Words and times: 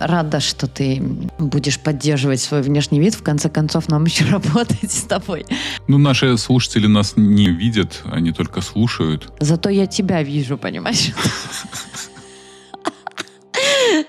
рада, 0.00 0.40
что 0.40 0.66
ты 0.66 1.00
будешь 1.38 1.78
поддерживать 1.78 2.40
свой 2.40 2.62
внешний 2.62 2.98
вид. 3.00 3.14
В 3.14 3.22
конце 3.22 3.48
концов, 3.48 3.88
нам 3.88 4.04
еще 4.04 4.24
работать 4.30 4.90
с 4.90 5.02
тобой. 5.02 5.44
Ну, 5.86 5.98
наши 5.98 6.36
слушатели 6.38 6.86
нас 6.86 7.14
не 7.16 7.50
видят, 7.50 8.02
они 8.10 8.32
только 8.32 8.60
слушают. 8.60 9.32
Зато 9.40 9.68
я 9.68 9.86
тебя 9.86 10.22
вижу, 10.22 10.58
понимаешь? 10.58 11.12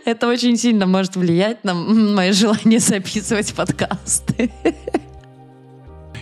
Это 0.05 0.27
очень 0.27 0.57
сильно 0.57 0.85
может 0.85 1.15
влиять 1.15 1.63
на 1.63 1.73
мое 1.73 2.33
желание 2.33 2.79
записывать 2.79 3.53
подкасты. 3.53 4.51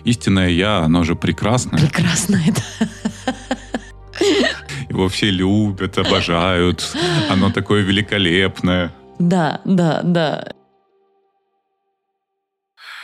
Истинное 0.04 0.50
я, 0.50 0.80
оно 0.80 1.04
же 1.04 1.16
прекрасное. 1.16 1.80
Прекрасное, 1.80 2.54
да. 2.56 2.88
Его 4.90 5.08
все 5.08 5.30
любят, 5.30 5.98
обожают. 5.98 6.96
Оно 7.30 7.52
такое 7.52 7.82
великолепное. 7.84 8.94
Да, 9.20 9.60
да, 9.66 10.02
да. 10.02 10.54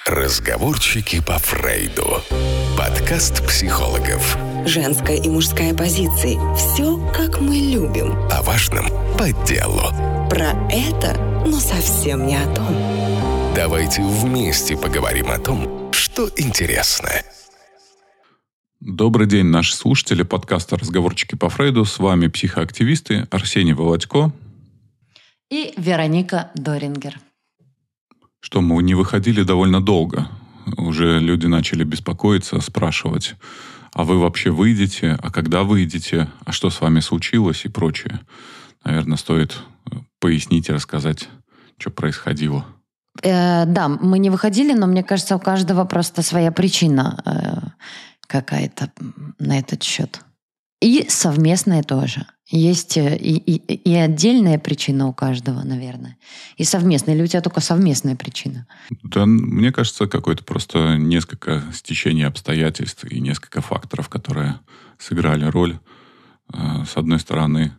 Разговорчики 0.07 1.21
по 1.21 1.37
Фрейду. 1.39 2.21
Подкаст 2.77 3.45
психологов. 3.45 4.37
Женская 4.65 5.17
и 5.17 5.27
мужская 5.27 5.73
позиции. 5.73 6.37
Все, 6.55 6.97
как 7.11 7.41
мы 7.41 7.55
любим. 7.55 8.13
О 8.31 8.41
важном 8.43 8.85
по 9.17 9.31
делу. 9.45 9.81
Про 10.29 10.53
это, 10.69 11.17
но 11.45 11.59
совсем 11.59 12.25
не 12.25 12.37
о 12.37 12.55
том. 12.55 12.73
Давайте 13.53 14.01
вместе 14.01 14.77
поговорим 14.77 15.29
о 15.29 15.37
том, 15.37 15.91
что 15.91 16.29
интересно. 16.37 17.09
Добрый 18.79 19.27
день, 19.27 19.47
наши 19.47 19.75
слушатели 19.75 20.23
подкаста 20.23 20.77
«Разговорчики 20.77 21.35
по 21.35 21.49
Фрейду». 21.49 21.83
С 21.83 21.99
вами 21.99 22.27
психоактивисты 22.27 23.27
Арсений 23.31 23.73
Володько 23.73 24.31
и 25.49 25.73
Вероника 25.77 26.51
Дорингер. 26.55 27.19
Что 28.39 28.61
мы 28.61 28.81
не 28.83 28.95
выходили 28.95 29.43
довольно 29.43 29.81
долго. 29.81 30.27
Уже 30.77 31.19
люди 31.19 31.47
начали 31.47 31.83
беспокоиться, 31.83 32.59
спрашивать, 32.59 33.35
а 33.93 34.03
вы 34.03 34.19
вообще 34.19 34.49
выйдете, 34.49 35.17
а 35.21 35.31
когда 35.31 35.63
выйдете, 35.63 36.29
а 36.43 36.51
что 36.51 36.69
с 36.69 36.81
вами 36.81 36.99
случилось 36.99 37.65
и 37.65 37.69
прочее. 37.69 38.19
Наверное, 38.83 39.17
стоит 39.17 39.57
э, 39.91 39.95
пояснить 40.19 40.69
и 40.69 40.73
рассказать, 40.73 41.29
что 41.77 41.91
происходило. 41.91 42.65
Э, 43.21 43.65
да, 43.65 43.87
мы 43.87 44.19
не 44.19 44.29
выходили, 44.29 44.73
но 44.73 44.87
мне 44.87 45.03
кажется, 45.03 45.35
у 45.35 45.39
каждого 45.39 45.85
просто 45.85 46.21
своя 46.23 46.51
причина. 46.51 47.21
Э, 47.25 47.69
какая-то 48.27 48.91
на 49.39 49.59
этот 49.59 49.83
счет. 49.83 50.21
И 50.81 51.05
совместная 51.09 51.83
тоже. 51.83 52.27
Есть 52.47 52.97
э, 52.97 53.17
и, 53.17 53.37
и, 53.37 53.55
и 53.55 53.93
отдельная 53.95 54.59
причина 54.59 55.07
у 55.07 55.13
каждого, 55.13 55.63
наверное. 55.63 56.17
И 56.57 56.63
совместная. 56.63 57.15
Или 57.15 57.23
у 57.23 57.27
тебя 57.27 57.41
только 57.41 57.61
совместная 57.61 58.15
причина? 58.15 58.67
Да, 59.03 59.25
мне 59.25 59.71
кажется, 59.71 60.07
какое-то 60.07 60.43
просто 60.43 60.97
несколько 60.97 61.63
стечений 61.73 62.23
обстоятельств 62.23 63.03
и 63.05 63.19
несколько 63.19 63.61
факторов, 63.61 64.09
которые 64.09 64.59
сыграли 64.99 65.45
роль. 65.45 65.79
Э, 66.53 66.85
с 66.85 66.97
одной 66.97 67.19
стороны, 67.19 67.73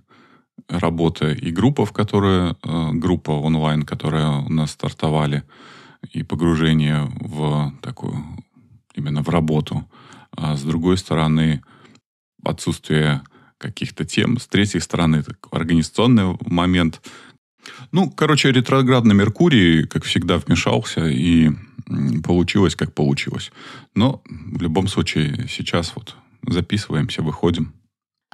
работа 0.68 1.30
и 1.30 1.50
группа, 1.50 1.86
в 1.86 1.92
которую, 1.92 2.56
э, 2.62 2.90
группа 2.92 3.30
онлайн, 3.30 3.82
которая 3.82 4.30
у 4.30 4.48
нас 4.48 4.72
стартовали, 4.72 5.44
и 6.12 6.22
погружение 6.22 7.10
в 7.20 7.72
такую, 7.82 8.24
именно 8.94 9.22
в 9.22 9.28
работу– 9.28 9.88
а 10.36 10.56
с 10.56 10.62
другой 10.62 10.98
стороны 10.98 11.62
отсутствие 12.44 13.22
каких-то 13.58 14.04
тем, 14.04 14.38
с 14.38 14.46
третьей 14.46 14.80
стороны 14.80 15.24
организационный 15.50 16.36
момент. 16.40 17.00
Ну, 17.92 18.10
короче, 18.10 18.52
ретроградный 18.52 19.14
Меркурий, 19.14 19.86
как 19.86 20.04
всегда, 20.04 20.38
вмешался, 20.38 21.06
и 21.06 21.50
получилось, 22.24 22.76
как 22.76 22.94
получилось. 22.94 23.50
Но 23.94 24.22
в 24.26 24.62
любом 24.62 24.88
случае 24.88 25.46
сейчас 25.48 25.92
вот 25.94 26.16
записываемся, 26.46 27.22
выходим. 27.22 27.72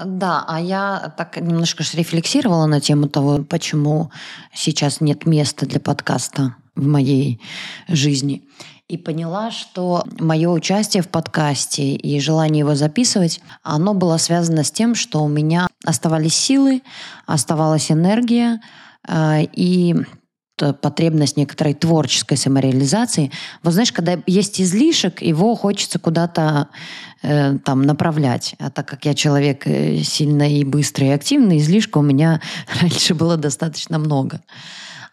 Да, 0.02 0.44
а 0.48 0.60
я 0.60 1.14
так 1.16 1.36
немножко 1.36 1.84
рефлексировала 1.94 2.66
на 2.66 2.80
тему 2.80 3.08
того, 3.08 3.44
почему 3.44 4.10
сейчас 4.54 5.00
нет 5.00 5.26
места 5.26 5.66
для 5.66 5.80
подкаста 5.80 6.56
в 6.74 6.86
моей 6.86 7.40
жизни 7.88 8.42
и 8.88 8.98
поняла, 8.98 9.50
что 9.50 10.04
мое 10.18 10.50
участие 10.50 11.02
в 11.02 11.08
подкасте 11.08 11.94
и 11.94 12.20
желание 12.20 12.60
его 12.60 12.74
записывать, 12.74 13.40
оно 13.62 13.94
было 13.94 14.16
связано 14.18 14.64
с 14.64 14.70
тем, 14.70 14.94
что 14.94 15.22
у 15.22 15.28
меня 15.28 15.68
оставались 15.84 16.34
силы, 16.34 16.82
оставалась 17.26 17.90
энергия 17.90 18.60
э, 19.08 19.44
и 19.52 19.96
потребность 20.56 21.36
некоторой 21.36 21.74
творческой 21.74 22.36
самореализации. 22.36 23.32
Вот 23.62 23.72
знаешь, 23.72 23.92
когда 23.92 24.18
есть 24.26 24.60
излишек, 24.60 25.22
его 25.22 25.56
хочется 25.56 25.98
куда-то 25.98 26.68
э, 27.22 27.58
там 27.64 27.82
направлять. 27.82 28.54
А 28.58 28.70
так 28.70 28.86
как 28.86 29.04
я 29.04 29.14
человек 29.14 29.66
э, 29.66 29.98
сильно 30.02 30.48
и 30.48 30.62
быстрый 30.64 31.08
и 31.08 31.12
активный, 31.12 31.58
излишка 31.58 31.98
у 31.98 32.02
меня 32.02 32.40
раньше 32.80 33.14
было 33.14 33.36
достаточно 33.36 33.98
много. 33.98 34.40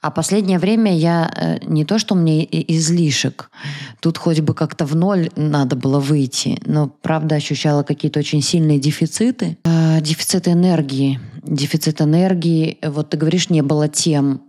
А 0.02 0.12
последнее 0.12 0.60
время 0.60 0.96
я 0.96 1.30
э, 1.36 1.58
не 1.66 1.84
то, 1.84 2.00
что 2.00 2.16
мне 2.16 2.48
излишек, 2.50 3.52
тут 4.00 4.18
хоть 4.18 4.40
бы 4.40 4.54
как-то 4.54 4.86
в 4.86 4.96
ноль 4.96 5.30
надо 5.36 5.76
было 5.76 6.00
выйти, 6.00 6.58
но 6.66 6.88
правда 6.88 7.36
ощущала 7.36 7.84
какие-то 7.84 8.20
очень 8.20 8.42
сильные 8.42 8.80
дефициты. 8.80 9.58
Э, 9.66 10.00
дефицит 10.00 10.48
энергии. 10.48 11.20
Дефицит 11.44 12.02
энергии, 12.02 12.78
вот 12.82 13.10
ты 13.10 13.18
говоришь, 13.18 13.50
не 13.50 13.62
было 13.62 13.90
тем. 13.90 14.42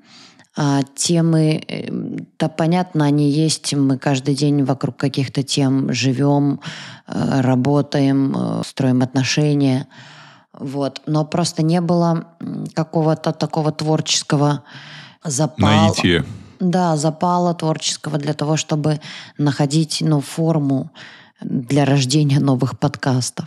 А 0.56 0.82
темы, 0.94 1.64
э, 1.66 1.88
да, 2.38 2.48
понятно, 2.48 3.04
они 3.04 3.28
есть. 3.28 3.74
Мы 3.74 3.98
каждый 3.98 4.36
день 4.36 4.62
вокруг 4.62 4.96
каких-то 4.96 5.42
тем 5.42 5.92
живем, 5.92 6.60
работаем, 7.06 8.62
строим 8.64 9.02
отношения. 9.02 9.88
Вот. 10.56 11.02
Но 11.06 11.24
просто 11.24 11.64
не 11.64 11.80
было 11.80 12.36
какого-то 12.74 13.32
такого 13.32 13.72
творческого 13.72 14.62
запала. 15.24 15.86
Наитие. 15.86 16.24
Да, 16.60 16.96
запала 16.96 17.54
творческого 17.54 18.18
для 18.18 18.34
того, 18.34 18.56
чтобы 18.56 19.00
находить 19.38 19.98
ну, 20.02 20.20
форму 20.20 20.90
для 21.40 21.84
рождения 21.84 22.38
новых 22.38 22.78
подкастов. 22.78 23.46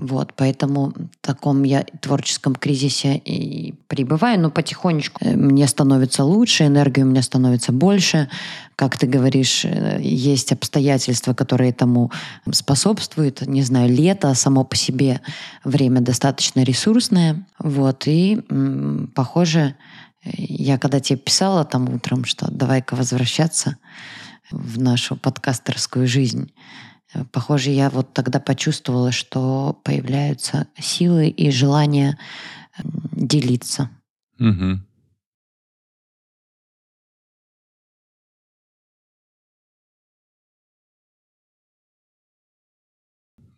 Вот, 0.00 0.32
поэтому 0.36 0.92
в 0.92 1.26
таком 1.26 1.64
я 1.64 1.84
творческом 2.00 2.54
кризисе 2.54 3.16
и 3.16 3.74
пребываю, 3.88 4.38
но 4.40 4.48
потихонечку 4.48 5.24
э, 5.24 5.34
мне 5.34 5.66
становится 5.66 6.22
лучше, 6.22 6.66
энергии 6.66 7.02
у 7.02 7.06
меня 7.06 7.20
становится 7.20 7.72
больше. 7.72 8.28
Как 8.76 8.96
ты 8.96 9.08
говоришь, 9.08 9.64
э, 9.64 9.98
есть 10.00 10.52
обстоятельства, 10.52 11.34
которые 11.34 11.70
этому 11.70 12.12
способствуют. 12.52 13.44
Не 13.44 13.62
знаю, 13.62 13.92
лето 13.92 14.32
само 14.34 14.62
по 14.62 14.76
себе 14.76 15.20
время 15.64 16.00
достаточно 16.00 16.62
ресурсное. 16.62 17.44
Вот, 17.58 18.04
и, 18.06 18.40
похоже, 19.16 19.74
я 20.22 20.78
когда 20.78 21.00
тебе 21.00 21.18
писала 21.18 21.64
там 21.64 21.88
утром, 21.88 22.24
что 22.24 22.50
давай-ка 22.50 22.94
возвращаться 22.94 23.78
в 24.50 24.78
нашу 24.80 25.16
подкастерскую 25.16 26.06
жизнь, 26.06 26.52
похоже, 27.32 27.70
я 27.70 27.90
вот 27.90 28.12
тогда 28.12 28.40
почувствовала, 28.40 29.12
что 29.12 29.80
появляются 29.84 30.66
силы 30.78 31.28
и 31.28 31.50
желание 31.50 32.18
делиться. 33.12 33.90
Угу. 34.38 34.80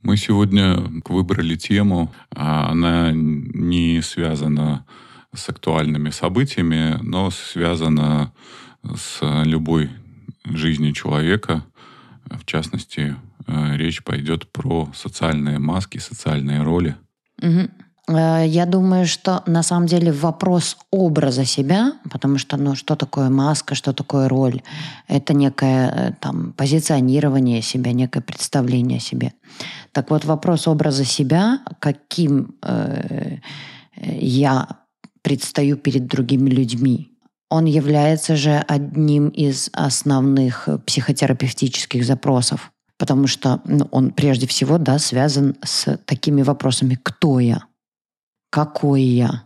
Мы 0.03 0.16
сегодня 0.16 0.77
выбрали 1.04 1.56
тему, 1.56 2.12
а 2.31 2.71
она 2.71 3.10
не 3.12 4.00
связана 4.00 4.87
с 4.88 5.09
актуальными 5.48 6.10
событиями, 6.10 6.98
но 7.02 7.30
связано 7.30 8.32
с 8.82 9.21
любой 9.44 9.91
жизнью 10.44 10.92
человека. 10.92 11.65
В 12.24 12.44
частности, 12.44 13.16
э, 13.47 13.77
речь 13.77 14.03
пойдет 14.03 14.50
про 14.53 14.88
социальные 14.94 15.59
маски, 15.59 15.98
социальные 15.98 16.62
роли. 16.62 16.97
Угу. 17.42 17.68
Я 18.09 18.66
думаю, 18.66 19.06
что 19.06 19.42
на 19.47 19.62
самом 19.62 19.86
деле 19.86 20.10
вопрос 20.10 20.77
образа 20.91 21.44
себя, 21.44 21.92
потому 22.10 22.38
что, 22.38 22.56
ну, 22.56 22.74
что 22.74 22.97
такое 22.97 23.30
маска, 23.30 23.77
что 23.77 23.92
такое 23.92 24.28
роль, 24.28 24.62
это 25.06 25.32
некое 25.32 25.91
э, 25.91 26.12
там 26.21 26.53
позиционирование 26.53 27.62
себя, 27.62 27.92
некое 27.92 28.21
представление 28.21 28.98
о 28.98 29.00
себе. 29.00 29.32
Так 29.92 30.10
вот, 30.10 30.24
вопрос 30.24 30.66
образа 30.66 31.04
себя, 31.04 31.60
каким 31.78 32.56
э, 32.62 33.38
я 33.97 34.66
предстаю 35.22 35.76
перед 35.76 36.06
другими 36.06 36.50
людьми. 36.50 37.12
Он 37.48 37.64
является 37.64 38.36
же 38.36 38.64
одним 38.68 39.28
из 39.28 39.70
основных 39.72 40.68
психотерапевтических 40.86 42.04
запросов, 42.04 42.72
потому 42.96 43.26
что 43.26 43.60
ну, 43.64 43.88
он 43.90 44.12
прежде 44.12 44.46
всего 44.46 44.78
да, 44.78 44.98
связан 44.98 45.56
с 45.64 45.96
такими 46.04 46.42
вопросами 46.42 46.98
«Кто 47.02 47.40
я?», 47.40 47.64
«Какой 48.50 49.02
я?», 49.02 49.44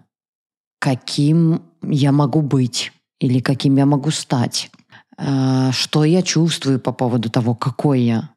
«Каким 0.81 1.63
я 1.83 2.13
могу 2.13 2.43
быть?», 2.43 2.93
или 3.21 3.41
каким 3.41 3.77
я 3.77 3.87
могу 3.87 4.11
стать, 4.11 4.71
э, 5.17 5.71
что 5.73 6.05
я 6.05 6.23
чувствую 6.23 6.79
по 6.79 6.93
поводу 6.93 7.31
того, 7.31 7.55
какой 7.55 8.03
я, 8.03 8.31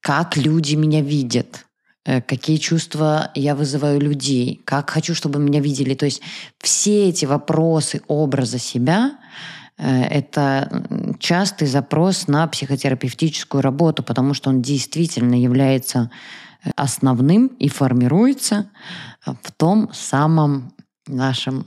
как 0.00 0.36
люди 0.36 0.74
меня 0.74 1.00
видят, 1.00 1.66
какие 2.04 2.56
чувства 2.56 3.30
я 3.34 3.54
вызываю 3.54 4.00
людей, 4.00 4.60
как 4.64 4.90
хочу, 4.90 5.14
чтобы 5.14 5.38
меня 5.38 5.60
видели. 5.60 5.94
То 5.94 6.06
есть 6.06 6.22
все 6.58 7.08
эти 7.08 7.24
вопросы 7.24 8.02
образа 8.08 8.58
себя 8.58 9.18
э, 9.78 10.02
это 10.04 11.16
частый 11.20 11.68
запрос 11.68 12.28
на 12.28 12.46
психотерапевтическую 12.46 13.62
работу, 13.62 14.02
потому 14.02 14.34
что 14.34 14.50
он 14.50 14.62
действительно 14.62 15.40
является 15.40 16.10
основным 16.76 17.48
и 17.58 17.68
формируется 17.68 18.70
в 19.24 19.50
том 19.56 19.90
самом 19.92 20.72
нашем 21.06 21.66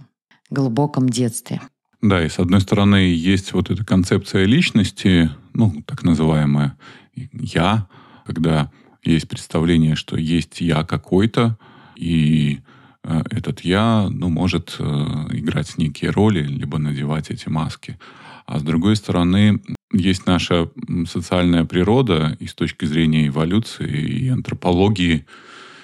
глубоком 0.49 1.09
детстве. 1.09 1.61
Да, 2.01 2.23
и 2.23 2.29
с 2.29 2.39
одной 2.39 2.61
стороны 2.61 2.95
есть 2.95 3.53
вот 3.53 3.69
эта 3.71 3.83
концепция 3.83 4.45
личности, 4.45 5.31
ну, 5.53 5.81
так 5.85 6.03
называемая 6.03 6.77
«я», 7.15 7.87
когда 8.25 8.71
есть 9.11 9.27
представление, 9.27 9.95
что 9.95 10.17
есть 10.17 10.61
я 10.61 10.83
какой-то, 10.83 11.57
и 11.95 12.59
э, 13.03 13.23
этот 13.29 13.61
я, 13.61 14.07
ну, 14.09 14.29
может 14.29 14.75
э, 14.79 14.83
играть 14.83 15.77
некие 15.77 16.11
роли, 16.11 16.43
либо 16.43 16.77
надевать 16.77 17.29
эти 17.29 17.49
маски. 17.49 17.97
А 18.45 18.59
с 18.59 18.63
другой 18.63 18.95
стороны, 18.95 19.61
есть 19.91 20.25
наша 20.27 20.69
социальная 21.07 21.65
природа, 21.65 22.35
и 22.39 22.47
с 22.47 22.53
точки 22.53 22.85
зрения 22.85 23.27
эволюции 23.27 23.89
и 23.89 24.29
антропологии 24.29 25.25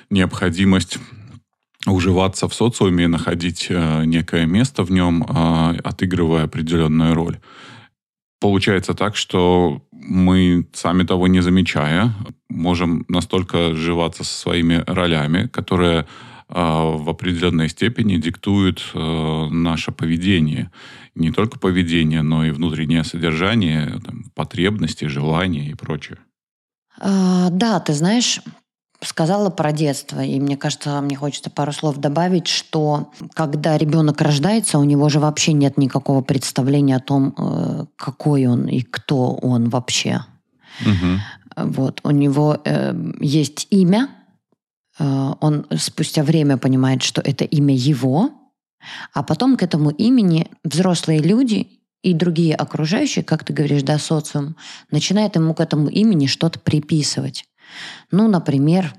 необходимость 0.10 1.00
уживаться 1.88 2.48
в 2.48 2.54
социуме, 2.54 3.08
находить 3.08 3.68
э, 3.70 4.06
некое 4.06 4.46
место 4.46 4.84
в 4.84 4.92
нем, 4.92 5.24
э, 5.24 5.78
отыгрывая 5.84 6.44
определенную 6.44 7.16
роль. 7.16 7.40
Получается 8.42 8.96
так, 8.96 9.16
что 9.16 9.84
мы, 9.92 10.68
сами 10.74 11.04
того 11.04 11.28
не 11.28 11.42
замечая, 11.42 12.14
можем 12.50 13.06
настолько 13.08 13.76
сживаться 13.76 14.24
со 14.24 14.34
своими 14.34 14.84
ролями, 14.88 15.48
которые 15.48 16.00
э, 16.00 16.06
в 16.50 17.08
определенной 17.08 17.70
степени 17.70 18.18
диктуют 18.18 18.92
наше 18.94 19.92
поведение. 19.92 20.72
Не 21.14 21.32
только 21.32 21.60
поведение, 21.60 22.24
но 22.24 22.44
и 22.44 22.52
внутреннее 22.52 23.04
содержание, 23.04 24.00
там, 24.04 24.24
потребности, 24.34 25.06
желания 25.06 25.70
и 25.70 25.76
прочее. 25.76 26.18
А, 27.00 27.50
да, 27.52 27.80
ты 27.80 27.94
знаешь, 27.94 28.42
сказала 29.04 29.50
про 29.50 29.72
детство, 29.72 30.22
и 30.22 30.40
мне 30.40 30.58
кажется, 30.58 31.02
мне 31.02 31.16
хочется 31.16 31.50
пару 31.50 31.72
слов 31.72 31.98
добавить, 31.98 32.48
что 32.48 33.12
когда 33.34 33.78
ребенок 33.78 34.22
рождается, 34.22 34.78
у 34.78 34.84
него 34.84 35.10
же 35.10 35.20
вообще 35.20 35.54
нет 35.54 35.78
никакого 35.78 36.22
представления 36.22 36.98
о 36.98 37.00
том, 37.00 37.34
э, 37.38 37.86
какой 37.96 38.46
он 38.46 38.68
и 38.68 38.82
кто 38.82 39.34
он 39.34 39.70
вообще. 39.70 40.22
Угу. 40.82 41.66
Вот, 41.72 42.02
у 42.04 42.12
него 42.12 42.60
э, 42.64 42.94
есть 43.20 43.68
имя, 43.72 44.10
э, 45.00 45.34
он 45.40 45.66
спустя 45.78 46.24
время 46.24 46.58
понимает, 46.58 47.02
что 47.02 47.22
это 47.22 47.44
имя 47.44 47.76
его, 47.76 48.30
а 49.14 49.24
потом 49.24 49.58
к 49.58 49.64
этому 49.64 49.90
имени 49.90 50.48
взрослые 50.64 51.20
люди 51.20 51.82
и 52.04 52.14
другие 52.14 52.56
окружающие, 52.56 53.24
как 53.24 53.44
ты 53.44 53.54
говоришь, 53.54 53.84
да, 53.84 53.98
социум, 54.00 54.56
начинают 54.90 55.36
ему 55.36 55.54
к 55.54 55.60
этому 55.60 55.88
имени 55.88 56.26
что-то 56.28 56.60
приписывать. 56.60 57.46
Ну, 58.12 58.28
например, 58.28 58.94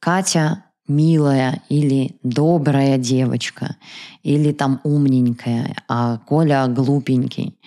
Катя 0.00 0.64
милая 0.90 1.62
или 1.68 2.18
добрая 2.22 2.98
девочка, 2.98 3.76
или 4.22 4.52
там 4.52 4.80
умненькая, 4.84 5.76
а 5.88 6.18
Коля 6.18 6.66
глупенький. 6.66 7.58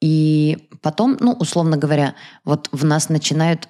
И 0.00 0.68
потом, 0.82 1.16
ну, 1.20 1.32
условно 1.32 1.76
говоря, 1.76 2.14
вот 2.44 2.68
в 2.70 2.84
нас 2.84 3.08
начинают 3.08 3.68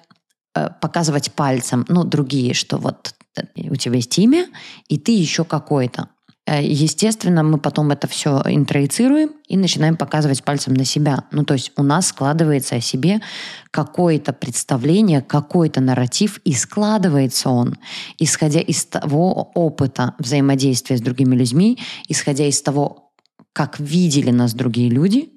э, 0.53 0.69
показывать 0.81 1.31
пальцем, 1.31 1.85
ну, 1.87 2.03
другие, 2.03 2.53
что 2.53 2.77
вот 2.77 3.15
э, 3.35 3.69
у 3.69 3.75
тебя 3.75 3.95
есть 3.95 4.19
имя, 4.19 4.47
и 4.89 4.97
ты 4.97 5.13
еще 5.13 5.43
какой-то. 5.45 6.09
Э, 6.49 6.63
естественно, 6.63 7.43
мы 7.43 7.59
потом 7.59 7.91
это 7.91 8.07
все 8.07 8.41
интроицируем 8.45 9.29
и 9.47 9.55
начинаем 9.55 9.95
показывать 9.95 10.43
пальцем 10.43 10.73
на 10.73 10.83
себя. 10.83 11.25
Ну, 11.31 11.43
то 11.43 11.53
есть 11.53 11.71
у 11.77 11.83
нас 11.83 12.07
складывается 12.07 12.75
о 12.75 12.81
себе 12.81 13.21
какое-то 13.69 14.33
представление, 14.33 15.21
какой-то 15.21 15.79
нарратив, 15.79 16.39
и 16.45 16.53
складывается 16.53 17.49
он, 17.49 17.75
исходя 18.17 18.61
из 18.61 18.83
того 18.85 19.51
опыта 19.53 20.15
взаимодействия 20.17 20.97
с 20.97 21.01
другими 21.01 21.35
людьми, 21.35 21.77
исходя 22.07 22.47
из 22.47 22.59
того, 22.63 23.11
как 23.53 23.79
видели 23.79 24.31
нас 24.31 24.55
другие 24.55 24.89
люди, 24.89 25.29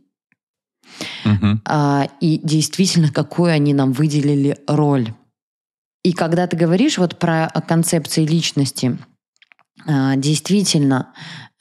угу. 1.26 1.60
а, 1.66 2.08
и 2.20 2.40
действительно, 2.42 3.12
какую 3.12 3.52
они 3.52 3.74
нам 3.74 3.92
выделили 3.92 4.56
роль. 4.66 5.12
И 6.04 6.14
когда 6.14 6.46
ты 6.46 6.56
говоришь 6.56 6.96
вот 6.96 7.18
про 7.18 7.50
концепции 7.68 8.24
личности– 8.24 8.96
действительно, 10.16 11.12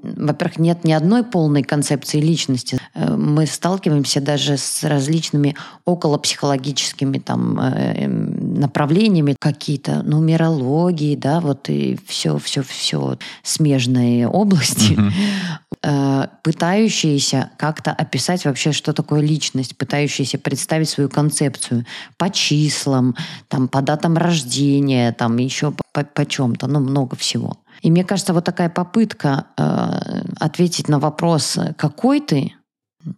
во-первых, 0.02 0.60
нет 0.60 0.84
ни 0.84 0.92
одной 0.94 1.24
полной 1.24 1.64
концепции 1.64 2.20
личности. 2.20 2.80
Э, 2.94 3.16
мы 3.16 3.46
сталкиваемся 3.46 4.20
даже 4.20 4.58
с 4.58 4.84
различными 4.84 5.56
околопсихологическими 5.86 7.20
там, 7.20 7.60
э, 7.60 8.06
эм, 8.06 8.60
направлениями, 8.60 9.36
какие-то 9.40 10.02
нумерологии, 10.04 11.16
да, 11.16 11.40
вот 11.40 11.70
и 11.70 12.00
все, 12.08 12.40
все, 12.40 12.64
все 12.64 13.18
смежные 13.44 14.28
области, 14.42 14.94
mm-hmm. 14.94 16.30
пытающиеся 16.44 17.52
как-то 17.58 17.92
описать 17.92 18.46
вообще, 18.46 18.72
что 18.72 18.94
такое 18.94 19.22
личность, 19.22 19.78
пытающиеся 19.78 20.38
представить 20.40 20.90
свою 20.90 21.10
концепцию 21.10 21.86
по 22.18 22.30
числам, 22.30 23.16
там, 23.48 23.68
по 23.68 23.82
датам 23.82 24.18
рождения, 24.18 25.12
там, 25.12 25.38
еще 25.38 25.74
по, 25.92 26.04
по 26.04 26.26
чем-то, 26.26 26.68
ну, 26.68 26.80
много 26.80 27.16
всего. 27.16 27.58
И 27.82 27.90
мне 27.90 28.04
кажется, 28.04 28.34
вот 28.34 28.46
такая 28.46 28.70
попытка 28.70 29.48
э, 29.58 30.24
ответить 30.40 30.88
на 30.88 31.00
вопрос, 31.00 31.58
какой 31.78 32.22
ты, 32.22 32.54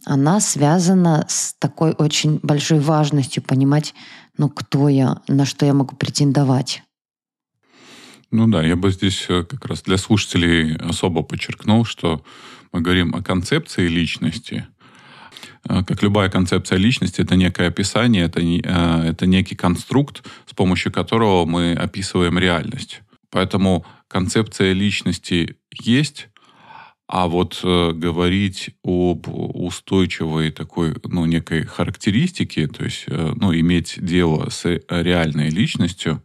она 0.06 0.40
связана 0.40 1.26
с 1.28 1.54
такой 1.60 1.92
очень 1.92 2.40
большой 2.42 2.80
важностью 2.80 3.44
понимать, 3.44 3.94
ну, 4.38 4.50
кто 4.50 4.90
я, 4.90 5.22
на 5.28 5.46
что 5.46 5.66
я 5.66 5.74
могу 5.74 5.96
претендовать. 5.96 6.84
Ну 8.32 8.48
да, 8.48 8.64
я 8.64 8.76
бы 8.76 8.92
здесь 8.92 9.26
э, 9.30 9.44
как 9.44 9.66
раз 9.66 9.84
для 9.84 9.98
слушателей 9.98 10.76
особо 10.78 11.22
подчеркнул, 11.22 11.86
что 11.86 12.24
мы 12.72 12.82
говорим 12.82 13.14
о 13.14 13.22
концепции 13.22 13.88
личности. 13.88 14.66
Э, 15.70 15.84
как 15.84 16.02
любая 16.02 16.30
концепция 16.30 16.80
личности, 16.80 17.22
это 17.22 17.36
некое 17.36 17.68
описание, 17.68 18.24
это, 18.26 18.42
э, 18.42 19.10
это 19.10 19.28
некий 19.28 19.56
конструкт, 19.56 20.26
с 20.48 20.54
помощью 20.54 20.92
которого 20.92 21.46
мы 21.46 21.74
описываем 21.74 22.40
реальность. 22.40 23.02
Поэтому 23.30 23.86
концепция 24.14 24.74
личности 24.74 25.58
есть, 25.72 26.30
а 27.08 27.28
вот 27.28 27.60
э, 27.64 27.92
говорить 27.94 28.70
об 28.84 29.28
устойчивой 29.28 30.52
такой, 30.52 30.96
ну, 31.04 31.26
некой 31.26 31.64
характеристике, 31.66 32.68
то 32.68 32.84
есть, 32.84 33.06
э, 33.08 33.34
ну, 33.36 33.52
иметь 33.54 33.96
дело 33.98 34.50
с 34.52 34.66
реальной 34.88 35.50
личностью, 35.50 36.22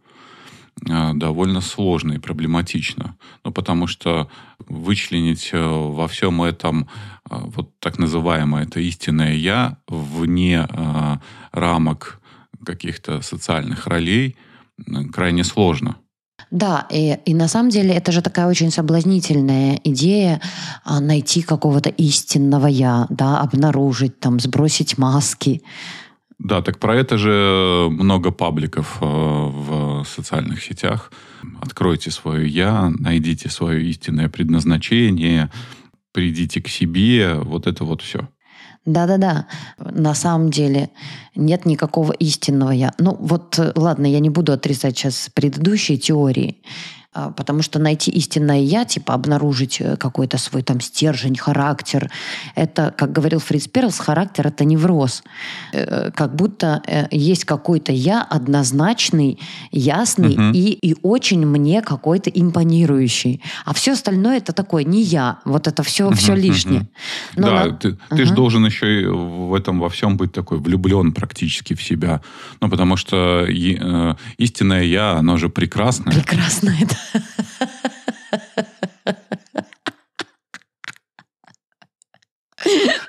э, 0.87 1.13
довольно 1.15 1.61
сложно 1.61 2.13
и 2.13 2.19
проблематично. 2.19 3.17
Ну, 3.43 3.51
потому 3.51 3.87
что 3.87 4.29
вычленить 4.67 5.49
э, 5.51 5.59
во 5.59 6.07
всем 6.07 6.43
этом 6.43 6.83
э, 6.83 6.85
вот 7.55 7.71
так 7.79 7.97
называемое 7.97 8.65
это 8.65 8.79
истинное 8.79 9.33
«я» 9.33 9.77
вне 9.87 10.67
э, 10.69 11.17
рамок 11.51 12.21
каких-то 12.63 13.21
социальных 13.21 13.87
ролей 13.87 14.35
крайне 15.11 15.43
сложно. 15.43 15.95
Да, 16.51 16.87
и, 16.91 17.17
и 17.25 17.33
на 17.33 17.47
самом 17.47 17.69
деле 17.69 17.93
это 17.93 18.11
же 18.11 18.21
такая 18.21 18.47
очень 18.47 18.71
соблазнительная 18.71 19.79
идея 19.83 20.41
а, 20.83 20.99
найти 20.99 21.41
какого-то 21.41 21.89
истинного 21.89 22.67
я, 22.67 23.05
да, 23.09 23.39
обнаружить, 23.39 24.19
там, 24.19 24.39
сбросить 24.39 24.97
маски. 24.97 25.61
Да, 26.39 26.61
так 26.61 26.79
про 26.79 26.95
это 26.95 27.17
же 27.17 27.87
много 27.91 28.31
пабликов 28.31 28.97
э, 29.01 29.05
в 29.05 30.05
социальных 30.05 30.63
сетях. 30.63 31.11
Откройте 31.61 32.11
свое 32.11 32.47
я, 32.47 32.89
найдите 32.97 33.49
свое 33.49 33.83
истинное 33.83 34.29
предназначение, 34.29 35.51
придите 36.13 36.61
к 36.61 36.69
себе, 36.69 37.35
вот 37.35 37.67
это 37.67 37.83
вот 37.83 38.01
все. 38.01 38.29
Да-да-да, 38.85 39.47
на 39.77 40.15
самом 40.15 40.49
деле 40.49 40.89
нет 41.35 41.65
никакого 41.65 42.11
истинного 42.13 42.71
я. 42.71 42.93
Ну 42.97 43.15
вот, 43.19 43.59
ладно, 43.75 44.05
я 44.05 44.19
не 44.19 44.29
буду 44.29 44.51
отрицать 44.51 44.97
сейчас 44.97 45.29
предыдущие 45.33 45.97
теории. 45.97 46.61
А, 47.11 47.31
потому 47.31 47.63
что 47.63 47.79
найти 47.79 48.11
истинное 48.11 48.59
я, 48.59 48.85
типа 48.85 49.15
обнаружить 49.15 49.81
э, 49.81 49.97
какой-то 49.97 50.37
свой 50.37 50.61
там 50.61 50.79
стержень, 50.79 51.35
характер, 51.35 52.11
это, 52.53 52.93
как 52.95 53.11
говорил 53.11 53.39
Фриц 53.39 53.67
Перлс, 53.67 53.97
характер 53.97 54.45
это 54.45 54.63
невроз. 54.63 55.23
Э, 55.73 56.11
как 56.11 56.35
будто 56.35 56.83
э, 56.85 57.07
есть 57.09 57.45
какой-то 57.45 57.91
я 57.91 58.21
однозначный, 58.21 59.39
ясный 59.71 60.33
угу. 60.35 60.51
и, 60.53 60.69
и 60.69 60.95
очень 61.01 61.47
мне 61.47 61.81
какой-то 61.81 62.29
импонирующий. 62.29 63.41
А 63.65 63.73
все 63.73 63.93
остальное 63.93 64.37
это 64.37 64.53
такое 64.53 64.83
не 64.83 65.01
я. 65.01 65.39
Вот 65.45 65.65
это 65.65 65.81
все, 65.81 66.09
угу, 66.09 66.15
все 66.15 66.35
лишнее. 66.35 66.81
Угу. 66.81 66.89
Но 67.37 67.47
да, 67.47 67.65
на... 67.65 67.71
ты, 67.71 67.89
угу. 67.89 68.17
ты 68.17 68.25
же 68.25 68.35
должен 68.35 68.63
еще 68.67 69.01
и 69.01 69.05
в 69.07 69.55
этом 69.55 69.79
во 69.79 69.89
всем 69.89 70.15
быть 70.15 70.31
такой 70.31 70.59
влюблен 70.59 71.11
практически 71.13 71.73
в 71.73 71.81
себя. 71.81 72.21
Ну, 72.61 72.69
потому 72.69 72.97
что 72.97 73.47
э, 73.47 74.15
истинное 74.37 74.83
я, 74.83 75.13
оно 75.13 75.37
же 75.37 75.49
прекрасное. 75.49 76.13
Прекрасное, 76.13 76.77
да. 76.81 76.98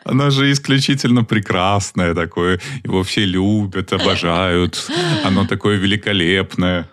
Она 0.04 0.30
же 0.30 0.50
исключительно 0.50 1.24
прекрасная 1.24 2.14
такое. 2.14 2.60
Его 2.84 3.02
все 3.02 3.24
любят, 3.24 3.92
обожают. 3.92 4.90
Оно 5.24 5.46
такое 5.46 5.76
великолепное. 5.76 6.88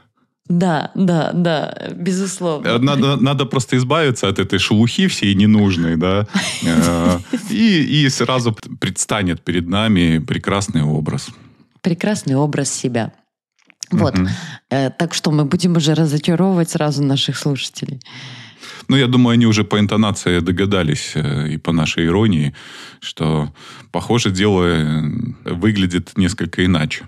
Да, 0.50 0.92
да, 0.96 1.32
да, 1.34 1.74
безусловно. 1.94 2.78
Надо, 2.78 3.18
надо 3.18 3.46
просто 3.46 3.76
избавиться 3.78 4.30
от 4.30 4.40
этой 4.40 4.60
шелухи 4.60 5.08
всей 5.08 5.36
ненужной, 5.36 5.98
да, 5.98 6.26
э, 6.64 7.20
и, 7.50 8.06
и 8.06 8.10
сразу 8.10 8.56
предстанет 8.80 9.44
перед 9.44 9.68
нами 9.68 10.20
прекрасный 10.20 10.84
образ. 10.84 11.30
Прекрасный 11.82 12.36
образ 12.36 12.72
себя. 12.72 13.12
Вот. 13.92 14.18
Угу. 14.18 14.28
Так 14.70 15.14
что 15.14 15.32
мы 15.32 15.46
будем 15.46 15.78
уже 15.78 15.94
разочаровывать 15.94 16.70
сразу 16.70 17.04
наших 17.04 17.38
слушателей. 17.38 18.02
Ну, 18.88 18.96
я 18.96 19.08
думаю, 19.08 19.34
они 19.34 19.46
уже 19.46 19.64
по 19.64 19.80
интонации 19.80 20.40
догадались 20.40 21.12
э, 21.16 21.50
и 21.50 21.58
по 21.58 21.72
нашей 21.72 22.06
иронии, 22.06 22.54
что, 23.02 23.52
похоже, 23.92 24.32
дело 24.32 24.64
э, 24.64 25.02
выглядит 25.46 26.18
несколько 26.18 26.66
иначе. 26.66 27.06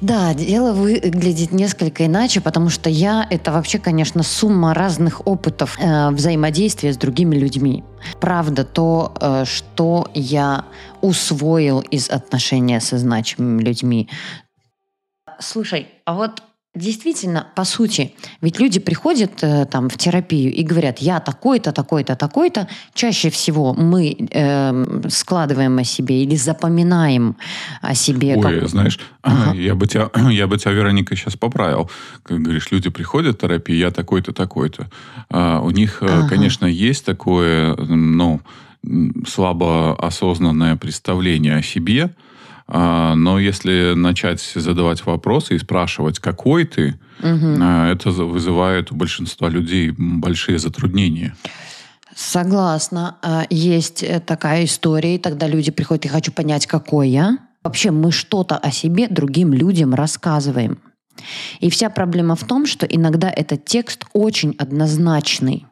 Да, 0.00 0.32
дело 0.32 0.72
выглядит 0.72 1.52
несколько 1.52 2.06
иначе, 2.06 2.40
потому 2.40 2.70
что 2.70 2.88
я– 2.88 3.26
это 3.30 3.52
вообще, 3.52 3.78
конечно, 3.78 4.22
сумма 4.22 4.72
разных 4.72 5.26
опытов 5.26 5.78
э, 5.78 6.10
взаимодействия 6.10 6.92
с 6.92 6.96
другими 6.96 7.36
людьми. 7.36 7.84
Правда, 8.18 8.64
то, 8.64 9.14
э, 9.20 9.44
что 9.44 10.08
я 10.14 10.64
усвоил 11.02 11.80
из 11.80 12.08
отношения 12.08 12.80
со 12.80 12.98
значимыми 12.98 13.62
людьми, 13.62 14.08
Слушай, 15.40 15.88
а 16.04 16.14
вот 16.14 16.42
Действительно, 16.72 17.48
по 17.56 17.64
сути, 17.64 18.14
ведь 18.40 18.60
люди 18.60 18.78
приходят 18.78 19.42
э, 19.42 19.66
там 19.66 19.88
в 19.88 19.96
терапию 19.96 20.54
и 20.54 20.62
говорят, 20.62 21.00
я 21.00 21.18
такой-то, 21.18 21.72
такой-то, 21.72 22.14
такой-то. 22.14 22.68
Чаще 22.94 23.28
всего 23.30 23.74
мы 23.74 24.16
э, 24.16 25.08
складываем 25.08 25.78
о 25.78 25.84
себе 25.84 26.22
или 26.22 26.36
запоминаем 26.36 27.36
о 27.82 27.96
себе. 27.96 28.36
Ой, 28.36 28.60
как... 28.60 28.68
знаешь, 28.68 29.00
ага. 29.22 29.52
я, 29.58 29.74
бы 29.74 29.88
тебя, 29.88 30.10
я 30.30 30.46
бы 30.46 30.58
тебя, 30.58 30.70
Вероника, 30.70 31.16
сейчас 31.16 31.34
поправил. 31.34 31.90
Как 32.22 32.38
говоришь, 32.38 32.70
люди 32.70 32.88
приходят 32.88 33.38
в 33.38 33.40
терапию, 33.40 33.76
я 33.76 33.90
такой-то, 33.90 34.32
такой-то. 34.32 34.88
А, 35.28 35.60
у 35.60 35.70
них, 35.70 36.04
э, 36.04 36.06
ага. 36.06 36.28
конечно, 36.28 36.66
есть 36.66 37.04
такое, 37.04 37.74
ну, 37.74 38.42
слабо 39.26 39.96
осознанное 39.96 40.76
представление 40.76 41.56
о 41.56 41.62
себе, 41.62 42.14
но 42.72 43.38
если 43.38 43.94
начать 43.94 44.40
задавать 44.54 45.04
вопросы 45.04 45.56
и 45.56 45.58
спрашивать, 45.58 46.18
какой 46.18 46.64
ты, 46.64 46.98
угу. 47.20 47.62
это 47.62 48.10
вызывает 48.10 48.92
у 48.92 48.94
большинства 48.94 49.48
людей 49.48 49.92
большие 49.96 50.58
затруднения. 50.58 51.34
Согласна. 52.14 53.16
А, 53.22 53.46
есть 53.48 54.02
э, 54.02 54.20
такая 54.20 54.64
история, 54.64 55.14
и 55.14 55.18
тогда 55.18 55.46
люди 55.46 55.70
приходят, 55.70 56.04
я 56.04 56.10
хочу 56.10 56.32
понять, 56.32 56.66
какой 56.66 57.08
я. 57.08 57.38
Вообще 57.62 57.90
мы 57.90 58.12
что-то 58.12 58.58
о 58.58 58.70
себе 58.70 59.08
другим 59.08 59.54
людям 59.54 59.94
рассказываем. 59.94 60.78
И 61.60 61.70
вся 61.70 61.88
проблема 61.88 62.36
в 62.36 62.44
том, 62.44 62.66
что 62.66 62.86
иногда 62.86 63.30
этот 63.30 63.64
текст 63.64 64.04
очень 64.12 64.54
однозначный. 64.58 65.66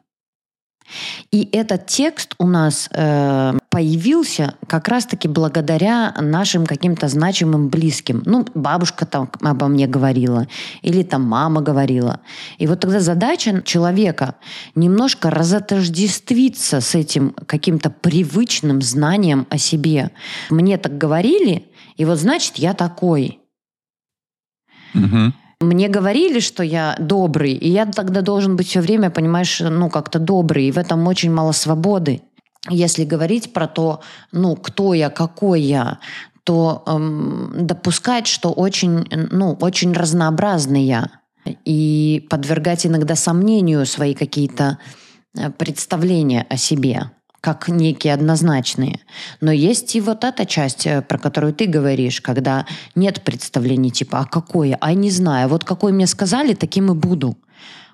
И 1.31 1.47
этот 1.51 1.85
текст 1.87 2.35
у 2.39 2.47
нас 2.47 2.89
э, 2.91 3.53
появился 3.69 4.55
как 4.67 4.87
раз-таки 4.87 5.27
благодаря 5.27 6.13
нашим 6.19 6.65
каким-то 6.65 7.07
значимым 7.07 7.69
близким. 7.69 8.23
Ну, 8.25 8.45
бабушка 8.53 9.05
там 9.05 9.29
обо 9.41 9.67
мне 9.67 9.87
говорила, 9.87 10.47
или 10.81 11.03
там 11.03 11.23
мама 11.23 11.61
говорила. 11.61 12.19
И 12.57 12.67
вот 12.67 12.79
тогда 12.79 12.99
задача 12.99 13.61
человека 13.61 14.35
немножко 14.75 15.29
разотождествиться 15.29 16.81
с 16.81 16.95
этим 16.95 17.33
каким-то 17.45 17.89
привычным 17.89 18.81
знанием 18.81 19.45
о 19.49 19.57
себе. 19.57 20.11
Мне 20.49 20.77
так 20.77 20.97
говорили, 20.97 21.65
и 21.97 22.05
вот 22.05 22.17
значит 22.17 22.57
я 22.57 22.73
такой. 22.73 23.39
Угу. 24.95 25.33
Мне 25.61 25.89
говорили, 25.89 26.39
что 26.39 26.63
я 26.63 26.95
добрый, 26.99 27.51
и 27.51 27.69
я 27.69 27.85
тогда 27.85 28.21
должен 28.21 28.55
быть 28.55 28.67
все 28.67 28.79
время, 28.79 29.09
понимаешь, 29.09 29.59
ну, 29.59 29.89
как-то 29.89 30.17
добрый, 30.17 30.65
и 30.65 30.71
в 30.71 30.77
этом 30.77 31.05
очень 31.05 31.31
мало 31.31 31.51
свободы. 31.51 32.21
Если 32.69 33.03
говорить 33.03 33.51
про 33.51 33.67
то, 33.67 34.01
ну, 34.31 34.55
кто 34.55 34.93
я, 34.93 35.09
какой 35.09 35.61
я, 35.61 35.99
то 36.43 36.83
эм, 36.87 37.51
допускать, 37.53 38.27
что 38.27 38.51
очень, 38.51 39.05
ну, 39.11 39.57
очень 39.59 39.91
разнообразный 39.91 40.83
я, 40.83 41.09
и 41.65 42.25
подвергать 42.29 42.85
иногда 42.85 43.15
сомнению 43.15 43.85
свои 43.85 44.13
какие-то 44.13 44.77
э, 45.37 45.49
представления 45.51 46.45
о 46.49 46.55
себе 46.55 47.11
как 47.41 47.69
некие 47.69 48.13
однозначные. 48.13 48.99
Но 49.41 49.51
есть 49.51 49.95
и 49.95 50.01
вот 50.01 50.23
эта 50.23 50.45
часть, 50.45 50.85
э, 50.85 51.01
про 51.01 51.17
которую 51.17 51.53
ты 51.53 51.65
говоришь, 51.65 52.21
когда 52.21 52.65
нет 52.95 53.21
представлений 53.21 53.91
типа, 53.91 54.19
а 54.19 54.25
какое, 54.25 54.77
а 54.81 54.93
не 54.93 55.11
знаю, 55.11 55.49
вот 55.49 55.63
какой 55.63 55.91
мне 55.91 56.07
сказали, 56.07 56.53
таким 56.53 56.91
и 56.91 56.95
буду. 56.95 57.37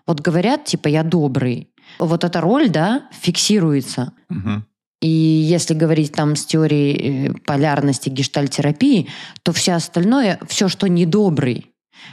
Вот 0.07 0.21
говорят, 0.21 0.65
типа, 0.65 0.87
я 0.87 1.03
добрый. 1.03 1.69
Вот 1.99 2.23
эта 2.23 2.41
роль, 2.41 2.69
да, 2.69 3.03
фиксируется. 3.11 4.13
Угу. 4.29 4.63
И 5.01 5.07
если 5.07 5.73
говорить 5.73 6.13
там 6.13 6.35
с 6.35 6.45
теорией 6.45 7.29
э, 7.29 7.33
полярности 7.45 8.09
гештальтерапии, 8.09 9.07
то 9.43 9.51
все 9.51 9.73
остальное, 9.73 10.39
все, 10.47 10.67
что 10.67 10.87
недобрый, 10.87 11.71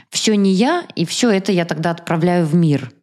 все 0.09 0.35
не 0.35 0.51
я, 0.51 0.85
и 0.95 1.05
все 1.05 1.31
это 1.31 1.51
я 1.51 1.65
тогда 1.65 1.91
отправляю 1.91 2.45
в 2.45 2.53
мир– 2.53 2.91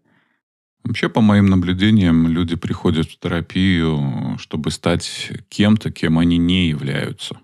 Вообще, 0.91 1.09
по 1.09 1.21
моим 1.21 1.47
наблюдениям, 1.47 2.27
люди 2.27 2.57
приходят 2.57 3.09
в 3.09 3.17
терапию, 3.17 4.37
чтобы 4.39 4.73
стать 4.73 5.31
кем-то, 5.49 5.93
кем 5.93 6.19
они 6.19 6.37
не 6.37 6.67
являются. 6.67 7.37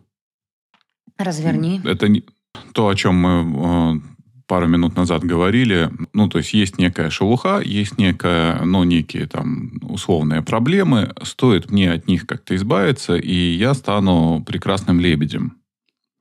Разверни. 1.17 1.81
Это 1.85 2.09
не 2.09 2.25
то, 2.73 2.89
о 2.89 2.97
чем 2.97 3.15
мы 3.15 4.01
э, 4.01 4.01
пару 4.49 4.67
минут 4.67 4.97
назад 4.97 5.23
говорили. 5.23 5.93
Ну, 6.13 6.29
то 6.29 6.39
есть 6.39 6.55
есть 6.55 6.79
некая 6.79 7.09
шелуха, 7.09 7.61
есть 7.65 7.99
некая, 7.99 8.65
ну, 8.65 8.83
некие 8.83 9.29
там 9.29 9.79
условные 9.83 10.43
проблемы. 10.43 11.15
Стоит 11.23 11.71
мне 11.71 11.93
от 11.93 12.09
них 12.09 12.27
как-то 12.27 12.57
избавиться, 12.57 13.15
и 13.15 13.33
я 13.33 13.75
стану 13.75 14.43
прекрасным 14.45 14.99
лебедем. 14.99 15.59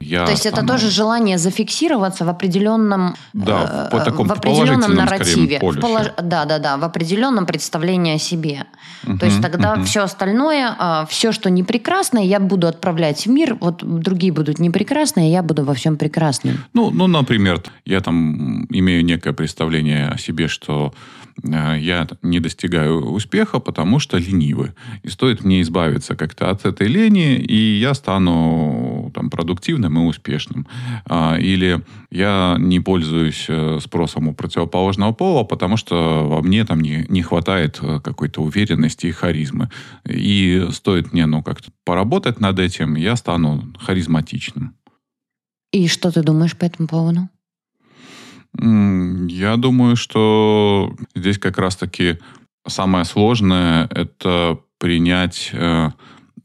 Я 0.01 0.25
То 0.25 0.31
есть 0.31 0.47
стану... 0.47 0.57
это 0.57 0.67
тоже 0.67 0.91
желание 0.91 1.37
зафиксироваться 1.37 2.25
в 2.25 2.29
определенном, 2.29 3.15
да, 3.33 3.89
в, 3.91 3.95
э, 3.95 4.03
таком 4.03 4.27
в 4.27 4.31
определенном 4.31 4.93
нарративе, 4.93 5.57
в 5.57 5.79
полож... 5.79 6.07
да, 6.21 6.45
да, 6.45 6.59
да, 6.59 6.77
в 6.77 6.83
определенном 6.83 7.45
представлении 7.45 8.15
о 8.15 8.19
себе. 8.19 8.65
Угу, 9.07 9.17
То 9.17 9.25
есть 9.25 9.41
тогда 9.41 9.73
угу. 9.73 9.83
все 9.83 10.01
остальное, 10.01 10.75
а, 10.77 11.05
все, 11.05 11.31
что 11.31 11.49
не 11.49 11.63
прекрасное, 11.63 12.23
я 12.23 12.39
буду 12.39 12.67
отправлять 12.67 13.25
в 13.25 13.29
мир, 13.29 13.55
вот 13.59 13.83
другие 13.83 14.33
будут 14.33 14.59
не 14.59 14.69
прекрасные, 14.69 15.31
я 15.31 15.41
буду 15.41 15.63
во 15.63 15.73
всем 15.73 15.95
прекрасным. 15.97 16.65
Ну, 16.73 16.91
ну, 16.91 17.07
например, 17.07 17.63
я 17.85 18.01
там 18.01 18.65
имею 18.65 19.03
некое 19.05 19.31
представление 19.33 20.09
о 20.09 20.17
себе, 20.17 20.49
что 20.49 20.93
я 21.43 22.07
не 22.21 22.39
достигаю 22.39 23.11
успеха, 23.11 23.59
потому 23.59 23.99
что 23.99 24.17
ленивый. 24.17 24.71
И 25.03 25.09
стоит 25.09 25.43
мне 25.43 25.61
избавиться 25.61 26.15
как-то 26.15 26.49
от 26.49 26.65
этой 26.65 26.87
лени, 26.87 27.35
и 27.35 27.79
я 27.79 27.93
стану 27.93 29.11
там, 29.13 29.29
продуктивным 29.29 29.99
и 29.99 30.07
успешным. 30.07 30.67
А, 31.05 31.37
или 31.37 31.81
я 32.09 32.55
не 32.59 32.79
пользуюсь 32.79 33.45
э, 33.49 33.79
спросом 33.81 34.27
у 34.29 34.33
противоположного 34.33 35.11
пола, 35.11 35.43
потому 35.43 35.77
что 35.77 36.27
во 36.27 36.41
мне 36.41 36.65
там 36.65 36.79
не, 36.79 37.05
не 37.09 37.21
хватает 37.21 37.79
э, 37.81 37.99
какой-то 37.99 38.41
уверенности 38.41 39.07
и 39.07 39.11
харизмы. 39.11 39.69
И 40.07 40.67
стоит 40.71 41.13
мне 41.13 41.25
ну, 41.25 41.43
как-то 41.43 41.71
поработать 41.83 42.39
над 42.39 42.59
этим, 42.59 42.95
я 42.95 43.15
стану 43.15 43.73
харизматичным. 43.79 44.75
И 45.71 45.87
что 45.89 46.11
ты 46.11 46.23
думаешь 46.23 46.55
по 46.55 46.63
этому 46.63 46.87
поводу? 46.87 47.29
Я 48.57 49.57
думаю, 49.57 49.95
что 49.95 50.95
здесь 51.15 51.37
как 51.37 51.57
раз-таки 51.57 52.19
самое 52.67 53.05
сложное– 53.05 53.87
это 53.91 54.59
принять 54.77 55.49
э, 55.53 55.89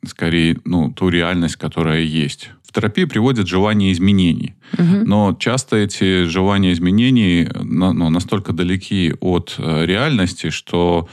скорее 0.04 0.58
ну, 0.64 0.90
ту 0.92 1.08
реальность, 1.08 1.56
которая 1.56 2.00
есть. 2.00 2.50
в 2.70 2.72
терапии 2.72 3.04
приводит 3.04 3.48
желание 3.48 3.92
изменений. 3.92 4.54
Угу. 4.74 5.04
Но 5.04 5.36
часто 5.38 5.76
эти 5.76 6.24
желания 6.24 6.72
изменений 6.72 7.48
ну, 7.62 8.10
настолько 8.10 8.52
далеки 8.52 9.12
от 9.20 9.56
э, 9.58 9.86
реальности, 9.86 10.50
что 10.50 11.08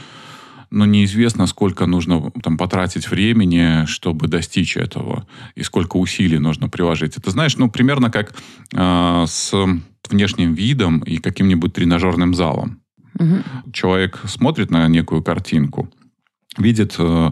ну, 0.69 0.85
неизвестно, 0.85 1.47
сколько 1.47 1.85
нужно 1.85 2.31
там, 2.43 2.57
потратить 2.57 3.09
времени, 3.09 3.85
чтобы 3.85 4.27
достичь 4.27 4.77
этого, 4.77 5.27
и 5.55 5.63
сколько 5.63 5.97
усилий 5.97 6.39
нужно 6.39 6.69
приложить. 6.69 7.17
Это, 7.17 7.31
знаешь, 7.31 7.57
ну, 7.57 7.69
примерно 7.69 8.09
как 8.09 8.35
э, 8.73 9.25
с 9.27 9.53
внешним 10.09 10.53
видом 10.53 10.99
и 10.99 11.17
каким-нибудь 11.17 11.73
тренажерным 11.73 12.33
залом. 12.33 12.81
Угу. 13.19 13.71
Человек 13.73 14.21
смотрит 14.25 14.71
на 14.71 14.87
некую 14.87 15.23
картинку, 15.23 15.89
видит 16.57 16.95
э, 16.99 17.31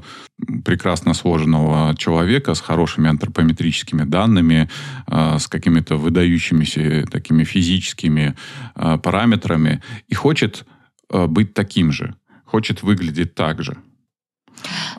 прекрасно 0.64 1.14
сложенного 1.14 1.96
человека 1.96 2.54
с 2.54 2.62
хорошими 2.62 3.10
антропометрическими 3.10 4.04
данными, 4.04 4.70
э, 5.08 5.40
с 5.40 5.48
какими-то 5.48 5.98
выдающимися 5.98 7.06
такими 7.12 7.44
физическими 7.44 8.36
э, 8.76 8.98
параметрами 8.98 9.82
и 10.08 10.16
хочет 10.16 10.66
э, 11.10 11.28
быть 11.28 11.54
таким 11.54 11.92
же, 11.92 12.16
хочет 12.46 12.84
выглядеть 12.84 13.36
так 13.36 13.64
же. 13.64 13.78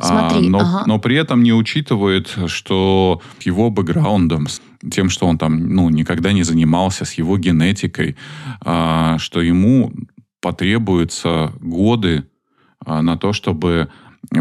Смотри, 0.00 0.46
а, 0.46 0.50
но, 0.50 0.58
ага. 0.58 0.84
но 0.86 0.98
при 0.98 1.16
этом 1.16 1.42
не 1.42 1.52
учитывает, 1.52 2.36
что 2.46 3.22
его 3.40 3.70
бэкграундом, 3.70 4.46
тем, 4.90 5.08
что 5.08 5.26
он 5.26 5.38
там 5.38 5.68
ну, 5.68 5.88
никогда 5.88 6.32
не 6.32 6.42
занимался, 6.42 7.04
с 7.04 7.14
его 7.14 7.38
генетикой, 7.38 8.16
а, 8.60 9.18
что 9.18 9.40
ему 9.40 9.92
потребуются 10.40 11.52
годы 11.60 12.28
а, 12.84 13.02
на 13.02 13.16
то, 13.16 13.32
чтобы 13.32 13.88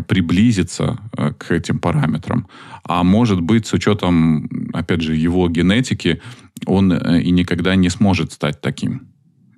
приблизиться 0.08 0.98
э, 1.18 1.32
к 1.38 1.52
этим 1.52 1.80
параметрам. 1.80 2.48
А 2.84 3.04
может 3.04 3.42
быть, 3.42 3.68
с 3.68 3.74
учетом, 3.74 4.50
опять 4.74 5.02
же, 5.02 5.16
его 5.16 5.48
генетики, 5.48 6.22
он 6.66 6.92
э, 6.92 7.22
и 7.22 7.32
никогда 7.32 7.76
не 7.76 7.90
сможет 7.90 8.32
стать 8.32 8.62
таким. 8.62 9.08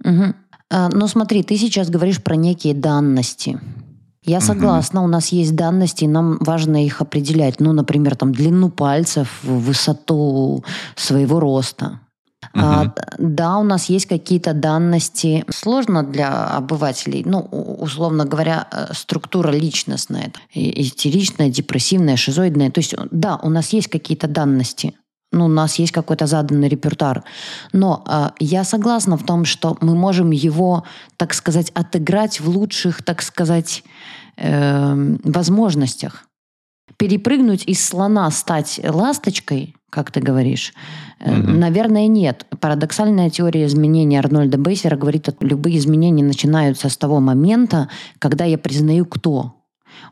Угу. 0.04 0.36
А, 0.70 0.90
но 0.90 1.08
смотри, 1.08 1.44
ты 1.44 1.58
сейчас 1.58 1.90
говоришь 1.90 2.22
про 2.22 2.36
некие 2.36 2.74
данности. 2.74 3.60
Я 4.24 4.42
согласна, 4.42 5.00
угу. 5.00 5.08
у 5.08 5.12
нас 5.12 5.30
есть 5.30 5.56
данности, 5.56 6.04
и 6.04 6.08
нам 6.08 6.38
важно 6.42 6.84
их 6.84 7.02
определять. 7.02 7.62
Ну, 7.62 7.72
например, 7.72 8.18
там 8.18 8.34
длину 8.34 8.70
пальцев, 8.70 9.40
высоту 9.44 10.66
своего 10.96 11.40
роста. 11.40 12.02
Угу. 12.54 12.62
А, 12.62 12.94
да, 13.18 13.58
у 13.58 13.64
нас 13.64 13.86
есть 13.86 14.06
какие-то 14.06 14.54
данности. 14.54 15.46
Сложно 15.50 16.04
для 16.04 16.48
обывателей. 16.48 17.24
Ну, 17.26 17.40
условно 17.40 18.26
говоря, 18.26 18.68
э, 18.72 18.94
структура 18.94 19.52
личностная. 19.52 20.34
Истеричная, 20.54 21.50
депрессивная, 21.50 22.18
шизоидная. 22.18 22.70
То 22.70 22.80
есть, 22.80 22.96
да, 23.12 23.40
у 23.42 23.50
нас 23.50 23.72
есть 23.72 23.88
какие-то 23.88 24.28
данности. 24.28 24.94
Ну, 25.32 25.46
у 25.46 25.50
нас 25.50 25.80
есть 25.80 25.92
какой-то 25.92 26.26
заданный 26.26 26.70
репертуар. 26.70 27.24
Но 27.74 28.04
э, 28.08 28.30
я 28.40 28.64
согласна 28.64 29.18
в 29.18 29.26
том, 29.26 29.44
что 29.44 29.78
мы 29.82 29.94
можем 29.94 30.32
его, 30.32 30.84
так 31.18 31.34
сказать, 31.34 31.70
отыграть 31.72 32.40
в 32.40 32.48
лучших, 32.50 33.04
так 33.04 33.22
сказать, 33.22 33.84
э, 34.38 35.16
возможностях. 35.24 36.28
Перепрыгнуть 36.96 37.66
из 37.68 37.86
слона, 37.86 38.32
стать 38.32 38.80
ласточкой, 38.84 39.76
как 39.90 40.12
ты 40.12 40.22
говоришь, 40.22 40.74
угу. 41.20 41.32
наверное, 41.32 42.08
нет. 42.08 42.46
Парадоксальная 42.60 43.30
теория 43.30 43.66
изменений 43.66 44.18
Арнольда 44.18 44.58
Бейсера 44.58 44.96
говорит, 44.96 45.24
что 45.24 45.36
любые 45.42 45.78
изменения 45.78 46.24
начинаются 46.24 46.90
с 46.90 46.98
того 46.98 47.20
момента, 47.20 47.90
когда 48.20 48.46
я 48.46 48.58
признаю, 48.58 49.06
кто 49.06 49.57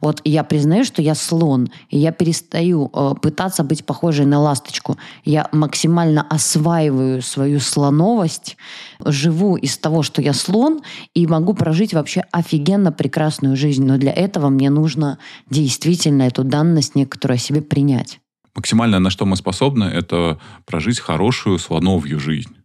вот 0.01 0.21
я 0.23 0.43
признаю, 0.43 0.83
что 0.83 1.01
я 1.01 1.15
слон, 1.15 1.69
и 1.89 1.97
я 1.97 2.11
перестаю 2.11 2.89
э, 2.93 3.13
пытаться 3.21 3.63
быть 3.63 3.85
похожей 3.85 4.25
на 4.25 4.39
ласточку. 4.39 4.97
Я 5.23 5.47
максимально 5.51 6.25
осваиваю 6.29 7.21
свою 7.21 7.59
слоновость, 7.59 8.57
живу 9.03 9.55
из 9.57 9.77
того, 9.77 10.03
что 10.03 10.21
я 10.21 10.33
слон, 10.33 10.81
и 11.13 11.27
могу 11.27 11.53
прожить 11.53 11.93
вообще 11.93 12.25
офигенно 12.31 12.91
прекрасную 12.91 13.55
жизнь. 13.55 13.85
Но 13.85 13.97
для 13.97 14.11
этого 14.11 14.49
мне 14.49 14.69
нужно 14.69 15.17
действительно 15.49 16.23
эту 16.23 16.43
данность 16.43 16.95
некоторую 16.95 17.35
о 17.35 17.39
себе 17.39 17.61
принять. 17.61 18.19
Максимально 18.55 18.99
на 18.99 19.09
что 19.09 19.25
мы 19.25 19.35
способны, 19.35 19.83
это 19.83 20.39
прожить 20.65 20.99
хорошую 20.99 21.59
слоновью 21.59 22.19
жизнь 22.19 22.55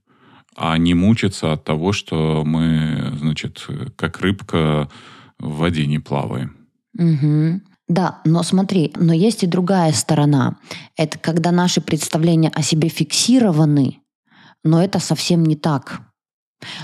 а 0.57 0.77
не 0.77 0.93
мучиться 0.93 1.53
от 1.53 1.65
того, 1.65 1.93
что 1.93 2.43
мы, 2.45 3.15
значит, 3.17 3.67
как 3.97 4.21
рыбка 4.21 4.91
в 5.39 5.57
воде 5.57 5.87
не 5.87 5.99
плаваем. 5.99 6.60
Угу. 6.99 7.61
Да, 7.88 8.20
но 8.25 8.42
смотри, 8.44 8.92
но 8.97 9.12
есть 9.12 9.42
и 9.42 9.49
другая 9.49 9.92
сторона. 9.92 10.59
Это 10.97 11.18
когда 11.18 11.50
наши 11.50 11.80
представления 11.80 12.50
о 12.54 12.62
себе 12.62 12.88
фиксированы, 12.88 13.98
но 14.62 14.83
это 14.83 15.00
совсем 15.00 15.44
не 15.44 15.57
так. 15.57 16.00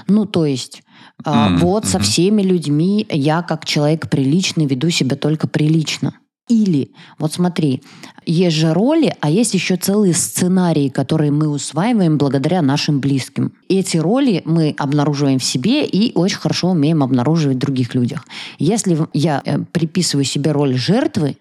Ну, 0.08 0.24
то 0.24 0.46
есть, 0.46 0.82
mm-hmm. 1.24 1.58
вот 1.58 1.86
со 1.86 1.98
всеми 2.00 2.42
людьми 2.42 3.06
я 3.08 3.42
как 3.42 3.64
человек 3.64 4.10
приличный 4.10 4.66
веду 4.66 4.90
себя 4.90 5.16
только 5.16 5.46
прилично. 5.46 6.18
Или, 6.48 6.92
вот 7.18 7.32
смотри, 7.32 7.82
есть 8.24 8.56
же 8.56 8.72
роли, 8.72 9.16
а 9.20 9.30
есть 9.30 9.54
еще 9.54 9.76
целые 9.76 10.14
сценарии, 10.14 10.88
которые 10.88 11.32
мы 11.32 11.48
усваиваем 11.48 12.18
благодаря 12.18 12.62
нашим 12.62 13.00
близким. 13.00 13.52
Эти 13.68 13.96
роли 13.96 14.42
мы 14.44 14.72
обнаруживаем 14.78 15.40
в 15.40 15.44
себе 15.44 15.84
и 15.84 16.12
очень 16.14 16.38
хорошо 16.38 16.70
умеем 16.70 17.02
обнаруживать 17.02 17.56
в 17.56 17.60
других 17.60 17.96
людях. 17.96 18.24
Если 18.60 18.96
я 19.12 19.42
э, 19.44 19.58
приписываю 19.72 20.24
себе 20.24 20.52
роль 20.52 20.76
жертвы, 20.76 21.36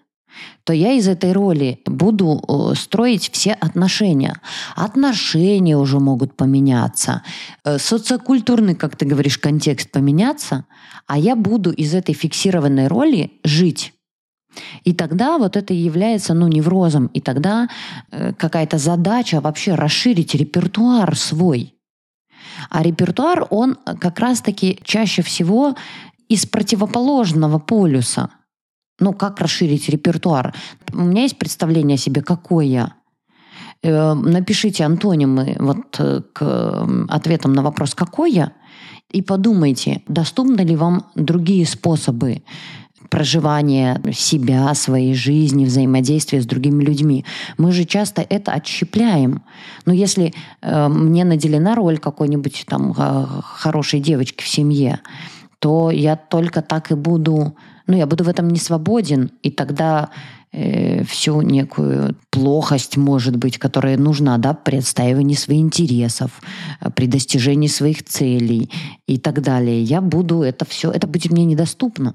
то 0.64 0.72
я 0.72 0.92
из 0.92 1.06
этой 1.06 1.32
роли 1.32 1.78
буду 1.86 2.42
э, 2.42 2.74
строить 2.74 3.30
все 3.32 3.52
отношения. 3.52 4.40
Отношения 4.74 5.76
уже 5.76 6.00
могут 6.00 6.34
поменяться, 6.34 7.22
э, 7.64 7.78
социокультурный, 7.78 8.74
как 8.74 8.96
ты 8.96 9.06
говоришь, 9.06 9.38
контекст 9.38 9.90
поменяться, 9.92 10.64
а 11.06 11.16
я 11.16 11.36
буду 11.36 11.70
из 11.70 11.94
этой 11.94 12.14
фиксированной 12.14 12.88
роли 12.88 13.30
жить. 13.44 13.92
И 14.84 14.92
тогда 14.92 15.38
вот 15.38 15.56
это 15.56 15.74
является 15.74 16.34
ну, 16.34 16.48
неврозом. 16.48 17.06
И 17.08 17.20
тогда 17.20 17.68
э, 18.10 18.32
какая-то 18.32 18.78
задача 18.78 19.40
вообще 19.40 19.74
расширить 19.74 20.34
репертуар 20.34 21.16
свой. 21.16 21.74
А 22.70 22.82
репертуар, 22.82 23.46
он 23.50 23.76
как 24.00 24.18
раз-таки 24.18 24.78
чаще 24.82 25.22
всего 25.22 25.74
из 26.28 26.46
противоположного 26.46 27.58
полюса. 27.58 28.30
Ну, 28.98 29.12
как 29.12 29.40
расширить 29.40 29.88
репертуар? 29.88 30.54
У 30.92 31.00
меня 31.00 31.22
есть 31.22 31.38
представление 31.38 31.96
о 31.96 31.98
себе, 31.98 32.22
какой 32.22 32.68
я. 32.68 32.94
Э, 33.82 34.14
напишите 34.14 34.84
антонимы 34.84 35.56
вот 35.58 35.96
э, 35.98 36.22
к 36.32 36.88
ответам 37.08 37.52
на 37.52 37.62
вопрос 37.62 37.94
«какой 37.94 38.32
я?» 38.32 38.52
и 39.12 39.22
подумайте, 39.22 40.02
доступны 40.08 40.62
ли 40.62 40.76
вам 40.76 41.06
другие 41.14 41.66
способы 41.66 42.42
проживания 43.16 43.98
себя, 44.12 44.74
своей 44.74 45.14
жизни, 45.14 45.64
взаимодействия 45.64 46.42
с 46.42 46.44
другими 46.44 46.84
людьми. 46.84 47.24
Мы 47.56 47.72
же 47.72 47.86
часто 47.86 48.20
это 48.28 48.52
отщепляем. 48.52 49.42
Но 49.86 49.94
если 49.94 50.34
э, 50.60 50.88
мне 50.88 51.24
наделена 51.24 51.74
роль 51.74 51.96
какой-нибудь 51.96 52.66
там 52.68 52.92
э, 52.94 53.26
хорошей 53.42 54.00
девочки 54.00 54.44
в 54.44 54.48
семье, 54.48 55.00
то 55.60 55.90
я 55.90 56.16
только 56.16 56.60
так 56.60 56.92
и 56.92 56.94
буду, 56.94 57.56
ну, 57.86 57.96
я 57.96 58.06
буду 58.06 58.22
в 58.22 58.28
этом 58.28 58.50
не 58.50 58.58
свободен, 58.58 59.30
и 59.42 59.50
тогда 59.50 60.10
э, 60.52 61.02
всю 61.04 61.40
некую 61.40 62.16
плохость, 62.28 62.98
может 62.98 63.36
быть, 63.36 63.56
которая 63.56 63.96
нужна 63.96 64.36
да, 64.36 64.52
при 64.52 64.76
отстаивании 64.76 65.36
своих 65.36 65.62
интересов, 65.62 66.42
э, 66.82 66.90
при 66.90 67.06
достижении 67.06 67.68
своих 67.68 68.04
целей 68.04 68.70
и 69.06 69.16
так 69.16 69.40
далее. 69.40 69.82
Я 69.82 70.02
буду 70.02 70.42
это 70.42 70.66
все, 70.66 70.90
это 70.90 71.06
будет 71.06 71.32
мне 71.32 71.46
недоступно. 71.46 72.14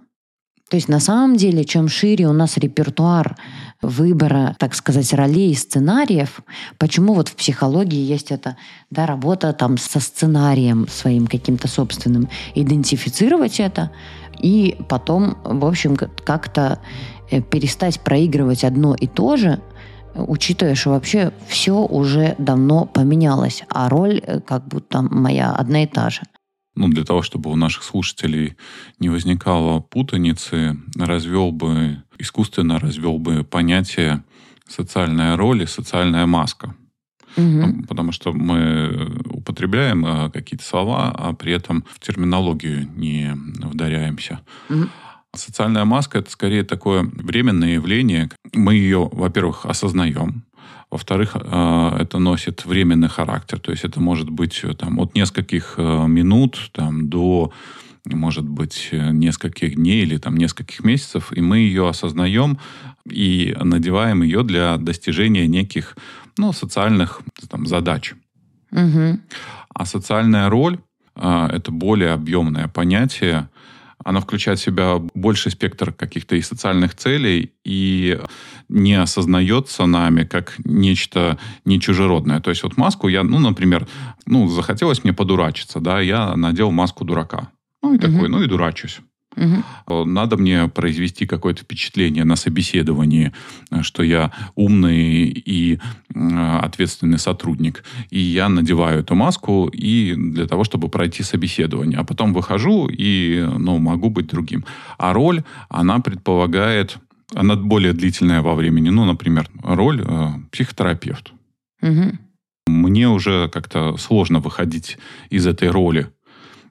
То 0.71 0.77
есть 0.77 0.87
на 0.87 1.01
самом 1.01 1.35
деле, 1.35 1.65
чем 1.65 1.89
шире 1.89 2.29
у 2.29 2.31
нас 2.31 2.55
репертуар 2.55 3.35
выбора, 3.81 4.55
так 4.57 4.73
сказать, 4.73 5.13
ролей 5.13 5.51
и 5.51 5.53
сценариев, 5.53 6.39
почему 6.77 7.13
вот 7.13 7.27
в 7.27 7.35
психологии 7.35 7.99
есть 7.99 8.31
эта 8.31 8.55
да, 8.89 9.05
работа 9.05 9.51
там 9.51 9.77
со 9.77 9.99
сценарием 9.99 10.87
своим 10.87 11.27
каким-то 11.27 11.67
собственным, 11.67 12.29
идентифицировать 12.55 13.59
это 13.59 13.91
и 14.39 14.77
потом, 14.87 15.37
в 15.43 15.65
общем, 15.65 15.97
как-то 15.97 16.79
э, 17.29 17.41
перестать 17.41 17.99
проигрывать 17.99 18.63
одно 18.63 18.95
и 18.95 19.07
то 19.07 19.35
же, 19.35 19.59
учитывая, 20.15 20.75
что 20.75 20.91
вообще 20.91 21.33
все 21.49 21.83
уже 21.83 22.35
давно 22.37 22.85
поменялось, 22.85 23.63
а 23.67 23.89
роль 23.89 24.21
э, 24.25 24.39
как 24.39 24.69
будто 24.69 25.01
моя 25.01 25.51
одна 25.51 25.83
и 25.83 25.87
та 25.87 26.09
же 26.09 26.21
ну, 26.75 26.87
для 26.87 27.03
того, 27.03 27.21
чтобы 27.21 27.51
у 27.51 27.55
наших 27.55 27.83
слушателей 27.83 28.55
не 28.99 29.09
возникало 29.09 29.79
путаницы, 29.79 30.77
развел 30.95 31.51
бы, 31.51 32.03
искусственно 32.17 32.79
развел 32.79 33.17
бы 33.19 33.43
понятие 33.43 34.23
социальная 34.67 35.35
роль 35.35 35.63
и 35.63 35.67
социальная 35.67 36.25
маска. 36.25 36.75
Угу. 37.37 37.85
Потому 37.87 38.11
что 38.11 38.33
мы 38.33 39.21
употребляем 39.25 40.05
э, 40.05 40.29
какие-то 40.31 40.65
слова, 40.65 41.13
а 41.17 41.33
при 41.33 41.53
этом 41.53 41.85
в 41.89 41.99
терминологию 41.99 42.89
не 42.95 43.33
вдаряемся. 43.35 44.41
Угу. 44.69 44.87
Социальная 45.33 45.85
маска 45.85 46.19
это 46.19 46.29
скорее 46.29 46.63
такое 46.63 47.03
временное 47.03 47.75
явление. 47.75 48.29
Мы 48.53 48.75
ее, 48.75 49.09
во-первых, 49.11 49.65
осознаем, 49.65 50.43
Во-вторых, 50.91 51.37
э, 51.37 51.97
это 51.99 52.19
носит 52.19 52.65
временный 52.65 53.07
характер. 53.07 53.59
То 53.59 53.71
есть 53.71 53.85
это 53.85 54.01
может 54.01 54.29
быть 54.29 54.59
э, 54.63 54.73
там, 54.73 54.99
от 54.99 55.15
нескольких 55.15 55.75
э, 55.77 56.07
минут 56.07 56.69
там, 56.73 57.09
до 57.09 57.51
может 58.03 58.49
быть, 58.49 58.89
нескольких 58.91 59.75
дней 59.75 60.01
или 60.01 60.17
там 60.17 60.35
нескольких 60.35 60.83
месяцев, 60.83 61.31
и 61.31 61.39
мы 61.39 61.59
ее 61.59 61.87
осознаем 61.87 62.57
и 63.07 63.55
надеваем 63.61 64.23
ее 64.23 64.41
для 64.41 64.77
достижения 64.77 65.45
неких 65.45 65.95
ну, 66.35 66.51
социальных 66.51 67.21
там, 67.47 67.67
задач. 67.67 68.15
Угу. 68.71 69.19
А 69.75 69.85
социальная 69.85 70.49
роль 70.49 70.79
это 71.15 71.71
более 71.71 72.13
объемное 72.13 72.69
понятие, 72.69 73.49
она 74.03 74.19
включает 74.19 74.59
в 74.59 74.63
себя 74.63 74.97
больший 75.13 75.51
спектр 75.51 75.93
каких-то 75.93 76.35
и 76.35 76.41
социальных 76.41 76.95
целей, 76.95 77.53
и 77.63 78.19
не 78.71 78.93
осознается 78.93 79.85
нами 79.85 80.23
как 80.23 80.55
нечто 80.63 81.37
не 81.65 81.79
чужеродное. 81.79 82.39
То 82.39 82.49
есть 82.49 82.63
вот 82.63 82.77
маску 82.77 83.09
я, 83.09 83.23
ну, 83.23 83.39
например, 83.39 83.87
ну, 84.25 84.47
захотелось 84.47 85.03
мне 85.03 85.13
подурачиться, 85.13 85.79
да, 85.79 85.99
я 85.99 86.35
надел 86.35 86.71
маску 86.71 87.05
дурака. 87.05 87.49
Ну, 87.83 87.93
и 87.93 87.97
такой, 87.97 88.23
угу. 88.23 88.27
ну, 88.27 88.43
и 88.43 88.47
дурачусь. 88.47 89.01
Угу. 89.37 90.05
Надо 90.05 90.35
мне 90.35 90.67
произвести 90.67 91.25
какое-то 91.25 91.61
впечатление 91.61 92.25
на 92.25 92.35
собеседовании, 92.35 93.31
что 93.81 94.03
я 94.03 94.31
умный 94.55 95.27
и 95.29 95.79
ответственный 96.13 97.17
сотрудник. 97.17 97.83
И 98.09 98.19
я 98.19 98.49
надеваю 98.49 98.99
эту 98.99 99.15
маску 99.15 99.67
и 99.67 100.15
для 100.15 100.47
того, 100.47 100.65
чтобы 100.65 100.89
пройти 100.89 101.23
собеседование. 101.23 101.99
А 101.99 102.03
потом 102.03 102.33
выхожу 102.33 102.89
и 102.91 103.47
ну, 103.57 103.77
могу 103.77 104.09
быть 104.09 104.27
другим. 104.27 104.65
А 104.97 105.13
роль, 105.13 105.43
она 105.69 105.99
предполагает, 105.99 106.97
она 107.33 107.55
более 107.55 107.93
длительная 107.93 108.41
во 108.41 108.55
времени. 108.55 108.89
Ну, 108.89 109.05
например, 109.05 109.49
роль 109.63 110.03
э, 110.05 110.27
психотерапевт. 110.51 111.33
Угу. 111.81 112.17
Мне 112.67 113.09
уже 113.09 113.49
как-то 113.49 113.97
сложно 113.97 114.39
выходить 114.39 114.97
из 115.29 115.47
этой 115.47 115.69
роли 115.69 116.07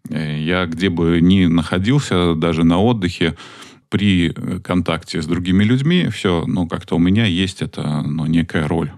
Э, 0.09 0.39
я 0.39 0.67
где 0.67 0.89
бы 0.89 1.21
ни 1.21 1.47
находился, 1.47 2.35
даже 2.35 2.65
на 2.65 2.79
отдыхе, 2.79 3.37
при 3.89 4.33
контакте 4.63 5.21
с 5.21 5.27
другими 5.27 5.65
людьми, 5.65 6.09
все, 6.11 6.45
ну, 6.47 6.69
как-то 6.69 6.95
у 6.95 7.01
меня 7.01 7.27
есть 7.27 7.61
это, 7.61 8.03
ну, 8.03 8.25
некая 8.27 8.69
роль. 8.69 8.93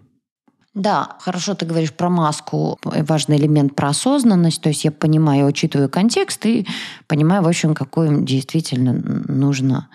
Да, 0.74 1.16
хорошо 1.20 1.54
ты 1.54 1.64
говоришь 1.64 1.92
про 1.94 2.10
маску, 2.10 2.78
важный 2.84 3.38
элемент 3.38 3.74
про 3.74 3.88
осознанность, 3.88 4.60
то 4.60 4.68
есть 4.68 4.84
я 4.84 4.92
понимаю, 4.92 5.46
учитываю 5.46 5.88
контекст 5.88 6.44
и 6.44 6.66
понимаю, 7.06 7.42
в 7.42 7.48
общем, 7.48 7.74
какой 7.74 8.22
действительно 8.22 8.92
нужно 8.92 9.88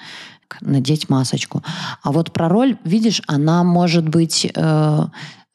надеть 0.61 1.09
масочку. 1.09 1.63
А 2.03 2.11
вот 2.11 2.31
про 2.31 2.49
роль, 2.49 2.77
видишь, 2.83 3.21
она 3.27 3.63
может 3.63 4.07
быть 4.07 4.49
э, 4.53 5.07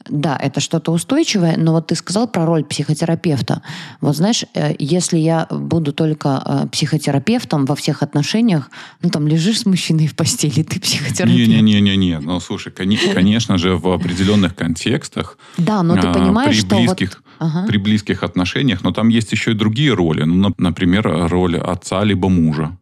да, 0.09 0.37
это 0.37 0.61
что-то 0.61 0.93
устойчивое, 0.93 1.57
но 1.57 1.73
вот 1.73 1.89
ты 1.89 1.95
сказал 1.95 2.27
про 2.27 2.47
роль 2.47 2.65
психотерапевта. 2.65 3.63
Вот 4.01 4.17
знаешь, 4.17 4.45
э, 4.55 4.75
если 4.79 5.19
я 5.19 5.47
буду 5.51 5.93
только 5.93 6.43
э, 6.45 6.69
психотерапевтом 6.69 7.65
во 7.67 7.75
всех 7.75 8.03
отношениях, 8.03 8.71
ну 9.03 9.11
там 9.11 9.29
лежишь 9.29 9.61
с 9.61 9.67
мужчиной 9.67 10.07
в 10.07 10.17
постели, 10.17 10.63
ты 10.63 10.81
психотерапевт. 10.81 11.49
Не-не-не-не, 11.49 12.19
ну 12.19 12.41
слушай, 12.41 12.73
конечно 12.73 13.59
же, 13.59 13.77
в 13.77 13.89
определенных 13.89 14.55
контекстах. 14.55 15.39
Да, 15.57 15.83
но 15.83 15.97
ты 15.97 16.09
а, 16.09 16.13
понимаешь, 16.13 16.57
что 16.57 16.77
близких, 16.77 17.23
вот... 17.39 17.67
при 17.67 17.77
близких 17.79 18.23
отношениях, 18.23 18.83
но 18.83 18.93
там 18.93 19.09
есть 19.09 19.33
еще 19.33 19.53
и 19.53 19.55
другие 19.55 19.95
роли. 19.95 20.23
Ну, 20.25 20.53
например, 20.59 21.29
роль 21.29 21.59
отца 21.59 22.05
либо 22.05 22.29
мужа. 22.29 22.77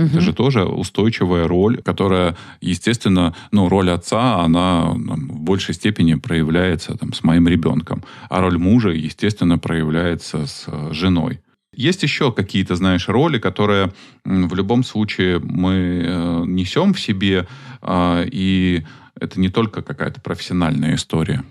Угу. 0.00 0.08
Это 0.08 0.20
же 0.20 0.32
тоже 0.32 0.64
устойчивая 0.64 1.46
роль, 1.46 1.82
которая, 1.82 2.36
естественно, 2.60 3.34
ну, 3.52 3.68
роль 3.68 3.90
отца, 3.90 4.40
она 4.40 4.92
там, 4.92 5.28
в 5.28 5.40
большей 5.40 5.74
степени 5.74 6.14
проявляется 6.14 6.96
там, 6.96 7.12
с 7.12 7.22
моим 7.22 7.48
ребенком. 7.48 8.02
А 8.28 8.40
роль 8.40 8.58
мужа, 8.58 8.90
естественно, 8.90 9.58
проявляется 9.58 10.46
с 10.46 10.64
э, 10.66 10.92
женой. 10.92 11.40
Есть 11.74 12.02
еще 12.02 12.32
какие-то, 12.32 12.74
знаешь, 12.74 13.08
роли, 13.08 13.38
которые 13.38 13.92
в 14.24 14.54
любом 14.54 14.82
случае 14.84 15.38
мы 15.38 16.02
э, 16.04 16.42
несем 16.46 16.94
в 16.94 17.00
себе, 17.00 17.46
э, 17.82 18.26
и 18.30 18.84
это 19.20 19.38
не 19.38 19.50
только 19.50 19.82
какая-то 19.82 20.20
профессиональная 20.20 20.94
история. 20.94 21.44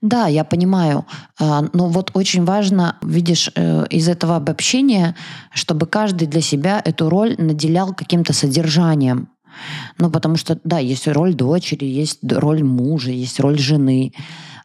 Да, 0.00 0.26
я 0.26 0.44
понимаю. 0.44 1.06
А, 1.40 1.64
но 1.72 1.88
вот 1.88 2.10
очень 2.14 2.44
важно, 2.44 2.96
видишь, 3.02 3.50
э, 3.54 3.86
из 3.90 4.08
этого 4.08 4.36
обобщения, 4.36 5.14
чтобы 5.52 5.86
каждый 5.86 6.26
для 6.26 6.40
себя 6.40 6.80
эту 6.84 7.08
роль 7.08 7.34
наделял 7.38 7.94
каким-то 7.94 8.32
содержанием. 8.32 9.28
Ну, 9.98 10.10
потому 10.10 10.36
что, 10.36 10.58
да, 10.64 10.78
есть 10.78 11.08
роль 11.08 11.34
дочери, 11.34 11.84
есть 11.84 12.20
роль 12.30 12.62
мужа, 12.62 13.10
есть 13.10 13.40
роль 13.40 13.58
жены. 13.58 14.12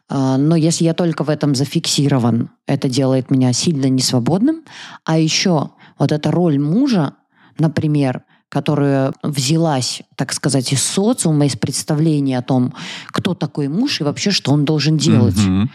А, 0.08 0.36
но 0.36 0.56
если 0.56 0.84
я 0.84 0.94
только 0.94 1.24
в 1.24 1.30
этом 1.30 1.54
зафиксирован, 1.54 2.50
это 2.66 2.88
делает 2.88 3.30
меня 3.30 3.52
сильно 3.52 3.86
несвободным. 3.86 4.62
А 5.04 5.18
еще 5.18 5.70
вот 5.98 6.12
эта 6.12 6.30
роль 6.30 6.58
мужа, 6.58 7.14
например, 7.58 8.22
которая 8.54 9.12
взялась, 9.24 10.02
так 10.14 10.32
сказать, 10.32 10.72
из 10.72 10.80
социума, 10.80 11.46
из 11.46 11.56
представления 11.56 12.38
о 12.38 12.42
том, 12.42 12.72
кто 13.08 13.34
такой 13.34 13.66
муж 13.66 14.00
и 14.00 14.04
вообще, 14.04 14.30
что 14.30 14.52
он 14.52 14.64
должен 14.64 14.96
делать. 14.96 15.34
Mm-hmm. 15.34 15.68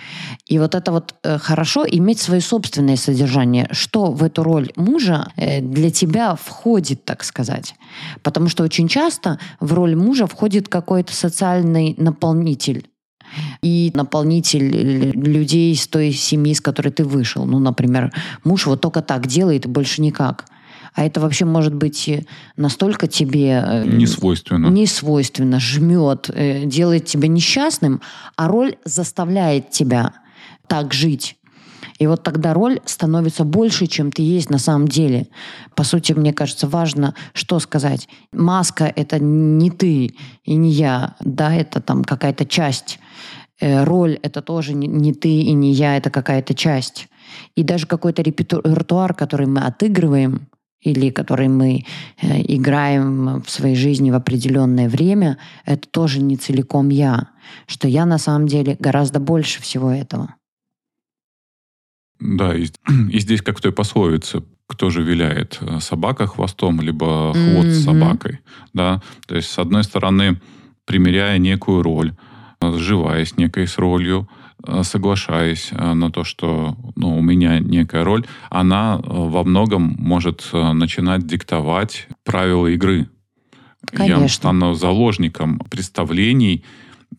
И 0.48 0.60
вот 0.60 0.76
это 0.76 0.94
вот 0.94 1.14
э, 1.24 1.38
хорошо 1.38 1.86
иметь 1.86 2.20
свое 2.20 2.40
собственное 2.40 2.96
содержание. 2.96 3.68
Что 3.72 4.14
в 4.14 4.24
эту 4.24 4.44
роль 4.44 4.72
мужа 4.78 5.28
э, 5.36 5.60
для 5.60 5.92
тебя 5.92 6.36
входит, 6.36 7.04
так 7.04 7.26
сказать. 7.26 7.76
Потому 8.24 8.48
что 8.48 8.64
очень 8.64 8.88
часто 8.88 9.40
в 9.60 9.74
роль 9.74 9.98
мужа 9.98 10.26
входит 10.26 10.70
какой-то 10.70 11.14
социальный 11.14 11.96
наполнитель 11.98 12.88
и 13.62 13.92
наполнитель 13.94 15.12
людей 15.12 15.74
из 15.74 15.86
той 15.88 16.14
семьи, 16.14 16.54
с 16.54 16.62
которой 16.62 16.92
ты 16.92 17.04
вышел. 17.04 17.46
Ну, 17.46 17.60
например, 17.60 18.14
муж 18.46 18.68
вот 18.68 18.80
только 18.80 19.02
так 19.02 19.28
делает 19.28 19.66
и 19.66 19.70
больше 19.70 20.02
никак 20.02 20.46
а 21.00 21.06
это 21.06 21.22
вообще 21.22 21.46
может 21.46 21.74
быть 21.74 22.12
настолько 22.58 23.08
тебе... 23.08 23.64
Э, 23.66 23.86
не 23.86 24.06
свойственно. 24.06 24.68
Не 24.68 24.86
свойственно, 24.86 25.58
жмет, 25.58 26.30
э, 26.30 26.66
делает 26.66 27.06
тебя 27.06 27.30
несчастным, 27.30 28.02
а 28.36 28.50
роль 28.50 28.76
заставляет 28.84 29.70
тебя 29.70 30.12
так 30.68 30.94
жить. 30.94 31.38
И 32.00 32.08
вот 32.08 32.24
тогда 32.24 32.54
роль 32.54 32.82
становится 32.84 33.46
больше, 33.46 33.88
чем 33.88 34.12
ты 34.12 34.24
есть 34.24 34.50
на 34.50 34.58
самом 34.58 34.90
деле. 34.90 35.28
По 35.74 35.86
сути, 35.86 36.12
мне 36.12 36.34
кажется, 36.34 36.68
важно, 36.68 37.16
что 37.32 37.60
сказать. 37.60 38.10
Маска— 38.34 38.92
это 38.98 39.20
не 39.20 39.72
ты 39.72 40.14
и 40.44 40.56
не 40.56 40.70
я, 40.70 41.16
да, 41.22 41.56
это 41.56 41.80
там 41.80 42.04
какая-то 42.04 42.46
часть. 42.46 43.00
Э, 43.62 43.86
роль— 43.86 44.20
это 44.22 44.42
тоже 44.42 44.74
не 44.74 45.14
ты 45.14 45.30
и 45.30 45.54
не 45.54 45.72
я, 45.72 45.96
это 45.96 46.10
какая-то 46.10 46.54
часть. 46.56 47.08
И 47.56 47.64
даже 47.64 47.88
какой-то 47.88 48.22
репертуар, 48.22 49.14
который 49.14 49.48
мы 49.48 49.62
отыгрываем, 49.62 50.50
или 50.82 51.10
который 51.10 51.48
мы 51.48 51.86
э, 52.22 52.42
играем 52.48 53.42
в 53.42 53.50
своей 53.50 53.76
жизни 53.76 54.12
в 54.12 54.16
определенное 54.16 54.90
время, 54.90 55.38
это 55.66 55.88
тоже 55.90 56.22
не 56.22 56.38
целиком 56.38 56.90
я. 56.90 57.30
Что 57.68 57.88
я 57.88 58.06
на 58.06 58.18
самом 58.18 58.48
деле 58.48 58.78
гораздо 58.80 59.20
больше 59.20 59.62
всего 59.62 59.92
этого. 59.92 60.36
Да, 62.20 62.56
и, 62.56 62.68
и 63.12 63.20
здесь 63.20 63.42
как 63.42 63.58
в 63.58 63.62
той 63.62 63.72
пословице, 63.72 64.44
кто 64.68 64.90
же 64.90 65.04
виляет, 65.04 65.58
э, 65.62 65.80
собака 65.80 66.28
хвостом, 66.28 66.82
либо 66.82 67.34
хвост 67.34 67.68
mm-hmm. 67.68 67.84
собакой. 67.84 68.40
Да? 68.74 69.02
То 69.28 69.36
есть, 69.36 69.50
с 69.50 69.60
одной 69.60 69.84
стороны, 69.84 70.40
примеряя 70.86 71.38
некую 71.40 71.82
роль, 71.84 72.14
э, 72.62 72.72
сживаясь 72.78 73.38
некой 73.38 73.68
с 73.68 73.78
ролью, 73.78 74.30
соглашаясь 74.84 75.70
э, 75.72 75.94
на 75.94 76.12
то, 76.12 76.24
что 76.24 76.76
ну, 76.96 77.18
у 77.18 77.22
меня 77.22 77.60
некая 77.60 78.04
роль, 78.04 78.26
она 78.50 79.00
э, 79.02 79.08
во 79.08 79.44
многом 79.44 79.96
может 79.98 80.50
начинать 80.54 81.26
диктовать 81.26 82.08
правила 82.24 82.68
игры. 82.68 83.10
Конечно. 83.86 84.22
Я 84.24 84.28
стану 84.28 84.74
заложником 84.74 85.60
представлений 85.70 86.64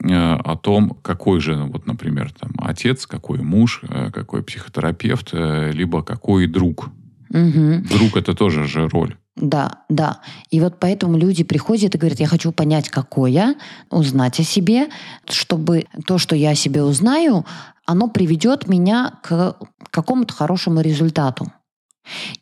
о 0.02 0.56
том, 0.56 0.96
какой 1.02 1.40
же, 1.40 1.56
вот, 1.56 1.86
например, 1.86 2.32
там, 2.38 2.52
отец, 2.58 3.06
какой 3.06 3.40
муж, 3.40 3.82
какой 4.12 4.42
психотерапевт, 4.42 5.32
либо 5.32 6.02
какой 6.02 6.46
друг. 6.46 6.90
Угу. 7.30 7.84
Друг 7.90 8.16
это 8.16 8.34
тоже 8.34 8.66
же 8.66 8.88
роль. 8.88 9.16
Да, 9.36 9.84
да. 9.88 10.20
И 10.50 10.60
вот 10.60 10.78
поэтому 10.78 11.16
люди 11.16 11.44
приходят 11.44 11.94
и 11.94 11.98
говорят, 11.98 12.20
я 12.20 12.26
хочу 12.26 12.52
понять, 12.52 12.88
какой 12.88 13.32
я, 13.32 13.54
узнать 13.90 14.40
о 14.40 14.42
себе, 14.42 14.88
чтобы 15.28 15.86
то, 16.06 16.18
что 16.18 16.36
я 16.36 16.50
о 16.50 16.54
себе 16.54 16.82
узнаю, 16.82 17.46
оно 17.86 18.08
приведет 18.08 18.68
меня 18.68 19.18
к 19.22 19.56
какому-то 19.90 20.34
хорошему 20.34 20.80
результату. 20.80 21.52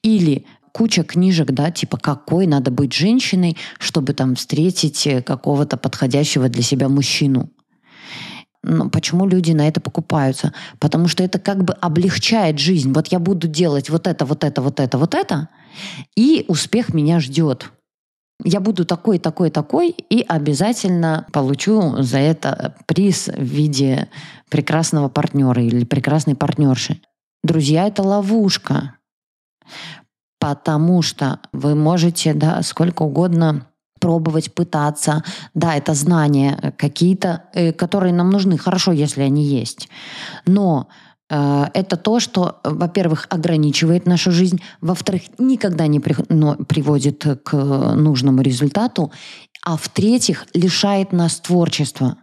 Или 0.03 0.47
куча 0.73 1.05
книжек, 1.05 1.51
да, 1.53 1.71
типа 1.71 1.99
какой 1.99 2.47
надо 2.47 2.71
быть 2.71 2.93
женщиной, 2.93 3.57
чтобы 3.79 4.13
там 4.13 4.35
встретить 4.35 5.09
какого-то 5.25 5.77
подходящего 5.77 6.49
для 6.49 6.63
себя 6.63 6.89
мужчину. 6.89 7.51
Но 8.63 8.91
почему 8.91 9.27
люди 9.27 9.53
на 9.53 9.69
это 9.69 9.81
покупаются? 9.81 10.53
Потому 10.79 11.09
что 11.09 11.23
это 11.23 11.39
как 11.39 11.65
бы 11.65 11.75
облегчает 11.75 12.59
жизнь. 12.59 12.93
Вот 12.93 13.09
я 13.09 13.19
буду 13.19 13.47
делать 13.47 13.89
вот 13.89 14.07
это, 14.07 14.25
вот 14.25 14.45
это, 14.45 14.61
вот 14.61 14.81
это, 14.81 14.99
вот 14.99 15.15
это, 15.15 15.49
и 16.17 16.45
успех 16.49 16.93
меня 16.93 17.21
ждет. 17.21 17.71
я 18.45 18.61
буду 18.61 18.85
такой, 18.85 19.19
такой, 19.19 19.51
такой, 19.51 19.91
и 19.91 20.25
обязательно 20.27 21.27
получу 21.33 22.03
за 22.03 22.19
это 22.19 22.77
приз 22.87 23.29
в 23.29 23.43
виде 23.43 24.09
прекрасного 24.51 25.09
партнера 25.09 25.63
или 25.63 25.85
прекрасной 25.85 26.35
партнерши. 26.35 27.01
Друзья, 27.43 27.87
это 27.87 28.03
ловушка. 28.03 28.95
Потому 30.41 31.03
что 31.03 31.41
вы 31.53 31.75
можете, 31.75 32.33
да, 32.33 32.63
сколько 32.63 33.03
угодно 33.03 33.67
пробовать, 33.99 34.55
пытаться. 34.55 35.23
Да, 35.55 35.75
это 35.75 35.95
знания 35.95 36.75
какие-то, 36.77 37.43
э, 37.55 37.73
которые 37.73 38.13
нам 38.13 38.31
нужны. 38.31 38.59
Хорошо, 38.59 38.93
если 38.93 39.23
они 39.23 39.45
есть. 39.45 39.89
Но 40.47 40.89
э, 41.31 41.65
это 41.75 41.97
то, 41.97 42.21
что, 42.21 42.61
во-первых, 42.65 43.27
ограничивает 43.31 44.07
нашу 44.07 44.33
жизнь, 44.33 44.61
во-вторых, 44.81 45.23
никогда 45.39 45.87
не 45.87 46.01
приводит 46.01 47.25
к 47.45 47.57
нужному 47.95 48.43
результату, 48.43 49.13
а 49.65 49.77
в-третьих, 49.77 50.47
лишает 50.55 51.13
нас 51.13 51.41
творчества. 51.41 52.17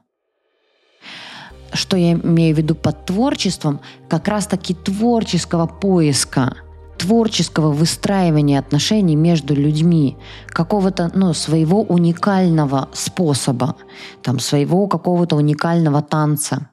Что 1.74 1.98
я 1.98 2.14
имею 2.14 2.56
в 2.56 2.58
виду 2.58 2.74
под 2.76 3.06
творчеством? 3.06 3.82
Как 4.08 4.28
раз-таки 4.28 4.74
творческого 4.74 5.68
поиска– 5.68 6.56
творческого 6.98 7.72
выстраивания 7.72 8.60
отношений 8.60 9.16
между 9.16 9.56
людьми, 9.56 10.18
какого-то 10.48 11.12
ну, 11.14 11.34
своего 11.34 11.82
уникального 11.84 12.90
способа, 12.94 13.76
там, 14.22 14.40
своего 14.40 14.88
какого-то 14.88 15.36
уникального 15.36 16.02
танца. 16.02 16.70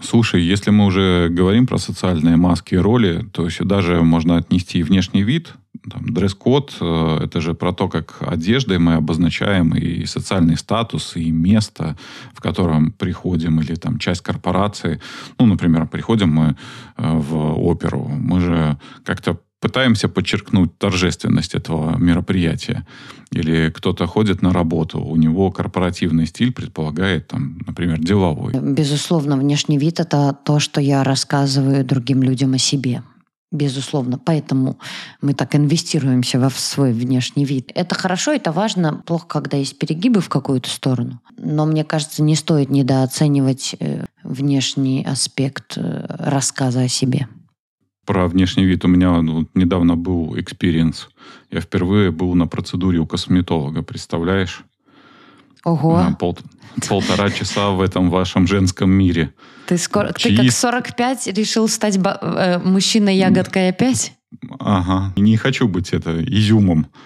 Слушай, 0.00 0.42
если 0.42 0.70
мы 0.70 0.86
уже 0.86 1.28
говорим 1.30 1.66
про 1.66 1.78
социальные 1.78 2.36
маски 2.36 2.74
и 2.74 2.78
роли, 2.78 3.26
то 3.32 3.48
сюда 3.50 3.82
же 3.82 4.02
можно 4.02 4.36
отнести 4.36 4.82
внешний 4.82 5.22
вид, 5.22 5.54
там, 5.88 6.12
дресс-код, 6.12 6.76
э, 6.80 7.18
это 7.24 7.40
же 7.40 7.54
про 7.54 7.72
то, 7.72 7.88
как 7.88 8.16
одеждой 8.20 8.78
мы 8.78 8.94
обозначаем 8.94 9.74
и 9.74 10.04
социальный 10.06 10.56
статус, 10.56 11.16
и 11.16 11.30
место, 11.30 11.96
в 12.34 12.40
котором 12.40 12.92
приходим, 12.92 13.60
или 13.60 13.74
там 13.74 13.98
часть 13.98 14.22
корпорации. 14.22 15.00
Ну, 15.38 15.46
например, 15.46 15.86
приходим 15.86 16.30
мы 16.30 16.56
э, 16.96 17.12
в 17.12 17.58
оперу, 17.58 18.08
мы 18.08 18.40
же 18.40 18.78
как-то 19.04 19.38
пытаемся 19.60 20.08
подчеркнуть 20.08 20.78
торжественность 20.78 21.54
этого 21.54 21.96
мероприятия. 21.98 22.86
Или 23.30 23.70
кто-то 23.70 24.06
ходит 24.06 24.42
на 24.42 24.52
работу, 24.52 25.00
у 25.00 25.16
него 25.16 25.50
корпоративный 25.52 26.26
стиль 26.26 26.52
предполагает, 26.52 27.28
там, 27.28 27.58
например, 27.66 27.98
деловой. 27.98 28.54
Безусловно, 28.54 29.36
внешний 29.36 29.78
вид— 29.78 30.00
это 30.00 30.36
то, 30.44 30.58
что 30.60 30.80
я 30.80 31.04
рассказываю 31.04 31.84
другим 31.84 32.22
людям 32.22 32.54
о 32.54 32.58
себе. 32.58 33.02
Безусловно. 33.52 34.16
Поэтому 34.16 34.78
мы 35.20 35.34
так 35.34 35.56
инвестируемся 35.56 36.38
во 36.38 36.50
свой 36.50 36.92
внешний 36.92 37.44
вид. 37.44 37.72
Это 37.74 37.96
хорошо, 37.96 38.30
это 38.32 38.52
важно. 38.52 39.02
Плохо, 39.04 39.26
когда 39.26 39.56
есть 39.56 39.76
перегибы 39.76 40.20
в 40.20 40.28
какую-то 40.28 40.70
сторону. 40.70 41.20
Но 41.36 41.66
мне 41.66 41.82
кажется, 41.82 42.22
не 42.22 42.36
стоит 42.36 42.70
недооценивать 42.70 43.74
э, 43.80 44.04
внешний 44.22 45.04
аспект 45.04 45.76
э, 45.76 46.06
рассказа 46.18 46.82
о 46.82 46.88
себе. 46.88 47.26
Про 48.06 48.28
внешний 48.28 48.64
вид 48.64 48.84
у 48.84 48.88
меня 48.88 49.20
ну, 49.20 49.48
недавно 49.54 49.96
был 49.96 50.38
experience. 50.38 51.08
Я 51.50 51.60
впервые 51.60 52.12
был 52.12 52.34
на 52.34 52.46
процедуре 52.46 52.98
у 52.98 53.06
косметолога, 53.06 53.82
представляешь? 53.82 54.64
Ого. 55.64 56.16
Пол, 56.18 56.38
полтора 56.88 57.30
часа 57.30 57.70
в 57.70 57.80
этом 57.80 58.10
вашем 58.10 58.46
женском 58.46 58.90
мире. 58.90 59.32
Ты, 59.66 59.78
скоро, 59.78 60.12
Чьи... 60.12 60.36
ты 60.36 60.44
как 60.44 60.52
45 60.52 61.26
решил 61.28 61.68
стать 61.68 61.98
ба- 61.98 62.18
э, 62.22 62.58
мужчиной-ягодкой 62.58 63.68
опять? 63.68 64.12
Ага. 64.58 65.12
Не 65.16 65.36
хочу 65.36 65.68
быть 65.68 65.92
это 65.92 66.22
изюмом. 66.24 66.86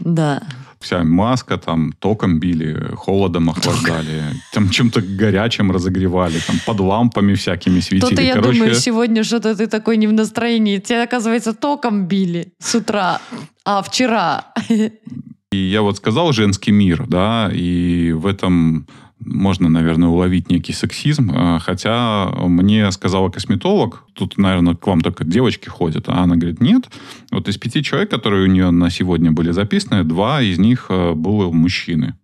Да. 0.00 0.42
Вся 0.80 1.02
маска, 1.02 1.58
там, 1.58 1.92
током 1.98 2.38
били, 2.38 2.92
холодом 2.94 3.50
охлаждали, 3.50 4.22
там 4.52 4.70
чем-то 4.70 5.00
горячим 5.00 5.72
разогревали, 5.72 6.38
там, 6.38 6.56
под 6.64 6.78
лампами 6.78 7.34
всякими 7.34 7.80
светили. 7.80 8.10
То-то 8.10 8.22
я 8.22 8.34
Короче... 8.34 8.52
думаю, 8.52 8.74
сегодня 8.76 9.24
что-то 9.24 9.56
ты 9.56 9.66
такой 9.66 9.96
не 9.96 10.06
в 10.06 10.12
настроении. 10.12 10.78
Тебя, 10.78 11.02
оказывается, 11.02 11.52
током 11.52 12.06
били 12.06 12.52
с 12.60 12.76
утра, 12.76 13.20
а 13.64 13.82
вчера. 13.82 14.52
И 15.50 15.56
я 15.56 15.80
вот 15.80 15.96
сказал 15.96 16.32
женский 16.32 16.72
мир, 16.72 17.06
да, 17.06 17.50
и 17.50 18.12
в 18.12 18.26
этом 18.26 18.86
можно, 19.20 19.68
наверное, 19.68 20.08
уловить 20.08 20.50
некий 20.50 20.72
сексизм, 20.72 21.32
а, 21.34 21.58
хотя 21.58 22.30
мне 22.46 22.90
сказала 22.92 23.30
косметолог, 23.30 24.04
тут, 24.12 24.36
наверное, 24.36 24.74
к 24.74 24.86
вам 24.86 25.00
только 25.00 25.24
девочки 25.24 25.68
ходят, 25.68 26.04
а 26.08 26.22
она 26.22 26.36
говорит, 26.36 26.60
нет, 26.60 26.88
вот 27.30 27.48
из 27.48 27.56
пяти 27.56 27.82
человек, 27.82 28.10
которые 28.10 28.44
у 28.44 28.50
нее 28.50 28.70
на 28.70 28.90
сегодня 28.90 29.32
были 29.32 29.50
записаны, 29.50 30.04
два 30.04 30.42
из 30.42 30.58
них 30.58 30.86
а, 30.90 31.14
было 31.14 31.50
мужчины. 31.50 32.14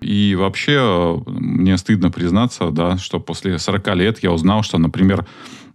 И 0.00 0.36
вообще 0.38 0.78
а, 0.78 1.22
мне 1.26 1.78
стыдно 1.78 2.10
признаться, 2.10 2.70
да, 2.70 2.98
что 2.98 3.18
после 3.18 3.58
40 3.58 3.96
лет 3.96 4.22
я 4.22 4.30
узнал, 4.30 4.62
что, 4.62 4.78
например, 4.78 5.26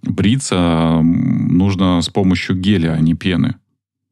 бриться 0.03 1.01
нужно 1.01 2.01
с 2.01 2.09
помощью 2.09 2.55
геля, 2.55 2.93
а 2.93 2.99
не 2.99 3.15
пены. 3.15 3.55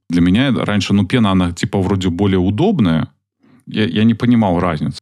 Для 0.09 0.21
меня 0.21 0.51
раньше, 0.51 0.93
ну, 0.93 1.05
пена, 1.05 1.31
она 1.31 1.51
типа 1.51 1.79
вроде 1.79 2.09
более 2.09 2.39
удобная. 2.39 3.07
Я, 3.65 3.85
я 3.85 4.03
не 4.03 4.13
понимал 4.13 4.59
разницы. 4.59 4.99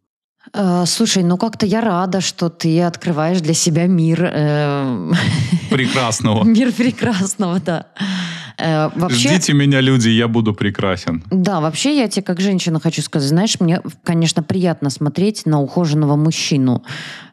Э, 0.54 0.86
слушай, 0.88 1.24
ну 1.24 1.38
как-то 1.38 1.66
я 1.66 1.82
рада, 1.82 2.22
что 2.22 2.50
ты 2.50 2.82
открываешь 2.82 3.42
для 3.42 3.54
себя 3.54 3.88
мир... 3.88 4.20
Э... 4.24 5.12
Прекрасного. 5.70 6.44
Мир 6.46 6.72
прекрасного, 6.72 7.60
да. 7.60 7.88
Э, 8.58 8.90
вообще, 8.96 9.30
Ждите 9.30 9.54
меня, 9.54 9.82
люди, 9.82 10.10
я 10.10 10.28
буду 10.28 10.54
прекрасен. 10.54 11.24
Да, 11.32 11.60
вообще 11.60 11.98
я 11.98 12.08
тебе 12.08 12.24
как 12.24 12.40
женщина 12.40 12.80
хочу 12.80 13.02
сказать, 13.02 13.30
знаешь, 13.30 13.60
мне, 13.60 13.82
конечно, 14.04 14.44
приятно 14.44 14.90
смотреть 14.90 15.46
на 15.46 15.62
ухоженного 15.62 16.16
мужчину. 16.16 16.84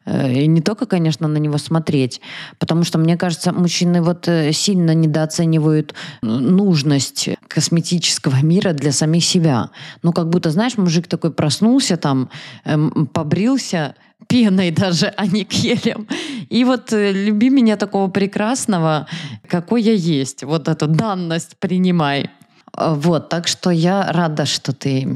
Э, 0.04 0.32
и 0.32 0.46
не 0.46 0.60
только, 0.60 0.86
конечно, 0.86 1.28
на 1.28 1.38
него 1.38 1.58
смотреть, 1.58 2.20
потому 2.58 2.84
что, 2.84 2.98
мне 2.98 3.16
кажется, 3.16 3.52
мужчины 3.52 4.02
вот 4.02 4.28
э, 4.28 4.52
сильно 4.52 4.94
недооценивают 4.94 5.94
нужность 6.22 7.28
косметического 7.48 8.42
мира 8.42 8.72
для 8.72 8.92
самих 8.92 9.24
себя. 9.24 9.70
Ну, 10.02 10.12
как 10.12 10.28
будто, 10.28 10.50
знаешь, 10.50 10.76
мужик 10.76 11.06
такой 11.06 11.32
проснулся 11.32 11.96
там, 11.96 12.30
эм, 12.64 13.06
побрился, 13.12 13.94
пеной 14.28 14.70
даже, 14.70 15.06
а 15.16 15.26
не 15.26 15.44
гелем. 15.44 16.06
И 16.48 16.64
вот 16.64 16.92
э, 16.92 17.12
люби 17.12 17.50
меня 17.50 17.76
такого 17.76 18.10
прекрасного, 18.10 19.06
какой 19.48 19.82
я 19.82 19.92
есть. 19.92 20.42
Вот 20.44 20.68
эту 20.68 20.86
данность 20.86 21.56
принимай. 21.58 22.30
А, 22.72 22.94
вот, 22.94 23.28
так 23.28 23.48
что 23.48 23.70
я 23.70 24.10
рада, 24.12 24.46
что 24.46 24.72
ты 24.72 25.06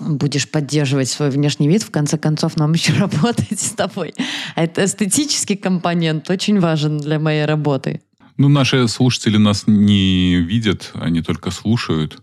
будешь 0.00 0.50
поддерживать 0.50 1.08
свой 1.08 1.30
внешний 1.30 1.68
вид, 1.68 1.82
в 1.82 1.90
конце 1.90 2.18
концов, 2.18 2.56
нам 2.56 2.72
еще 2.74 2.94
работать 2.94 3.60
с 3.60 3.70
тобой. 3.70 4.14
Это 4.56 4.84
эстетический 4.84 5.56
компонент 5.56 6.30
очень 6.30 6.60
важен 6.60 6.98
для 6.98 7.18
моей 7.18 7.44
работы. 7.44 8.00
Ну, 8.38 8.48
наши 8.48 8.88
слушатели 8.88 9.36
нас 9.36 9.64
не 9.66 10.36
видят, 10.36 10.90
они 10.94 11.22
только 11.22 11.50
слушают. 11.50 12.22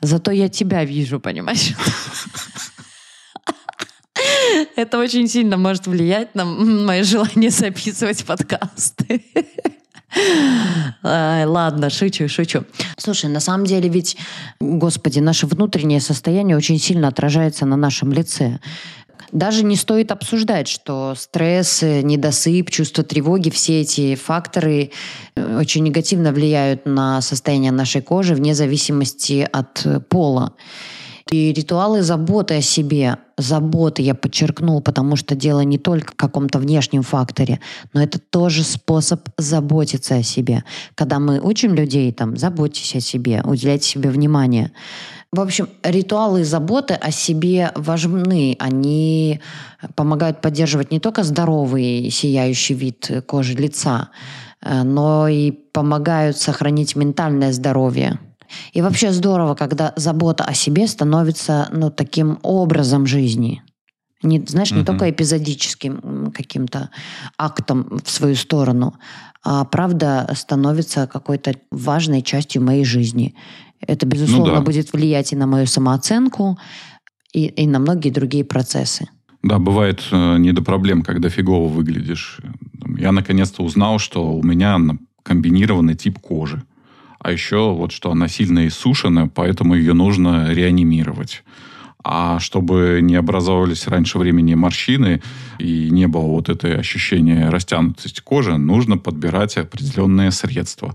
Зато 0.00 0.30
я 0.30 0.48
тебя 0.48 0.84
вижу, 0.84 1.20
понимаешь? 1.20 1.74
Это 4.76 4.98
очень 4.98 5.28
сильно 5.28 5.56
может 5.56 5.86
влиять 5.86 6.34
на 6.34 6.44
мое 6.44 7.02
желание 7.02 7.50
записывать 7.50 8.24
подкасты. 8.24 9.24
Ладно, 11.02 11.90
шучу, 11.90 12.28
шучу. 12.28 12.64
Слушай, 12.96 13.28
на 13.30 13.40
самом 13.40 13.66
деле 13.66 13.88
ведь, 13.88 14.16
господи, 14.60 15.18
наше 15.18 15.46
внутреннее 15.46 16.00
состояние 16.00 16.56
очень 16.56 16.78
сильно 16.78 17.08
отражается 17.08 17.66
на 17.66 17.76
нашем 17.76 18.12
лице. 18.12 18.58
Даже 19.32 19.64
не 19.64 19.76
стоит 19.76 20.12
обсуждать, 20.12 20.68
что 20.68 21.14
стресс, 21.16 21.82
недосып, 21.82 22.70
чувство 22.70 23.02
тревоги, 23.02 23.50
все 23.50 23.80
эти 23.80 24.14
факторы 24.14 24.92
э, 25.34 25.58
очень 25.58 25.82
негативно 25.82 26.32
влияют 26.32 26.86
на 26.86 27.20
состояние 27.20 27.72
нашей 27.72 28.02
кожи 28.02 28.34
вне 28.34 28.54
зависимости 28.54 29.46
от 29.50 29.84
пола. 30.08 30.54
И 31.30 31.52
ритуалы 31.52 32.02
заботы 32.02 32.54
о 32.54 32.60
себе, 32.60 33.16
заботы 33.36 34.00
я 34.00 34.14
подчеркну, 34.14 34.80
потому 34.80 35.16
что 35.16 35.34
дело 35.34 35.60
не 35.60 35.76
только 35.76 36.12
в 36.12 36.16
каком-то 36.16 36.60
внешнем 36.60 37.02
факторе, 37.02 37.58
но 37.92 38.00
это 38.00 38.20
тоже 38.20 38.62
способ 38.62 39.28
заботиться 39.36 40.14
о 40.14 40.22
себе. 40.22 40.62
Когда 40.94 41.18
мы 41.18 41.40
учим 41.40 41.74
людей, 41.74 42.12
там, 42.12 42.36
заботьтесь 42.36 42.94
о 42.94 43.00
себе, 43.00 43.42
уделяйте 43.44 43.88
себе 43.88 44.10
внимание. 44.10 44.70
В 45.32 45.40
общем, 45.40 45.68
ритуалы 45.82 46.44
заботы 46.44 46.94
о 46.94 47.10
себе 47.10 47.72
важны. 47.74 48.56
Они 48.60 49.40
помогают 49.96 50.40
поддерживать 50.40 50.92
не 50.92 51.00
только 51.00 51.24
здоровый, 51.24 52.08
сияющий 52.10 52.74
вид 52.74 53.10
кожи 53.26 53.54
лица, 53.54 54.10
э, 54.62 54.84
но 54.84 55.26
и 55.26 55.50
помогают 55.50 56.36
сохранить 56.36 56.94
ментальное 56.94 57.52
здоровье. 57.52 58.20
И 58.72 58.82
вообще 58.82 59.12
здорово, 59.12 59.54
когда 59.54 59.92
забота 59.96 60.44
о 60.44 60.54
себе 60.54 60.86
становится 60.86 61.68
ну, 61.72 61.90
таким 61.90 62.38
образом 62.42 63.06
жизни. 63.06 63.62
Не, 64.22 64.40
знаешь, 64.46 64.72
не 64.72 64.80
mm 64.80 64.84
только 64.84 65.10
эпизодическим 65.10 66.32
каким-то 66.34 66.90
актом 67.38 68.00
в 68.04 68.10
свою 68.10 68.34
сторону, 68.34 68.94
а 69.44 69.64
правда 69.64 70.28
становится 70.34 71.06
какой-то 71.06 71.54
важной 71.70 72.22
частью 72.22 72.62
моей 72.62 72.84
жизни. 72.84 73.34
Это, 73.80 74.06
безусловно, 74.06 74.54
Ну 74.54 74.58
да. 74.58 74.64
будет 74.64 74.92
влиять 74.92 75.32
и 75.32 75.36
на 75.36 75.46
мою 75.46 75.66
самооценку, 75.66 76.58
и, 77.32 77.46
и 77.46 77.66
на 77.66 77.78
многие 77.78 78.10
другие 78.10 78.44
процессы. 78.44 79.08
Да, 79.42 79.58
бывает 79.58 80.02
э, 80.10 80.38
не 80.38 80.52
до 80.52 80.62
проблем, 80.62 81.02
когда 81.02 81.28
фигово 81.28 81.68
выглядишь. 81.68 82.40
Я 82.98 83.12
наконец-то 83.12 83.62
узнал, 83.62 83.98
что 83.98 84.32
у 84.32 84.42
меня 84.42 84.80
комбинированный 85.22 85.94
тип 85.94 86.18
кожи. 86.18 86.62
А 87.26 87.32
еще 87.32 87.72
вот 87.72 87.90
что 87.90 88.12
она 88.12 88.28
сильно 88.28 88.68
иссушена, 88.68 89.26
поэтому 89.26 89.74
ее 89.74 89.94
нужно 89.94 90.52
реанимировать. 90.52 91.42
А 92.04 92.38
чтобы 92.38 93.00
не 93.02 93.16
образовывались 93.16 93.88
раньше 93.88 94.18
времени 94.18 94.54
морщины 94.54 95.20
и 95.58 95.90
не 95.90 96.06
было 96.06 96.26
вот 96.26 96.48
это 96.48 96.68
ощущения 96.68 97.48
растянутости 97.50 98.20
кожи, 98.20 98.56
нужно 98.56 98.96
подбирать 98.96 99.56
определенные 99.56 100.30
средства. 100.30 100.94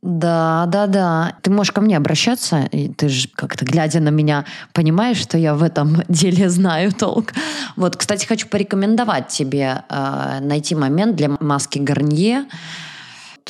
Да, 0.00 0.64
да, 0.66 0.86
да. 0.86 1.34
Ты 1.42 1.50
можешь 1.50 1.72
ко 1.72 1.82
мне 1.82 1.98
обращаться, 1.98 2.62
и 2.72 2.88
ты 2.88 3.10
же 3.10 3.28
как-то, 3.34 3.66
глядя 3.66 4.00
на 4.00 4.08
меня, 4.08 4.46
понимаешь, 4.72 5.18
что 5.18 5.36
я 5.36 5.54
в 5.54 5.62
этом 5.62 6.02
деле 6.08 6.48
знаю 6.48 6.90
толк. 6.92 7.34
Вот, 7.76 7.96
кстати, 7.96 8.24
хочу 8.24 8.48
порекомендовать 8.48 9.28
тебе 9.28 9.82
э, 9.90 10.38
найти 10.40 10.74
момент 10.74 11.16
для 11.16 11.36
маски 11.38 11.78
Гарнье. 11.80 12.46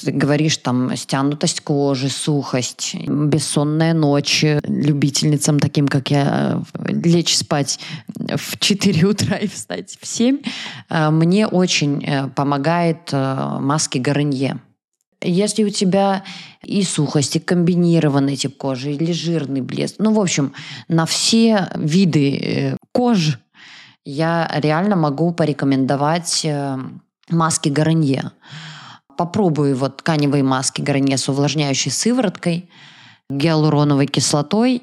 Говоришь 0.04 0.58
там 0.58 0.94
стянутость 0.94 1.60
кожи, 1.62 2.10
сухость, 2.10 2.94
бессонная 3.06 3.94
ночь 3.94 4.44
любительницам 4.44 5.58
таким, 5.58 5.88
как 5.88 6.10
я, 6.10 6.62
э, 6.74 6.92
лечь 6.92 7.34
спать 7.34 7.80
в 8.08 8.58
4 8.58 9.06
утра 9.06 9.38
и 9.38 9.46
встать 9.46 9.96
в 9.98 10.06
7. 10.06 10.40
Э, 10.90 11.10
Мне 11.10 11.46
очень 11.46 12.04
э, 12.04 12.28
помогает 12.28 13.10
маски 13.12 13.96
Гарнье. 13.96 14.60
Если 15.22 15.64
у 15.64 15.70
тебя 15.70 16.24
и 16.62 16.82
сухость, 16.82 17.36
и 17.36 17.40
комбинированный 17.40 18.36
тип 18.36 18.58
кожи, 18.58 18.92
или 18.92 19.12
жирный 19.12 19.62
блеск, 19.62 19.96
ну, 19.98 20.12
в 20.12 20.20
общем, 20.20 20.52
на 20.88 21.06
все 21.06 21.70
виды 21.74 22.36
э, 22.36 22.76
кож 22.92 23.38
я 24.04 24.48
реально 24.54 24.94
могу 24.94 25.32
порекомендовать 25.32 26.46
маски 27.30 27.70
Гарнье. 27.70 28.32
Попробуй 29.16 29.74
вот 29.74 29.98
тканевые 29.98 30.42
маски 30.42 30.80
Гарнье 30.80 31.16
с 31.16 31.28
увлажняющей 31.28 31.90
сывороткой, 31.90 32.68
гиалуроновой 33.30 34.06
кислотой 34.06 34.82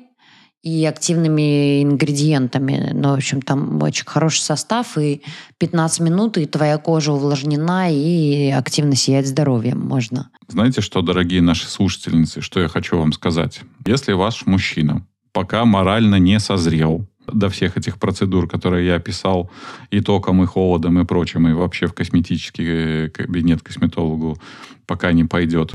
и 0.64 0.86
активными 0.86 1.84
ингредиентами. 1.84 2.92
Ну, 2.94 3.10
в 3.10 3.14
общем, 3.16 3.42
там 3.42 3.82
очень 3.84 4.06
хороший 4.06 4.40
состав, 4.40 4.98
и 4.98 5.22
15 5.58 6.00
минут, 6.00 6.38
и 6.38 6.46
твоя 6.46 6.78
кожа 6.78 7.12
увлажнена, 7.12 7.90
и 7.92 8.50
активно 8.50 8.96
сиять 8.96 9.28
здоровьем 9.28 9.80
можно. 9.80 10.30
Знаете 10.48 10.82
что, 10.82 11.02
дорогие 11.02 11.42
наши 11.42 11.68
слушательницы, 11.68 12.42
что 12.42 12.62
я 12.62 12.70
хочу 12.70 12.98
вам 12.98 13.12
сказать? 13.12 13.62
Если 13.86 14.14
ваш 14.14 14.46
мужчина 14.46 15.06
пока 15.34 15.66
морально 15.66 16.20
не 16.20 16.40
созрел 16.40 17.08
до 17.28 17.50
всех 17.50 17.78
этих 17.78 17.98
процедур, 17.98 18.48
которые 18.48 18.88
я 18.88 18.96
описал, 18.96 19.50
и 19.92 20.00
током, 20.02 20.44
и 20.44 20.46
холодом, 20.46 21.00
и 21.00 21.06
прочим, 21.06 21.48
и 21.48 21.54
вообще 21.54 21.88
в 21.88 21.94
косметический 21.94 22.66
э, 22.68 23.10
кабинет 23.10 23.62
к 23.62 23.68
косметологу 23.68 24.38
пока 24.86 25.14
не 25.14 25.24
пойдет, 25.24 25.74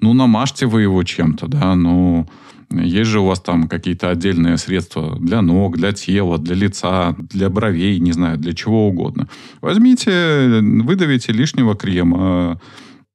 ну, 0.00 0.12
намажьте 0.12 0.66
вы 0.66 0.82
его 0.82 1.02
чем-то, 1.02 1.46
да, 1.48 1.74
ну, 1.74 2.26
есть 2.70 3.10
же 3.10 3.20
у 3.20 3.24
вас 3.24 3.40
там 3.40 3.68
какие-то 3.68 4.10
отдельные 4.10 4.56
средства 4.56 5.18
для 5.18 5.42
ног, 5.42 5.76
для 5.76 5.92
тела, 5.92 6.38
для 6.38 6.54
лица, 6.54 7.16
для 7.18 7.50
бровей, 7.50 7.98
не 7.98 8.12
знаю, 8.12 8.38
для 8.38 8.52
чего 8.52 8.86
угодно. 8.86 9.28
Возьмите, 9.60 10.60
выдавите 10.60 11.32
лишнего 11.32 11.74
крема, 11.74 12.60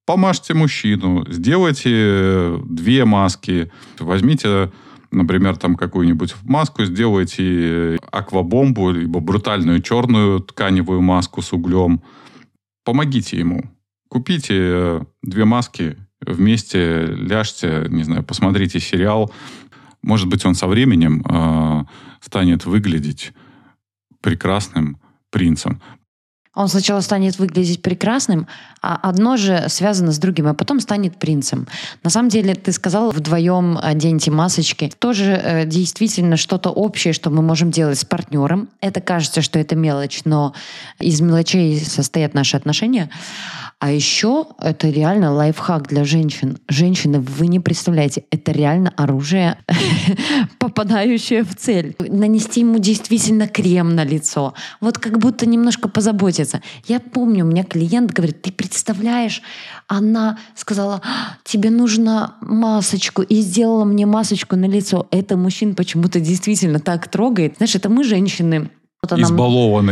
помажьте 0.05 0.53
мужчину, 0.53 1.25
сделайте 1.29 2.57
две 2.65 3.05
маски, 3.05 3.71
возьмите, 3.99 4.71
например, 5.15 5.57
там 5.57 5.75
какую-нибудь 5.75 6.35
маску, 6.43 6.83
сделайте 6.85 7.97
аквабомбу, 8.11 8.91
либо 8.91 9.19
брутальную 9.19 9.81
черную 9.81 10.41
тканевую 10.41 11.01
маску 11.01 11.41
с 11.41 11.53
углем. 11.53 12.01
Помогите 12.83 13.39
ему. 13.39 13.63
Купите 14.09 14.53
э, 14.53 15.01
две 15.23 15.45
маски, 15.45 15.97
вместе 16.21 17.05
ляжьте, 17.05 17.85
не 17.89 18.03
знаю, 18.03 18.23
посмотрите 18.23 18.79
сериал. 18.79 19.31
Может 20.03 20.27
быть, 20.27 20.45
он 20.45 20.53
со 20.53 20.67
временем 20.67 21.23
э, 21.27 21.85
станет 22.21 22.65
выглядеть 22.65 23.33
прекрасным 24.21 24.97
принцем. 25.31 25.81
Он 26.55 26.69
сначала 26.69 27.01
станет 27.01 27.37
выглядеть 27.37 27.81
прекрасным, 27.81 28.47
а 28.81 28.95
одно 29.01 29.37
же 29.37 29.65
связано 29.67 30.11
с 30.11 30.17
другим, 30.17 30.47
а 30.47 30.53
потом 30.53 30.79
станет 30.79 31.17
принцем. 31.17 31.67
На 32.03 32.09
самом 32.09 32.29
деле, 32.29 32.55
ты 32.55 32.71
сказал, 32.71 33.11
вдвоем 33.11 33.77
оденьте 33.81 34.31
масочки. 34.31 34.91
Тоже 34.97 35.33
э, 35.33 35.65
действительно 35.65 36.37
что-то 36.37 36.69
общее, 36.69 37.13
что 37.13 37.29
мы 37.29 37.41
можем 37.41 37.71
делать 37.71 37.99
с 37.99 38.05
партнером. 38.05 38.69
Это 38.79 39.01
кажется, 39.01 39.41
что 39.41 39.59
это 39.59 39.75
мелочь, 39.75 40.21
но 40.23 40.53
из 40.99 41.19
мелочей 41.21 41.79
состоят 41.79 42.33
наши 42.33 42.55
отношения. 42.55 43.09
А 43.85 43.91
еще 43.91 44.47
это 44.59 44.89
реально 44.89 45.31
лайфхак 45.31 45.89
для 45.89 46.05
женщин. 46.05 46.57
Женщины, 46.67 47.19
вы 47.19 47.45
не 47.45 47.59
представляете, 47.59 48.23
это 48.31 48.51
реально 48.51 48.91
оружие, 48.97 49.59
попадающее 50.57 51.43
в 51.43 51.55
цель. 51.55 51.95
Нанести 51.99 52.61
ему 52.61 52.79
действительно 52.79 53.47
крем 53.47 53.93
на 53.93 54.03
лицо. 54.03 54.55
Вот 54.81 54.97
как 54.97 55.19
будто 55.19 55.45
немножко 55.45 55.87
позаботиться. 55.87 56.63
Я 56.87 56.99
помню, 56.99 57.45
у 57.45 57.47
меня 57.47 57.63
клиент 57.63 58.11
говорит, 58.11 58.41
ты 58.41 58.51
представляешь, 58.51 59.43
она 59.85 60.39
сказала, 60.55 61.01
«А, 61.03 61.37
тебе 61.43 61.69
нужно 61.69 62.37
масочку, 62.41 63.21
и 63.21 63.35
сделала 63.41 63.85
мне 63.85 64.07
масочку 64.07 64.55
на 64.55 64.65
лицо. 64.65 65.05
Это 65.11 65.37
мужчин 65.37 65.75
почему-то 65.75 66.19
действительно 66.19 66.79
так 66.79 67.07
трогает. 67.07 67.57
Знаешь, 67.57 67.75
это 67.75 67.89
мы, 67.89 68.03
женщины, 68.03 68.71
вот 69.03 69.11
она- 69.13 69.27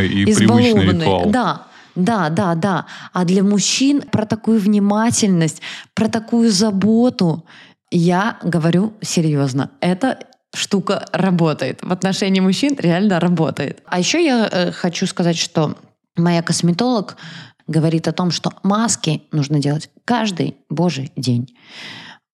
и 0.07 0.25
привычный 0.25 0.45
избалованные. 0.45 0.99
ритуал. 0.99 1.29
Да, 1.29 1.67
да, 1.95 2.29
да, 2.29 2.55
да. 2.55 2.85
А 3.11 3.25
для 3.25 3.43
мужчин 3.43 4.01
про 4.01 4.25
такую 4.25 4.59
внимательность, 4.59 5.61
про 5.93 6.07
такую 6.07 6.51
заботу 6.51 7.45
я 7.91 8.37
говорю 8.43 8.93
серьезно. 9.01 9.69
Это 9.79 10.19
штука 10.53 11.05
работает. 11.11 11.83
В 11.83 11.91
отношении 11.91 12.39
мужчин 12.39 12.75
реально 12.77 13.19
работает. 13.19 13.81
А 13.85 13.99
еще 13.99 14.23
я 14.23 14.49
э, 14.51 14.71
хочу 14.71 15.05
сказать, 15.07 15.37
что 15.37 15.75
моя 16.15 16.41
косметолог 16.41 17.17
говорит 17.67 18.07
о 18.07 18.11
том, 18.11 18.31
что 18.31 18.53
маски 18.63 19.23
нужно 19.31 19.59
делать 19.59 19.89
каждый 20.05 20.57
божий 20.69 21.11
день. 21.15 21.55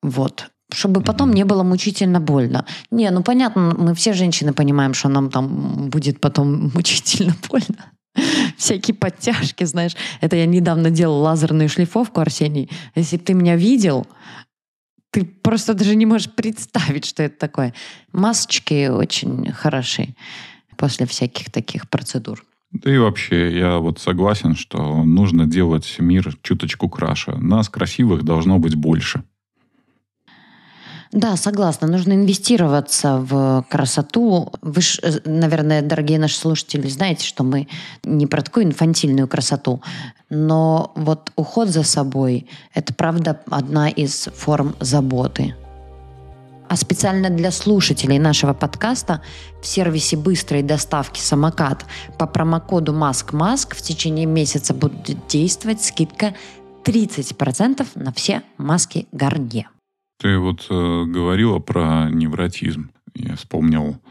Вот. 0.02 0.50
Чтобы 0.72 1.02
потом 1.02 1.34
не 1.34 1.46
было 1.46 1.64
мучительно 1.64 2.20
больно. 2.20 2.66
Не, 2.92 3.10
ну 3.10 3.24
понятно, 3.24 3.74
мы 3.78 3.96
все 3.96 4.14
женщины 4.14 4.54
понимаем, 4.54 4.94
что 4.94 5.10
нам 5.10 5.30
там 5.30 5.90
будет 5.90 6.22
потом 6.22 6.72
мучительно 6.74 7.36
больно. 7.50 7.92
Всякие 8.58 8.96
подтяжки, 8.96 9.64
знаешь. 9.64 9.96
Это 10.22 10.36
я 10.36 10.46
недавно 10.46 10.90
делала 10.90 11.30
лазерную 11.30 11.70
шлифовку, 11.70 12.22
Арсений. 12.22 12.70
Если 12.96 13.18
ты 13.18 13.34
меня 13.34 13.56
видел, 13.56 14.08
ты 15.12 15.26
просто 15.26 15.74
даже 15.74 15.96
не 15.96 16.06
можешь 16.06 16.32
представить, 16.32 17.06
что 17.06 17.24
это 17.24 17.38
такое. 17.38 17.74
Масочки 18.12 18.88
очень 18.88 19.52
хороши 19.52 20.16
после 20.78 21.06
всяких 21.06 21.52
таких 21.52 21.90
процедур. 21.90 22.44
Да 22.72 22.94
и 22.94 22.98
вообще, 22.98 23.58
я 23.58 23.80
вот 23.80 24.00
согласен, 24.00 24.56
что 24.56 25.04
нужно 25.04 25.48
делать 25.48 25.96
мир 25.98 26.38
чуточку 26.44 26.88
краше. 26.88 27.32
Нас 27.36 27.68
красивых 27.68 28.24
должно 28.24 28.60
быть 28.60 28.76
больше. 28.76 29.24
Да, 31.12 31.36
согласна. 31.38 31.88
Нужно 31.88 32.14
инвестироваться 32.14 33.18
в 33.18 33.66
красоту. 33.68 34.52
Вы 34.62 34.82
ж, 34.82 35.00
э, 35.02 35.20
наверное, 35.26 35.82
дорогие 35.82 36.20
наши 36.20 36.38
слушатели, 36.38 36.88
знаете, 36.88 37.26
что 37.26 37.44
мы 37.44 37.68
не 38.04 38.28
про 38.28 38.44
такую 38.44 38.66
инфантильную 38.66 39.28
красоту, 39.28 39.82
но 40.30 40.92
вот 40.96 41.32
уход 41.36 41.70
за 41.70 41.84
собой– 41.84 42.48
это, 42.76 42.94
правда, 42.94 43.42
одна 43.50 43.90
из 43.90 44.30
форм 44.36 44.76
заботы. 44.80 45.56
А 46.68 46.76
специально 46.76 47.32
для 47.32 47.50
слушателей 47.50 48.20
нашего 48.20 48.54
подкаста 48.54 49.24
в 49.64 49.66
сервисе 49.66 50.16
быстрой 50.16 50.62
доставки 50.62 51.20
«Самокат» 51.20 51.86
по 52.20 52.28
промокоду 52.28 52.94
«МАСК-МАСК» 52.94 53.76
в 53.76 53.82
течение 53.82 54.28
месяца 54.28 54.76
будет 54.76 55.26
действовать 55.28 55.84
скидка 55.84 56.36
30% 56.84 57.88
на 57.96 58.14
все 58.14 58.44
маски 58.60 59.08
Гарнье. 59.12 59.68
Ты 60.20 60.38
вот 60.38 60.68
э, 60.70 61.06
говорила 61.06 61.60
про 61.60 62.10
невротизм. 62.12 62.92
Я 63.16 63.36
вспомнил 63.36 64.02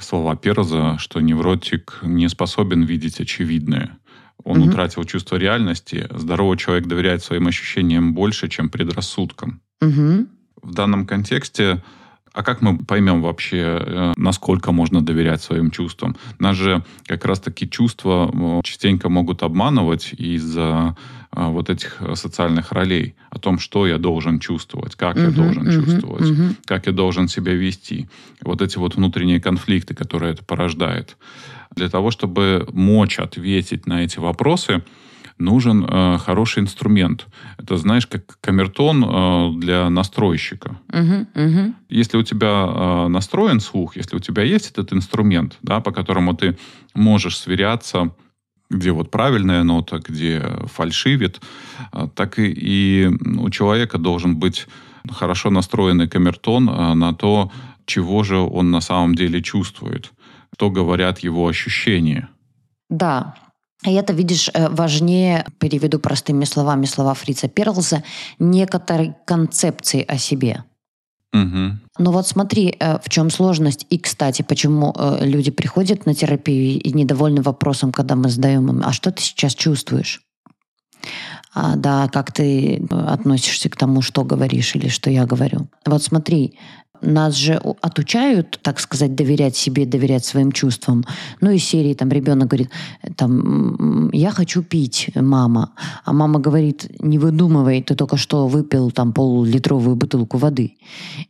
слова 0.00 0.34
Перза, 0.34 0.96
что 0.98 1.20
невротик 1.20 1.98
не 2.02 2.28
способен 2.28 2.84
видеть 2.84 3.20
очевидное. 3.20 3.98
Он 4.44 4.60
Мгм. 4.60 4.68
утратил 4.70 5.04
чувство 5.04 5.36
реальности. 5.36 6.06
Здоровый 6.10 6.56
человек 6.56 6.86
доверяет 6.86 7.22
своим 7.22 7.48
ощущениям 7.48 8.14
больше, 8.14 8.48
чем 8.48 8.70
предрассудкам. 8.70 9.60
Мгм. 9.80 10.28
В 10.62 10.72
данном 10.72 11.06
контексте 11.06 11.82
А 12.38 12.44
как 12.44 12.62
мы 12.62 12.78
поймем 12.78 13.20
вообще, 13.20 13.80
э, 13.80 14.12
насколько 14.16 14.70
можно 14.70 15.02
доверять 15.02 15.42
своим 15.42 15.72
чувствам? 15.72 16.14
Нас 16.38 16.56
же 16.56 16.84
как 17.04 17.24
раз-таки 17.24 17.68
чувства 17.68 18.30
э, 18.32 18.60
частенько 18.62 19.08
могут 19.08 19.42
обманывать 19.42 20.12
из-за 20.16 20.96
э, 21.32 21.44
вот 21.44 21.68
этих 21.68 22.00
социальных 22.14 22.70
ролей 22.70 23.16
о 23.30 23.40
том, 23.40 23.58
что 23.58 23.88
я 23.88 23.98
должен 23.98 24.38
чувствовать, 24.38 24.94
как 24.94 25.16
uh-huh, 25.16 25.24
я 25.24 25.30
должен 25.32 25.66
uh-huh, 25.66 25.84
чувствовать, 25.84 26.30
uh-huh. 26.30 26.54
как 26.64 26.86
я 26.86 26.92
должен 26.92 27.26
себя 27.26 27.54
вести. 27.54 28.08
Вот 28.44 28.62
эти 28.62 28.78
вот 28.78 28.94
внутренние 28.94 29.40
конфликты, 29.40 29.96
которые 29.96 30.34
это 30.34 30.44
порождает. 30.44 31.16
Для 31.74 31.88
того, 31.88 32.12
чтобы 32.12 32.68
мочь 32.72 33.18
ответить 33.18 33.88
на 33.88 34.04
эти 34.04 34.20
вопросы, 34.20 34.84
нужен 35.38 35.84
э, 35.84 36.18
хороший 36.18 36.62
инструмент. 36.62 37.26
Это, 37.58 37.76
знаешь, 37.76 38.06
как 38.06 38.38
камертон 38.40 39.04
э, 39.04 39.52
для 39.58 39.90
настройщика. 39.90 40.78
Угу, 40.92 41.26
угу. 41.34 41.74
Если 41.88 42.16
у 42.16 42.22
тебя 42.22 42.66
э, 42.66 43.08
настроен 43.08 43.60
слух, 43.60 43.96
если 43.96 44.16
у 44.16 44.20
тебя 44.20 44.42
есть 44.42 44.70
этот 44.70 44.92
инструмент, 44.92 45.58
да, 45.62 45.80
по 45.80 45.92
которому 45.92 46.34
ты 46.34 46.56
можешь 46.94 47.38
сверяться, 47.38 48.10
где 48.70 48.92
вот 48.92 49.10
правильная 49.10 49.62
нота, 49.62 49.98
где 49.98 50.42
фальшивит, 50.66 51.40
э, 51.92 52.08
так 52.14 52.38
и, 52.38 52.52
и 52.52 53.06
у 53.38 53.50
человека 53.50 53.98
должен 53.98 54.36
быть 54.36 54.66
хорошо 55.10 55.50
настроенный 55.50 56.08
камертон 56.08 56.68
э, 56.68 56.94
на 56.94 57.14
то, 57.14 57.50
чего 57.86 58.22
же 58.22 58.38
он 58.38 58.70
на 58.70 58.80
самом 58.80 59.14
деле 59.14 59.42
чувствует, 59.42 60.12
что 60.54 60.70
говорят 60.70 61.20
его 61.20 61.48
ощущения. 61.48 62.28
Да, 62.90 63.34
и 63.84 63.92
это, 63.92 64.12
видишь, 64.12 64.50
э, 64.52 64.68
важнее, 64.68 65.46
переведу 65.58 66.00
простыми 66.00 66.44
словами 66.44 66.84
слова 66.86 67.14
Фрица 67.14 67.48
Перлза, 67.48 68.02
некоторой 68.38 69.14
концепции 69.24 70.04
о 70.06 70.18
себе. 70.18 70.64
Угу. 71.32 71.78
Ну 71.98 72.10
вот 72.10 72.26
смотри, 72.26 72.74
э, 72.78 72.98
в 72.98 73.08
чем 73.08 73.30
сложность. 73.30 73.86
И, 73.90 73.98
кстати, 73.98 74.42
почему 74.42 74.94
э, 74.96 75.18
люди 75.26 75.50
приходят 75.50 76.06
на 76.06 76.14
терапию 76.14 76.80
и 76.80 76.92
недовольны 76.92 77.42
вопросом, 77.42 77.92
когда 77.92 78.16
мы 78.16 78.30
задаем 78.30 78.68
им, 78.68 78.82
а 78.84 78.92
что 78.92 79.12
ты 79.12 79.22
сейчас 79.22 79.54
чувствуешь? 79.54 80.22
А, 81.54 81.76
да, 81.76 82.08
как 82.08 82.32
ты 82.32 82.82
относишься 82.90 83.68
к 83.68 83.76
тому, 83.76 84.02
что 84.02 84.24
говоришь 84.24 84.74
или 84.74 84.88
что 84.88 85.10
я 85.10 85.24
говорю. 85.26 85.68
Вот 85.86 86.02
смотри, 86.02 86.58
нас 87.00 87.34
же 87.34 87.60
отучают, 87.80 88.58
так 88.62 88.80
сказать, 88.80 89.14
доверять 89.14 89.56
себе, 89.56 89.86
доверять 89.86 90.24
своим 90.24 90.52
чувствам. 90.52 91.04
Ну, 91.40 91.50
из 91.50 91.64
серии 91.64 91.94
там 91.94 92.08
ребенок 92.10 92.48
говорит, 92.48 92.70
там, 93.16 94.10
я 94.12 94.30
хочу 94.30 94.62
пить, 94.62 95.10
мама. 95.14 95.72
А 96.04 96.12
мама 96.12 96.40
говорит, 96.40 96.90
не 97.00 97.18
выдумывай, 97.18 97.82
ты 97.82 97.94
только 97.94 98.16
что 98.16 98.46
выпил 98.48 98.90
там 98.90 99.12
пол-литровую 99.12 99.96
бутылку 99.96 100.38
воды. 100.38 100.76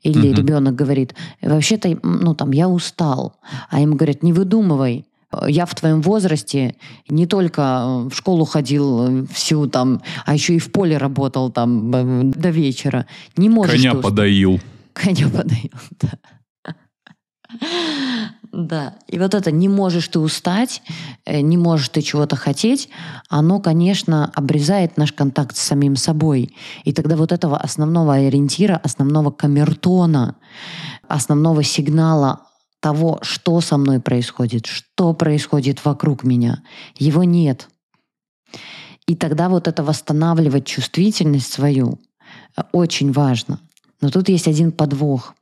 Или 0.03 0.31
угу. 0.31 0.37
ребенок 0.39 0.75
говорит, 0.75 1.15
вообще-то, 1.43 1.99
ну, 2.03 2.35
там, 2.35 2.53
я 2.53 2.69
устал. 2.69 3.35
А 3.71 3.81
ему 3.81 3.97
говорят, 3.97 4.23
не 4.23 4.33
выдумывай, 4.33 5.05
я 5.47 5.67
в 5.67 5.75
твоем 5.75 6.01
возрасте 6.01 6.77
не 7.09 7.27
только 7.27 8.07
в 8.09 8.15
школу 8.15 8.45
ходил 8.45 9.27
всю 9.31 9.67
там, 9.67 10.01
а 10.25 10.35
еще 10.35 10.55
и 10.55 10.59
в 10.59 10.73
поле 10.73 10.97
работал 10.97 11.51
там 11.51 12.31
до 12.31 12.49
вечера. 12.49 13.07
Не 13.37 13.49
можешь 13.49 13.75
Коня 13.75 13.95
подоил 13.95 14.61
коня 14.99 15.29
подаю. 15.37 15.71
Да. 16.01 16.19
Да, 18.53 18.95
и 19.07 19.19
вот 19.19 19.35
это 19.35 19.51
«не 19.51 19.69
можешь 19.69 20.09
ты 20.09 20.19
устать», 20.19 20.83
э, 21.25 21.41
«не 21.41 21.57
можешь 21.57 21.91
ты 21.91 22.03
чего-то 22.03 22.35
хотеть», 22.35 22.89
оно, 23.29 23.61
конечно, 23.61 24.33
обрезает 24.35 24.97
наш 24.97 25.13
контакт 25.13 25.57
с 25.57 25.61
самим 25.61 25.97
собой. 25.97 26.55
И 26.85 26.93
тогда 26.93 27.17
вот 27.17 27.31
этого 27.31 27.59
основного 27.59 28.15
ориентира, 28.15 28.77
основного 28.77 29.31
камертона, 29.31 30.37
основного 31.09 31.63
сигнала 31.63 32.41
того, 32.81 33.19
что 33.23 33.61
со 33.61 33.77
мной 33.77 34.01
происходит, 34.01 34.67
что 34.67 35.13
происходит 35.13 35.85
вокруг 35.85 36.25
меня, 36.25 36.63
его 36.97 37.25
нет. 37.25 37.69
И 39.07 39.15
тогда 39.15 39.49
вот 39.49 39.69
это 39.69 39.83
восстанавливать 39.83 40.67
чувствительность 40.67 41.53
свою 41.53 41.99
э, 42.57 42.63
очень 42.73 43.13
важно. 43.13 43.61
Но 44.01 44.11
тут 44.11 44.29
есть 44.29 44.49
один 44.49 44.73
подвох. 44.73 45.35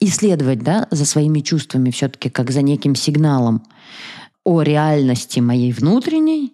Исследовать 0.00 0.62
да, 0.62 0.88
за 0.90 1.04
своими 1.04 1.40
чувствами 1.40 1.90
все-таки 1.90 2.28
как 2.28 2.50
за 2.50 2.62
неким 2.62 2.94
сигналом 2.94 3.62
о 4.44 4.62
реальности 4.62 5.40
моей 5.40 5.72
внутренней 5.72 6.52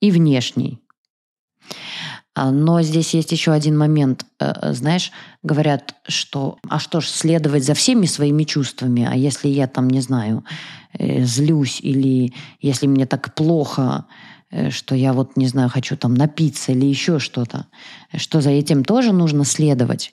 и 0.00 0.10
внешней. 0.10 0.80
А, 2.36 2.50
но 2.50 2.82
здесь 2.82 3.14
есть 3.14 3.30
еще 3.32 3.52
один 3.52 3.78
момент. 3.78 4.26
Э, 4.40 4.72
знаешь, 4.72 5.12
говорят, 5.42 5.94
что 6.08 6.58
а 6.68 6.80
что 6.80 7.00
ж, 7.00 7.06
следовать 7.06 7.64
за 7.64 7.74
всеми 7.74 8.06
своими 8.06 8.42
чувствами, 8.42 9.08
а 9.08 9.14
если 9.14 9.48
я 9.48 9.68
там, 9.68 9.88
не 9.88 10.00
знаю, 10.00 10.44
э, 10.98 11.22
злюсь 11.24 11.80
или 11.80 12.32
если 12.60 12.88
мне 12.88 13.06
так 13.06 13.34
плохо, 13.34 14.06
э, 14.50 14.70
что 14.70 14.96
я 14.96 15.12
вот, 15.12 15.36
не 15.36 15.46
знаю, 15.46 15.68
хочу 15.68 15.96
там 15.96 16.14
напиться 16.14 16.72
или 16.72 16.86
еще 16.86 17.20
что-то, 17.20 17.66
что 18.16 18.40
за 18.40 18.50
этим 18.50 18.84
тоже 18.84 19.12
нужно 19.12 19.44
следовать. 19.44 20.12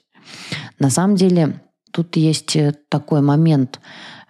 На 0.78 0.90
самом 0.90 1.16
деле 1.16 1.60
тут 1.92 2.16
есть 2.16 2.56
э, 2.56 2.74
такой 2.88 3.20
момент, 3.20 3.80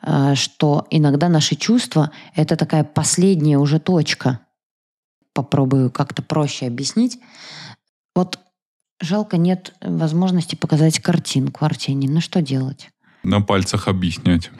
э, 0.02 0.34
что 0.34 0.86
иногда 0.90 1.28
наши 1.28 1.56
чувства— 1.56 2.10
это 2.34 2.56
такая 2.56 2.84
последняя 2.84 3.58
уже 3.58 3.78
точка. 3.78 4.40
Попробую 5.32 5.90
как-то 5.90 6.22
проще 6.22 6.66
объяснить. 6.66 7.18
Вот 8.14 8.38
жалко 9.00 9.36
нет 9.36 9.74
возможности 9.80 10.54
показать 10.54 11.00
картинку, 11.00 11.64
Арсений. 11.64 12.08
Ну 12.08 12.20
что 12.20 12.42
делать? 12.42 12.90
На 13.22 13.40
пальцах 13.40 13.86
объяснять. 13.88 14.50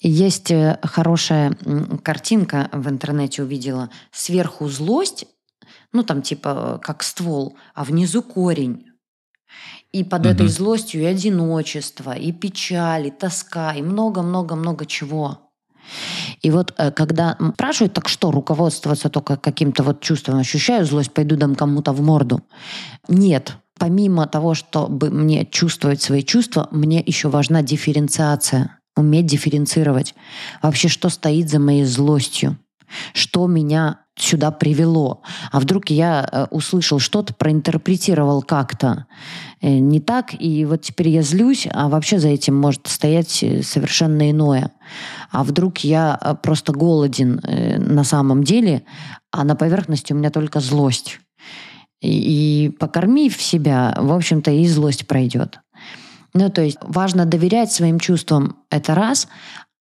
Есть 0.00 0.50
э, 0.50 0.78
хорошая 0.82 1.56
картинка 2.04 2.68
в 2.72 2.88
интернете 2.88 3.42
увидела. 3.42 3.90
Сверху 4.12 4.68
злость, 4.68 5.26
ну 5.92 6.04
там 6.04 6.22
типа 6.22 6.80
как 6.82 7.02
ствол, 7.02 7.56
а 7.74 7.84
внизу 7.84 8.22
корень. 8.22 8.86
И 9.92 10.04
под 10.04 10.22
угу. 10.22 10.28
этой 10.30 10.48
злостью 10.48 11.02
и 11.02 11.04
одиночество, 11.04 12.12
и 12.12 12.32
печаль, 12.32 13.08
и 13.08 13.10
тоска, 13.10 13.72
и 13.72 13.82
много-много-много 13.82 14.86
чего. 14.86 15.38
И 16.40 16.50
вот 16.50 16.74
э, 16.78 16.90
когда 16.90 17.36
спрашивают, 17.54 17.92
так 17.92 18.08
что, 18.08 18.30
руководствоваться 18.30 19.08
только 19.10 19.36
каким-то 19.36 19.82
вот 19.82 20.00
чувством, 20.00 20.38
ощущаю 20.38 20.86
злость, 20.86 21.12
пойду 21.12 21.36
дам 21.36 21.54
кому-то 21.54 21.92
в 21.92 22.00
морду. 22.00 22.40
Нет. 23.08 23.56
Помимо 23.78 24.26
того, 24.26 24.54
чтобы 24.54 25.10
мне 25.10 25.44
чувствовать 25.44 26.00
свои 26.00 26.22
чувства, 26.22 26.68
мне 26.70 27.02
еще 27.04 27.28
важна 27.28 27.62
дифференциация, 27.62 28.78
уметь 28.96 29.26
дифференцировать. 29.26 30.14
Вообще, 30.62 30.88
что 30.88 31.08
стоит 31.08 31.50
за 31.50 31.58
моей 31.58 31.84
злостью? 31.84 32.58
Что 33.12 33.46
меня 33.46 34.02
сюда 34.16 34.50
привело. 34.50 35.22
А 35.50 35.60
вдруг 35.60 35.88
я 35.88 36.28
э, 36.30 36.46
услышал 36.50 36.98
что-то, 36.98 37.34
проинтерпретировал 37.34 38.42
как-то 38.42 39.06
э, 39.60 39.78
не 39.78 40.00
так, 40.00 40.34
и 40.38 40.64
вот 40.64 40.82
теперь 40.82 41.08
я 41.08 41.22
злюсь, 41.22 41.66
а 41.70 41.88
вообще 41.88 42.18
за 42.18 42.28
этим 42.28 42.54
может 42.54 42.86
стоять 42.86 43.42
э, 43.42 43.62
совершенно 43.62 44.30
иное. 44.30 44.70
А 45.30 45.44
вдруг 45.44 45.78
я 45.78 46.38
просто 46.42 46.72
голоден 46.72 47.40
на 47.42 48.04
самом 48.04 48.44
деле, 48.44 48.82
а 49.30 49.44
на 49.44 49.56
поверхности 49.56 50.12
у 50.12 50.16
меня 50.16 50.30
только 50.30 50.60
злость. 50.60 51.18
И, 52.02 52.74
покормив 52.80 53.40
себя, 53.40 53.96
в 53.98 54.12
общем-то, 54.12 54.50
и 54.50 54.66
злость 54.66 55.06
пройдет. 55.06 55.60
Ну, 56.34 56.50
то 56.50 56.62
есть 56.62 56.78
важно 56.82 57.26
доверять 57.26 57.72
своим 57.72 58.00
чувствам, 58.00 58.56
это 58.70 58.94
раз, 58.94 59.28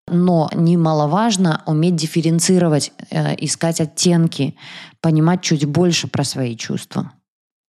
но 0.08 0.50
немаловажно 0.54 1.64
уметь 1.66 1.96
дифференцировать, 1.96 2.92
э, 3.10 3.36
искать 3.44 3.82
оттенки, 3.82 4.56
понимать 5.00 5.42
чуть 5.42 5.66
больше 5.66 6.08
про 6.08 6.24
свои 6.24 6.56
чувства. 6.56 7.12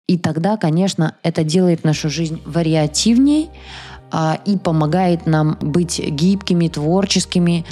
И 0.07 0.19
тогда, 0.19 0.57
конечно, 0.57 1.17
это 1.23 1.45
делает 1.45 1.85
нашу 1.85 2.09
жизнь 2.09 2.41
вариативней 2.47 3.51
а, 4.11 4.41
и 4.47 4.57
помогает 4.57 5.27
нам 5.27 5.59
быть 5.61 6.01
гибкими, 6.01 6.69
творческими 6.69 7.67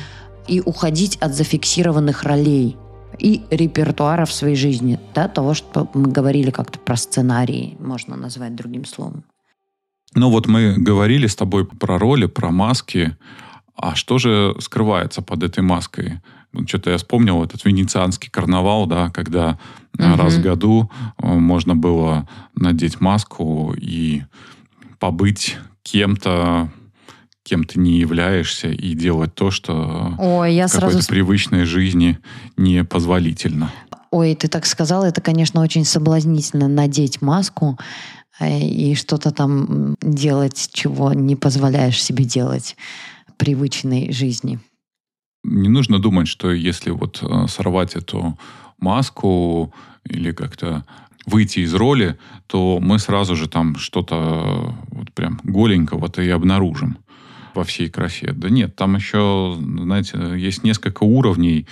и 0.47 0.61
уходить 0.61 1.17
от 1.17 1.35
зафиксированных 1.35 2.25
ролей 2.25 2.77
и 3.19 3.43
репертуара 3.51 4.27
в 4.27 4.33
своей 4.33 4.57
жизни, 4.57 5.01
да, 5.15 5.29
того, 5.29 5.55
что 5.55 5.89
мы 5.95 6.11
говорили 6.11 6.51
как-то 6.51 6.79
про 6.79 6.97
сценарии, 6.97 7.77
можно 7.81 8.17
назвать 8.17 8.55
другим 8.55 8.85
словом. 8.85 9.25
Ну 10.15 10.31
вот 10.31 10.47
мы 10.47 10.75
говорили 10.77 11.27
с 11.27 11.37
тобой 11.37 11.65
про 11.65 11.99
роли, 11.99 12.27
про 12.27 12.51
маски, 12.51 13.17
а 13.77 13.95
что 13.95 14.18
же 14.18 14.57
скрывается 14.61 15.22
под 15.22 15.43
этой 15.43 15.62
маской? 15.62 16.20
Ну, 16.53 16.66
что-то 16.66 16.91
я 16.91 16.97
вспомнил 16.97 17.45
этот 17.45 17.64
венецианский 17.64 18.31
карнавал, 18.31 18.87
да, 18.87 19.11
когда 19.11 19.59
угу. 19.99 20.16
раз 20.16 20.35
в 20.35 20.43
году 20.43 20.91
э, 21.18 21.27
можно 21.27 21.77
было 21.77 22.27
надеть 22.55 23.01
маску 23.01 23.74
и 23.77 24.22
побыть 24.99 25.59
кем-то, 25.83 26.70
кем 27.43 27.64
ты 27.64 27.79
не 27.79 27.99
являешься, 27.99 28.68
и 28.68 28.95
делать 28.95 29.35
то, 29.35 29.51
что 29.51 30.14
Ой, 30.18 30.55
я 30.55 30.66
в 30.66 30.72
какой-то 30.72 30.95
сразу... 30.95 31.09
привычной 31.09 31.64
жизни 31.64 32.18
не 32.57 32.83
позволительно. 32.85 33.70
Ой, 34.11 34.35
ты 34.35 34.49
так 34.49 34.64
сказал, 34.64 35.05
это, 35.05 35.20
конечно, 35.20 35.61
очень 35.61 35.85
соблазнительно 35.85 36.68
надеть 36.68 37.20
маску 37.20 37.79
э, 38.41 38.61
и 38.61 38.95
что-то 38.95 39.31
там 39.31 39.97
делать, 40.01 40.70
чего 40.72 41.12
не 41.12 41.37
позволяешь 41.37 42.03
себе 42.03 42.24
делать 42.24 42.77
привычной 43.37 44.12
жизни. 44.12 44.59
Не 45.45 45.68
нужно 45.68 45.99
думать, 45.99 46.28
что 46.28 46.53
если 46.53 46.91
вот 46.91 47.22
э, 47.22 47.47
сорвать 47.49 47.95
эту 47.95 48.39
маску 48.78 49.72
или 50.05 50.32
как-то 50.32 50.84
выйти 51.24 51.61
из 51.61 51.74
роли, 51.74 52.18
то 52.47 52.78
мы 52.80 52.99
сразу 52.99 53.37
же 53.37 53.49
там 53.49 53.76
что-то 53.76 54.74
вот 54.91 55.12
прям 55.12 55.41
голенького-то 55.45 56.22
и 56.22 56.28
обнаружим 56.28 56.99
во 57.55 57.64
всей 57.64 57.89
красе. 57.89 58.32
Да 58.32 58.51
нет, 58.51 58.76
там 58.76 58.97
еще, 58.97 59.57
знаете, 59.59 60.18
есть 60.37 60.62
несколько 60.62 61.05
уровней, 61.05 61.66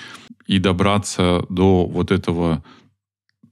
и 0.46 0.58
добраться 0.58 1.44
до 1.48 1.86
вот 1.86 2.10
этого 2.10 2.62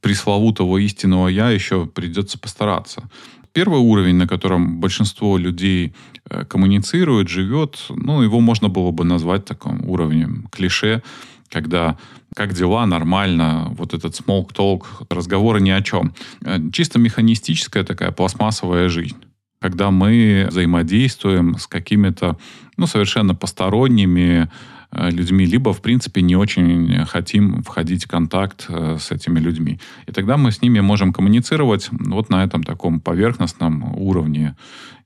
пресловутого 0.01 0.79
истинного 0.79 1.29
«я» 1.29 1.51
еще 1.51 1.87
придется 1.87 2.39
постараться. 2.39 3.09
Первый 3.53 3.81
уровень, 3.81 4.17
на 4.17 4.27
котором 4.27 4.81
большинство 4.81 5.37
людей 5.37 5.95
э, 6.31 6.45
коммуницирует, 6.45 7.29
живет, 7.29 7.79
ну, 7.91 8.23
его 8.23 8.41
можно 8.41 8.69
было 8.69 8.91
бы 8.91 9.05
назвать 9.05 9.45
таким 9.45 9.89
уровнем 9.89 10.49
клише, 10.51 11.03
когда 11.51 11.99
как 12.35 12.55
дела, 12.55 12.87
нормально, 12.87 13.69
вот 13.77 13.93
этот 13.93 14.19
small 14.19 14.47
talk, 14.49 14.85
разговоры 15.11 15.61
ни 15.61 15.71
о 15.71 15.83
чем. 15.83 16.15
Э, 16.45 16.59
чисто 16.73 16.99
механистическая 16.99 17.85
такая 17.85 18.11
пластмассовая 18.11 18.89
жизнь 18.89 19.17
когда 19.63 19.93
мы 19.93 20.47
взаимодействуем 20.51 21.57
с 21.57 21.69
какими-то 21.69 22.37
ну, 22.77 22.89
совершенно 22.89 23.35
посторонними 23.35 24.51
людьми, 24.93 25.47
либо, 25.47 25.73
в 25.73 25.81
принципе, 25.81 26.23
не 26.23 26.37
очень 26.37 27.05
хотим 27.07 27.63
входить 27.63 28.05
в 28.05 28.09
контакт 28.09 28.67
э, 28.69 28.99
с 29.01 29.11
этими 29.11 29.41
людьми. 29.41 29.81
И 30.07 30.13
тогда 30.13 30.37
мы 30.37 30.53
с 30.53 30.61
ними 30.61 30.81
можем 30.81 31.13
коммуницировать 31.13 31.89
вот 31.91 32.29
на 32.29 32.45
этом 32.45 32.63
таком 32.63 33.01
поверхностном 33.01 33.95
уровне, 33.97 34.55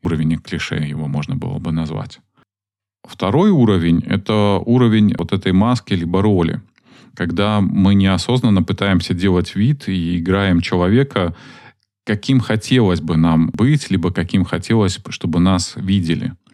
уровень 0.02 0.38
клише 0.38 0.76
его 0.76 1.06
можно 1.06 1.36
было 1.36 1.58
бы 1.58 1.72
назвать. 1.72 2.20
Второй 3.04 3.50
уровень– 3.50 4.02
это 4.06 4.60
уровень 4.66 5.14
вот 5.16 5.32
этой 5.32 5.52
маски 5.52 5.94
либо 5.94 6.20
роли, 6.20 6.60
когда 7.14 7.60
мы 7.60 7.94
неосознанно 7.94 8.64
пытаемся 8.64 9.14
делать 9.14 9.54
вид 9.54 9.88
и 9.88 10.18
играем 10.18 10.60
человека, 10.60 11.36
каким 12.04 12.40
хотелось 12.40 13.00
бы 13.00 13.16
нам 13.16 13.50
быть, 13.52 13.88
либо 13.90 14.12
каким 14.12 14.44
хотелось, 14.44 14.98
чтобы 15.10 15.38
нас 15.38 15.74
видели– 15.76 16.32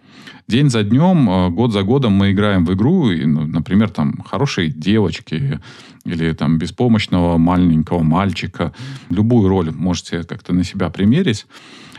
день 0.52 0.68
за 0.68 0.82
днем, 0.82 1.30
э, 1.30 1.50
год 1.50 1.72
за 1.72 1.82
годом 1.82 2.12
мы 2.12 2.32
играем 2.32 2.66
в 2.66 2.72
игру, 2.74 3.10
и, 3.10 3.24
ну, 3.24 3.46
например, 3.46 3.88
там 3.88 4.22
хорошие 4.22 4.68
девочки 4.68 5.60
или 6.04 6.32
там 6.32 6.58
беспомощного 6.58 7.38
маленького 7.38 8.02
мальчика. 8.02 8.72
Любую 9.10 9.48
роль 9.48 9.70
можете 9.70 10.24
как-то 10.24 10.52
на 10.52 10.64
себя 10.64 10.90
примерить. 10.90 11.46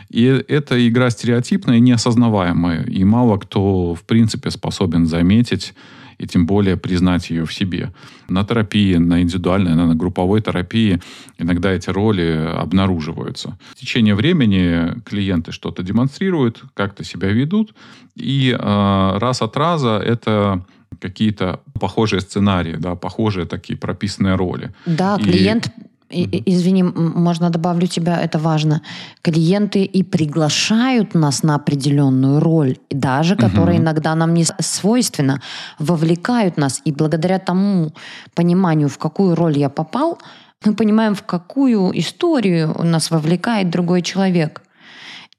И 0.08 0.44
эта 0.48 0.88
игра 0.88 1.10
стереотипная 1.10 1.80
неосознаваемая. 1.80 2.84
И 2.84 3.04
мало 3.04 3.38
кто, 3.38 3.94
в 3.94 4.02
принципе, 4.04 4.50
способен 4.50 5.06
заметить 5.06 5.74
и 6.18 6.26
тем 6.26 6.46
более 6.46 6.76
признать 6.76 7.30
ее 7.30 7.44
в 7.44 7.52
себе. 7.52 7.92
На 8.28 8.44
терапии, 8.44 8.96
на 8.96 9.22
индивидуальной, 9.22 9.74
на 9.74 9.94
групповой 9.94 10.40
терапии 10.40 11.00
иногда 11.38 11.72
эти 11.72 11.90
роли 11.90 12.52
обнаруживаются. 12.56 13.58
В 13.72 13.80
течение 13.80 14.14
времени 14.14 15.00
клиенты 15.04 15.52
что-то 15.52 15.82
демонстрируют, 15.82 16.62
как-то 16.74 17.04
себя 17.04 17.28
ведут, 17.28 17.74
и 18.14 18.56
э, 18.58 19.18
раз 19.18 19.42
от 19.42 19.56
раза 19.56 19.98
это 19.98 20.64
какие-то 21.00 21.60
похожие 21.80 22.20
сценарии, 22.20 22.76
да, 22.78 22.94
похожие 22.94 23.46
такие 23.46 23.78
прописанные 23.78 24.36
роли. 24.36 24.72
Да, 24.86 25.18
клиент 25.18 25.70
и, 26.14 26.42
извини, 26.46 26.82
можно 26.82 27.50
добавлю 27.50 27.86
тебя, 27.86 28.20
это 28.20 28.38
важно. 28.38 28.80
Клиенты 29.22 29.84
и 29.84 30.02
приглашают 30.02 31.14
нас 31.14 31.42
на 31.42 31.54
определенную 31.54 32.40
роль, 32.40 32.76
даже 32.90 33.36
которая 33.36 33.76
иногда 33.78 34.14
нам 34.14 34.34
не 34.34 34.44
свойственна, 34.44 35.40
вовлекают 35.78 36.56
нас. 36.56 36.82
И 36.86 36.92
благодаря 36.92 37.38
тому 37.38 37.92
пониманию, 38.34 38.88
в 38.88 38.98
какую 38.98 39.34
роль 39.34 39.58
я 39.58 39.68
попал, 39.68 40.18
мы 40.64 40.74
понимаем, 40.74 41.14
в 41.14 41.22
какую 41.22 41.98
историю 41.98 42.74
нас 42.82 43.10
вовлекает 43.10 43.70
другой 43.70 44.02
человек 44.02 44.63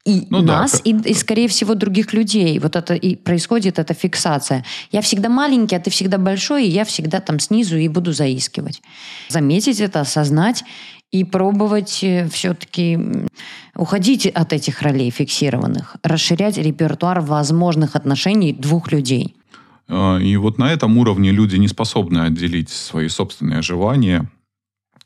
и 0.06 0.28
ну, 0.30 0.42
нас, 0.42 0.74
да. 0.74 0.92
и, 0.92 1.12
и, 1.12 1.14
скорее 1.16 1.48
всего, 1.48 1.74
других 1.74 2.14
людей. 2.14 2.60
Вот 2.60 2.76
это 2.76 2.94
и 2.94 3.16
происходит 3.16 3.80
эта 3.80 3.94
фиксация. 3.96 4.64
Я 4.92 5.02
всегда 5.02 5.30
маленький, 5.30 5.76
а 5.76 5.80
ты 5.80 5.90
всегда 5.90 6.20
большой, 6.20 6.68
и 6.68 6.70
я 6.70 6.86
всегда 6.86 7.20
там 7.20 7.40
снизу 7.40 7.78
и 7.78 7.88
буду 7.88 8.14
заискивать. 8.14 8.82
Заметить 9.30 9.80
это, 9.80 10.02
осознать 10.02 10.64
и 11.12 11.24
пробовать 11.24 12.04
э, 12.04 12.30
все-таки 12.30 13.00
уходить 13.76 14.28
от 14.28 14.54
этих 14.54 14.82
ролей 14.82 15.10
фиксированных, 15.10 15.98
расширять 16.04 16.58
репертуар 16.58 17.22
возможных 17.22 17.96
отношений 17.96 18.54
двух 18.54 18.92
людей. 18.92 19.36
А, 19.88 20.18
и 20.18 20.36
вот 20.38 20.58
на 20.58 20.72
этом 20.72 20.98
уровне 20.98 21.32
люди 21.32 21.56
не 21.56 21.68
способны 21.68 22.20
отделить 22.20 22.70
свои 22.70 23.08
собственные 23.08 23.62
желания 23.62 24.30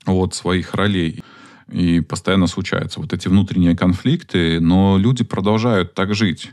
от 0.06 0.34
своих 0.36 0.74
ролей 0.74 1.24
и 1.72 2.02
постоянно 2.02 2.48
случаются 2.48 3.00
вот 3.00 3.14
эти 3.14 3.28
внутренние 3.28 3.76
конфликты, 3.76 4.60
но 4.60 4.98
люди 4.98 5.24
продолжают 5.24 5.94
так 5.94 6.14
жить. 6.14 6.52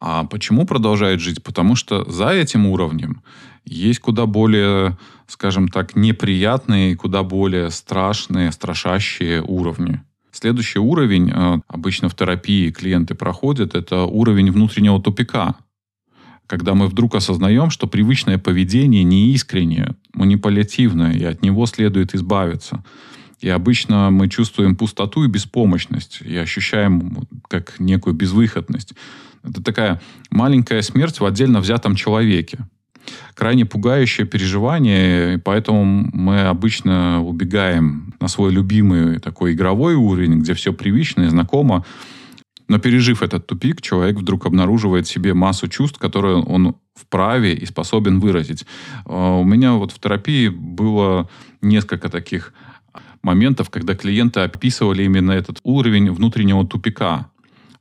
А 0.00 0.24
почему 0.24 0.64
продолжают 0.64 1.20
жить? 1.20 1.42
Потому 1.42 1.74
что 1.74 2.08
за 2.10 2.30
этим 2.30 2.66
уровнем 2.66 3.22
есть 3.64 3.98
куда 3.98 4.26
более, 4.26 4.96
скажем 5.26 5.68
так, 5.68 5.96
неприятные, 5.96 6.96
куда 6.96 7.22
более 7.22 7.70
страшные, 7.70 8.52
страшащие 8.52 9.42
уровни. 9.42 10.00
Следующий 10.30 10.78
уровень, 10.78 11.32
э, 11.34 11.60
обычно 11.66 12.08
в 12.08 12.14
терапии 12.14 12.70
клиенты 12.70 13.14
проходят, 13.14 13.74
это 13.74 14.04
уровень 14.04 14.52
внутреннего 14.52 15.02
тупика. 15.02 15.56
Когда 16.46 16.74
мы 16.74 16.86
вдруг 16.86 17.16
осознаем, 17.16 17.70
что 17.70 17.88
привычное 17.88 18.38
поведение 18.38 19.02
неискреннее, 19.02 19.96
манипулятивное, 20.14 21.12
и 21.12 21.24
от 21.24 21.42
него 21.42 21.66
следует 21.66 22.14
избавиться– 22.14 22.84
и 23.40 23.48
обычно 23.48 24.10
мы 24.10 24.28
чувствуем 24.28 24.76
пустоту 24.76 25.24
и 25.24 25.28
беспомощность, 25.28 26.20
и 26.22 26.36
ощущаем 26.36 27.26
как 27.48 27.78
некую 27.78 28.14
безвыходность. 28.14 28.94
Это 29.44 29.62
такая 29.62 30.00
маленькая 30.30 30.82
смерть 30.82 31.20
в 31.20 31.24
отдельно 31.24 31.60
взятом 31.60 31.94
человеке. 31.94 32.58
Крайне 33.34 33.64
пугающее 33.64 34.26
переживание, 34.26 35.34
и 35.34 35.36
поэтому 35.38 36.10
мы 36.12 36.42
обычно 36.42 37.22
убегаем 37.22 38.14
на 38.20 38.28
свой 38.28 38.52
любимый 38.52 39.18
такой 39.20 39.52
игровой 39.52 39.94
уровень, 39.94 40.40
где 40.40 40.54
все 40.54 40.72
привычно 40.72 41.22
и 41.22 41.28
знакомо. 41.28 41.86
Но 42.66 42.78
пережив 42.78 43.22
этот 43.22 43.46
тупик, 43.46 43.80
человек 43.80 44.16
вдруг 44.16 44.44
обнаруживает 44.44 45.06
в 45.06 45.10
себе 45.10 45.32
массу 45.32 45.68
чувств, 45.68 45.98
которые 45.98 46.36
он 46.36 46.76
вправе 46.94 47.54
и 47.54 47.64
способен 47.64 48.20
выразить. 48.20 48.66
А 49.06 49.38
у 49.38 49.44
меня 49.44 49.72
вот 49.72 49.92
в 49.92 49.98
терапии 49.98 50.48
было 50.48 51.30
несколько 51.62 52.10
таких 52.10 52.52
моментов, 53.28 53.68
когда 53.68 53.94
клиенты 53.94 54.40
описывали 54.40 55.04
именно 55.04 55.32
этот 55.32 55.60
уровень 55.62 56.10
внутреннего 56.10 56.66
тупика. 56.66 57.30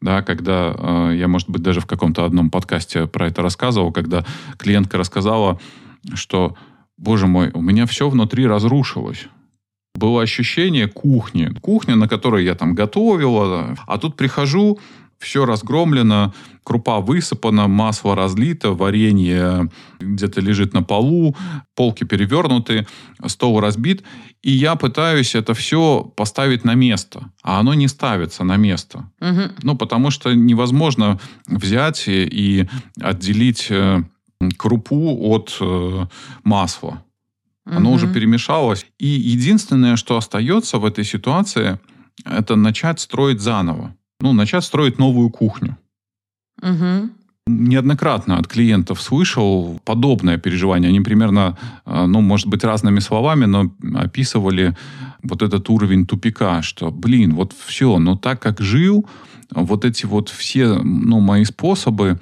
Да, 0.02 0.22
когда 0.22 0.76
э, 0.78 1.16
я, 1.16 1.28
может 1.28 1.50
быть, 1.50 1.64
даже 1.64 1.80
в 1.80 1.86
каком-то 1.86 2.26
одном 2.26 2.50
подкасте 2.50 3.08
про 3.08 3.28
это 3.28 3.42
рассказывал, 3.42 3.92
когда 3.92 4.26
клиентка 4.58 4.98
рассказала, 4.98 5.60
что, 6.14 6.56
боже 6.98 7.26
мой, 7.28 7.50
у 7.54 7.62
меня 7.62 7.86
все 7.86 8.08
внутри 8.10 8.46
разрушилось. 8.46 9.28
Было 9.96 10.22
ощущение 10.22 10.88
кухни. 10.88 11.48
Кухня, 11.62 11.96
на 11.96 12.08
которой 12.08 12.46
я 12.46 12.54
там 12.54 12.76
готовила. 12.76 13.76
А 13.88 13.98
тут 13.98 14.16
прихожу, 14.16 14.78
все 15.20 15.46
разгромлено, 15.46 16.34
крупа 16.64 17.00
высыпана, 17.00 17.68
масло 17.68 18.16
разлито, 18.16 18.72
варенье 18.72 19.70
где-то 20.00 20.42
лежит 20.42 20.74
на 20.74 20.84
полу, 20.84 21.36
полки 21.76 22.04
перевернуты, 22.04 22.88
стол 23.26 23.60
разбит. 23.60 24.04
И 24.42 24.52
я 24.52 24.76
пытаюсь 24.76 25.36
это 25.36 25.54
все 25.54 26.04
поставить 26.16 26.66
на 26.66 26.76
место. 26.76 27.32
А 27.42 27.60
оно 27.60 27.74
не 27.74 27.88
ставится 27.88 28.44
на 28.44 28.58
место. 28.58 29.10
Угу. 29.22 29.42
Ну, 29.64 29.78
потому 29.78 30.12
что 30.12 30.34
невозможно 30.34 31.20
взять 31.48 32.04
и 32.08 32.68
отделить 33.02 33.68
э, 33.70 34.04
крупу 34.58 35.32
от 35.32 35.58
э, 35.60 36.06
масла. 36.44 37.04
Оно 37.66 37.90
угу. 37.90 37.96
уже 37.96 38.14
перемешалось. 38.14 38.86
И 38.98 39.08
единственное, 39.08 39.96
что 39.96 40.18
остается 40.18 40.78
в 40.78 40.86
этой 40.86 41.04
ситуации, 41.04 41.80
это 42.26 42.56
начать 42.56 43.00
строить 43.00 43.42
заново 43.42 43.96
ну, 44.22 44.34
начать 44.34 44.64
строить 44.64 44.98
новую 44.98 45.30
кухню. 45.30 45.78
Угу. 46.62 47.10
Неоднократно 47.48 48.38
от 48.38 48.48
клиентов 48.48 49.02
слышал 49.02 49.80
подобное 49.86 50.38
переживание. 50.38 50.90
Они 50.90 51.00
примерно, 51.00 51.58
э, 51.86 52.06
ну, 52.06 52.22
может 52.22 52.48
быть, 52.48 52.64
разными 52.64 53.00
словами, 53.00 53.46
но 53.46 53.72
описывали 53.96 54.76
вот 55.24 55.42
этот 55.42 55.70
уровень 55.70 56.06
тупика, 56.06 56.62
что, 56.62 56.92
блин, 56.92 57.36
вот 57.36 57.54
все, 57.66 58.00
но 58.00 58.18
так 58.18 58.42
как 58.42 58.60
жил, 58.60 59.08
вот 59.52 59.86
эти 59.86 60.06
вот 60.06 60.30
все, 60.30 60.80
ну, 60.84 61.20
мои 61.20 61.46
способы, 61.46 62.20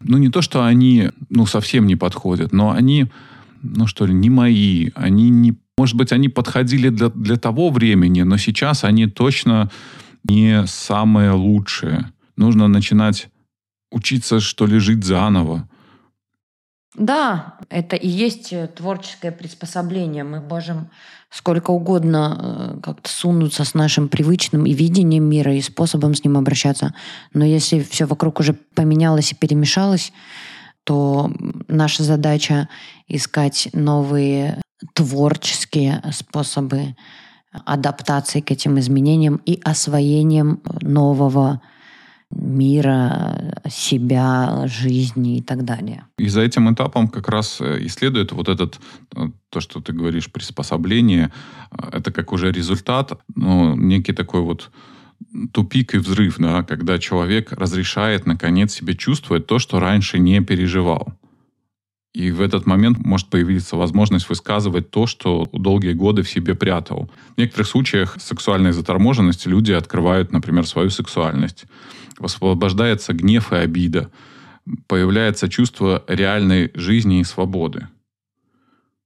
ну, 0.00 0.18
не 0.18 0.28
то, 0.28 0.42
что 0.42 0.64
они, 0.64 1.10
ну, 1.30 1.46
совсем 1.46 1.86
не 1.86 1.96
подходят, 1.96 2.52
но 2.52 2.70
они, 2.70 3.06
ну, 3.62 3.86
что 3.86 4.06
ли, 4.06 4.14
не 4.14 4.30
мои, 4.30 4.90
они 4.94 5.30
не, 5.30 5.54
может 5.76 5.96
быть, 5.96 6.12
они 6.12 6.28
подходили 6.28 6.90
для, 6.90 7.08
для 7.08 7.36
того 7.36 7.70
времени, 7.70 8.22
но 8.22 8.36
сейчас 8.36 8.84
они 8.84 9.06
точно 9.06 9.70
не 10.24 10.66
самое 10.66 11.30
лучшее. 11.32 12.12
Нужно 12.36 12.68
начинать 12.68 13.28
учиться, 13.90 14.40
что 14.40 14.66
ли, 14.66 14.78
жить 14.78 15.04
заново. 15.04 15.68
Да, 16.94 17.58
это 17.70 17.96
и 17.96 18.08
есть 18.08 18.52
э, 18.52 18.68
творческое 18.68 19.32
приспособление. 19.32 20.22
Мы 20.22 20.40
можем 20.40 20.90
сколько 21.28 21.72
угодно 21.72 22.76
э, 22.76 22.80
как-то 22.80 23.10
сунуться 23.10 23.64
с 23.64 23.74
нашим 23.74 24.08
привычным 24.08 24.64
и 24.64 24.72
видением 24.72 25.24
мира, 25.24 25.52
и 25.54 25.60
способом 25.60 26.14
с 26.14 26.22
ним 26.22 26.36
обращаться. 26.36 26.94
Но 27.32 27.44
если 27.44 27.80
все 27.82 28.06
вокруг 28.06 28.38
уже 28.38 28.52
поменялось 28.52 29.32
и 29.32 29.34
перемешалось, 29.34 30.12
то 30.84 31.32
наша 31.66 32.04
задача 32.04 32.68
искать 33.08 33.68
новые 33.72 34.60
творческие 34.92 36.00
способы 36.12 36.94
адаптации 37.64 38.40
к 38.40 38.50
этим 38.50 38.78
изменениям 38.78 39.40
и 39.46 39.60
освоением 39.64 40.60
нового 40.80 41.60
мира, 42.30 43.60
себя, 43.68 44.66
жизни 44.66 45.38
и 45.38 45.42
так 45.42 45.64
далее. 45.64 46.06
И 46.18 46.28
за 46.28 46.40
этим 46.40 46.72
этапом 46.72 47.08
как 47.08 47.28
раз 47.28 47.60
э, 47.60 47.86
исследует 47.86 48.32
вот 48.32 48.48
этот, 48.48 48.80
э, 49.14 49.30
то, 49.50 49.60
что 49.60 49.80
ты 49.80 49.92
говоришь, 49.92 50.32
приспособление, 50.32 51.30
э, 51.70 51.98
это 51.98 52.10
как 52.10 52.32
уже 52.32 52.50
результат, 52.50 53.12
ну, 53.36 53.76
некий 53.76 54.12
такой 54.12 54.40
вот 54.40 54.70
тупик 55.52 55.94
и 55.94 55.98
взрыв, 55.98 56.36
да, 56.38 56.62
когда 56.62 56.98
человек 56.98 57.52
разрешает, 57.52 58.26
наконец, 58.26 58.72
себе 58.72 58.94
чувствовать 58.94 59.46
то, 59.46 59.58
что 59.58 59.78
раньше 59.78 60.18
не 60.18 60.40
переживал. 60.40 61.14
И 62.14 62.30
в 62.30 62.40
этот 62.40 62.64
момент 62.64 62.98
может 63.04 63.26
появиться 63.26 63.76
возможность 63.76 64.28
высказывать 64.28 64.88
то, 64.90 65.06
что 65.06 65.48
долгие 65.52 65.94
годы 65.94 66.22
в 66.22 66.30
себе 66.30 66.54
прятал. 66.54 67.10
В 67.34 67.38
некоторых 67.38 67.66
случаях 67.66 68.16
сексуальной 68.20 68.72
заторможенности 68.72 69.48
люди 69.48 69.72
открывают, 69.72 70.30
например, 70.30 70.64
свою 70.64 70.90
сексуальность. 70.90 71.64
Освобождается 72.20 73.14
гнев 73.14 73.52
и 73.52 73.56
обида. 73.56 74.12
Появляется 74.86 75.48
чувство 75.48 76.04
реальной 76.06 76.70
жизни 76.74 77.18
и 77.18 77.24
свободы. 77.24 77.88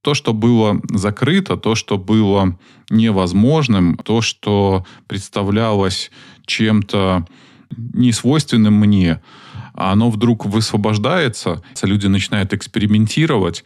То, 0.02 0.12
что 0.12 0.34
было 0.34 0.80
закрыто, 0.90 1.56
то, 1.56 1.74
что 1.74 1.96
было 1.96 2.58
невозможным, 2.90 3.96
то, 3.96 4.20
что 4.20 4.84
представлялось 5.06 6.10
чем-то 6.44 7.26
несвойственным 7.74 8.74
мне– 8.74 9.22
оно 9.78 10.10
вдруг 10.10 10.44
высвобождается, 10.46 11.62
люди 11.82 12.06
начинают 12.06 12.52
экспериментировать, 12.52 13.64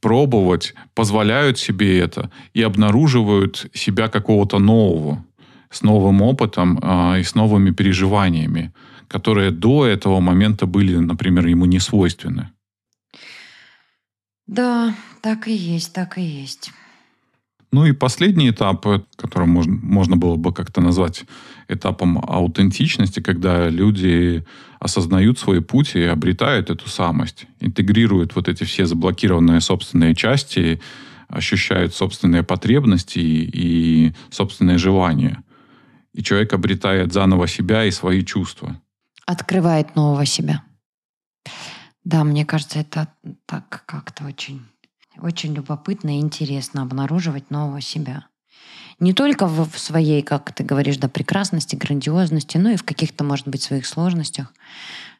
пробовать, 0.00 0.74
позволяют 0.94 1.58
себе 1.58 1.98
это 1.98 2.30
и 2.54 2.62
обнаруживают 2.62 3.66
себя 3.74 4.08
какого-то 4.08 4.58
нового, 4.58 5.24
с 5.70 5.82
новым 5.82 6.22
опытом 6.22 6.78
э, 6.82 7.20
и 7.20 7.22
с 7.22 7.34
новыми 7.34 7.70
переживаниями, 7.70 8.72
которые 9.08 9.50
до 9.50 9.86
этого 9.86 10.20
момента 10.20 10.66
были, 10.66 10.96
например, 10.96 11.46
ему 11.46 11.66
не 11.66 11.80
свойственны. 11.80 12.50
Да, 14.46 14.94
так 15.20 15.48
и 15.48 15.54
есть, 15.54 15.92
так 15.92 16.18
и 16.18 16.22
есть. 16.22 16.72
Ну 17.72 17.86
и 17.86 17.92
последний 17.92 18.50
этап, 18.50 18.86
который 19.16 19.46
можно, 19.46 19.78
можно 19.82 20.16
было 20.16 20.36
бы 20.36 20.52
как-то 20.52 20.80
назвать 20.80 21.24
этапом 21.68 22.18
аутентичности, 22.18 23.20
когда 23.20 23.68
люди 23.68 24.44
осознают 24.80 25.38
свой 25.38 25.62
путь 25.62 25.94
и 25.94 26.02
обретают 26.02 26.70
эту 26.70 26.88
самость, 26.88 27.46
интегрируют 27.60 28.34
вот 28.34 28.48
эти 28.48 28.64
все 28.64 28.86
заблокированные 28.86 29.60
собственные 29.60 30.14
части, 30.14 30.80
ощущают 31.28 31.94
собственные 31.94 32.42
потребности 32.42 33.18
и 33.18 34.14
собственные 34.30 34.78
желания. 34.78 35.42
И 36.12 36.22
человек 36.22 36.52
обретает 36.52 37.12
заново 37.12 37.48
себя 37.48 37.84
и 37.84 37.90
свои 37.90 38.22
чувства. 38.22 38.80
Открывает 39.26 39.96
нового 39.96 40.26
себя. 40.26 40.62
Да, 42.04 42.24
мне 42.24 42.44
кажется, 42.44 42.80
это 42.80 43.08
так 43.46 43.84
как-то 43.86 44.24
очень 44.24 44.60
очень 45.20 45.54
любопытно 45.54 46.16
и 46.16 46.20
интересно 46.20 46.82
обнаруживать 46.82 47.50
нового 47.50 47.80
себя. 47.80 48.26
Не 49.00 49.12
только 49.12 49.46
в, 49.46 49.78
своей, 49.78 50.22
как 50.22 50.52
ты 50.54 50.64
говоришь, 50.64 50.96
да, 50.96 51.08
прекрасности, 51.08 51.76
грандиозности, 51.76 52.58
но 52.58 52.70
и 52.70 52.76
в 52.76 52.84
каких-то, 52.84 53.24
может 53.24 53.48
быть, 53.48 53.62
своих 53.62 53.86
сложностях. 53.86 54.52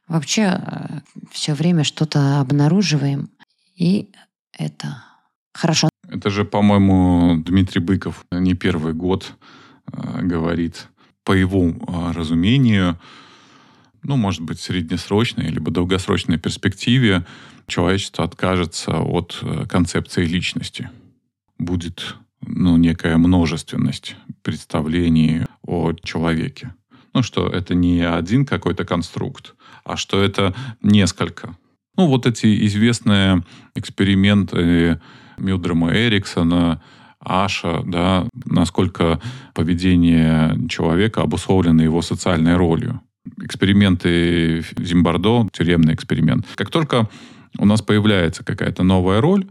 Вообще 0.08 0.60
э, 0.60 1.00
все 1.30 1.54
время 1.54 1.84
что-то 1.84 2.40
обнаруживаем, 2.40 3.30
и 3.76 4.08
это 4.52 5.02
хорошо. 5.52 5.88
Это 6.08 6.30
же, 6.30 6.44
по-моему, 6.44 7.42
Дмитрий 7.44 7.80
Быков 7.80 8.24
не 8.30 8.54
первый 8.54 8.92
год 8.92 9.32
э, 9.92 10.20
говорит, 10.22 10.88
по 11.24 11.32
его 11.32 11.68
э, 11.68 12.12
разумению, 12.12 12.98
ну, 14.02 14.16
может 14.16 14.42
быть, 14.42 14.60
среднесрочной 14.60 15.48
либо 15.48 15.70
долгосрочной 15.70 16.38
перспективе 16.38 17.24
человечество 17.66 18.24
откажется 18.24 18.98
от 18.98 19.38
э, 19.42 19.66
концепции 19.68 20.24
личности. 20.24 20.90
Будет 21.58 22.16
ну, 22.46 22.76
некая 22.76 23.16
множественность 23.16 24.16
представлений 24.42 25.42
о 25.66 25.92
человеке. 25.92 26.74
Ну, 27.14 27.22
что 27.22 27.46
это 27.48 27.74
не 27.74 28.00
один 28.00 28.46
какой-то 28.46 28.84
конструкт, 28.84 29.54
а 29.84 29.96
что 29.96 30.22
это 30.22 30.54
несколько. 30.82 31.56
Ну, 31.96 32.06
вот 32.06 32.26
эти 32.26 32.66
известные 32.66 33.44
эксперименты 33.74 35.00
Милдрема 35.36 35.94
Эриксона, 35.94 36.82
Аша, 37.20 37.82
да, 37.84 38.26
насколько 38.46 39.20
поведение 39.54 40.68
человека 40.68 41.22
обусловлено 41.22 41.82
его 41.82 42.02
социальной 42.02 42.56
ролью. 42.56 43.00
Эксперименты 43.40 44.64
Зимбардо, 44.78 45.48
тюремный 45.52 45.94
эксперимент. 45.94 46.46
Как 46.56 46.70
только 46.70 47.08
у 47.58 47.64
нас 47.66 47.82
появляется 47.82 48.42
какая-то 48.44 48.82
новая 48.82 49.20
роль, 49.20 49.46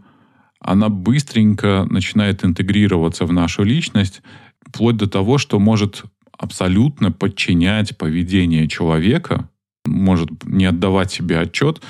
она 0.62 0.88
быстренько 0.88 1.86
начинает 1.90 2.44
интегрироваться 2.44 3.26
в 3.26 3.32
нашу 3.32 3.64
личность, 3.64 4.22
вплоть 4.64 4.96
до 4.96 5.08
того, 5.08 5.38
что 5.38 5.58
может 5.58 6.04
абсолютно 6.38 7.10
подчинять 7.10 7.98
поведение 7.98 8.68
человека, 8.68 9.48
может 9.84 10.30
не 10.44 10.64
отдавать 10.64 11.10
себе 11.10 11.40
отчет. 11.40 11.82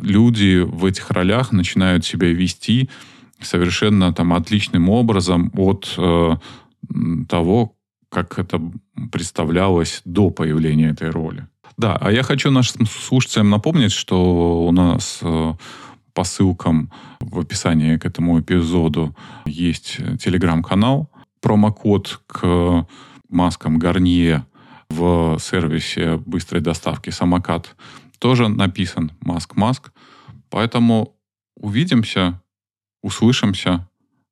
Люди 0.00 0.60
в 0.60 0.84
этих 0.84 1.10
ролях 1.10 1.52
начинают 1.52 2.04
себя 2.04 2.28
вести 2.28 2.90
совершенно 3.40 4.12
там 4.12 4.34
отличным 4.34 4.90
образом 4.90 5.50
от 5.56 5.94
э, 5.96 6.36
того, 7.28 7.74
как 8.10 8.38
это 8.38 8.60
представлялось 9.10 10.02
до 10.04 10.30
появления 10.30 10.90
этой 10.90 11.10
роли. 11.10 11.46
Да, 11.76 11.96
а 11.96 12.10
я 12.10 12.22
хочу 12.22 12.50
нашим 12.50 12.86
слушателям 12.86 13.50
напомнить, 13.50 13.92
что 13.92 14.66
у 14.66 14.72
нас 14.72 15.20
э, 15.22 15.54
по 16.18 16.24
ссылкам 16.24 16.90
в 17.20 17.38
описании 17.38 17.96
к 17.96 18.04
этому 18.04 18.40
эпизоду 18.40 19.16
есть 19.46 19.98
телеграм-канал. 20.18 21.12
Промокод 21.40 22.22
к 22.26 22.88
маскам 23.28 23.78
Гарнье 23.78 24.44
в 24.90 25.38
сервисе 25.38 26.16
быстрой 26.16 26.60
доставки 26.60 27.10
«Самокат» 27.10 27.76
тоже 28.18 28.48
написан 28.48 29.12
«Маск-Маск». 29.20 29.92
Поэтому 30.50 31.14
увидимся, 31.54 32.42
услышимся 33.00 33.88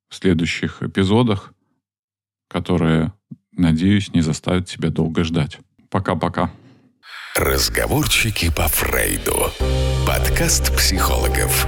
в 0.09 0.15
следующих 0.15 0.83
эпизодах, 0.83 1.53
которые, 2.49 3.13
надеюсь, 3.53 4.13
не 4.13 4.19
заставят 4.19 4.67
себя 4.67 4.89
долго 4.89 5.23
ждать. 5.23 5.59
Пока-пока. 5.89 6.51
Разговорчики 7.37 8.51
по 8.53 8.67
Фрейду. 8.67 9.51
Подкаст 10.05 10.75
психологов. 10.75 11.67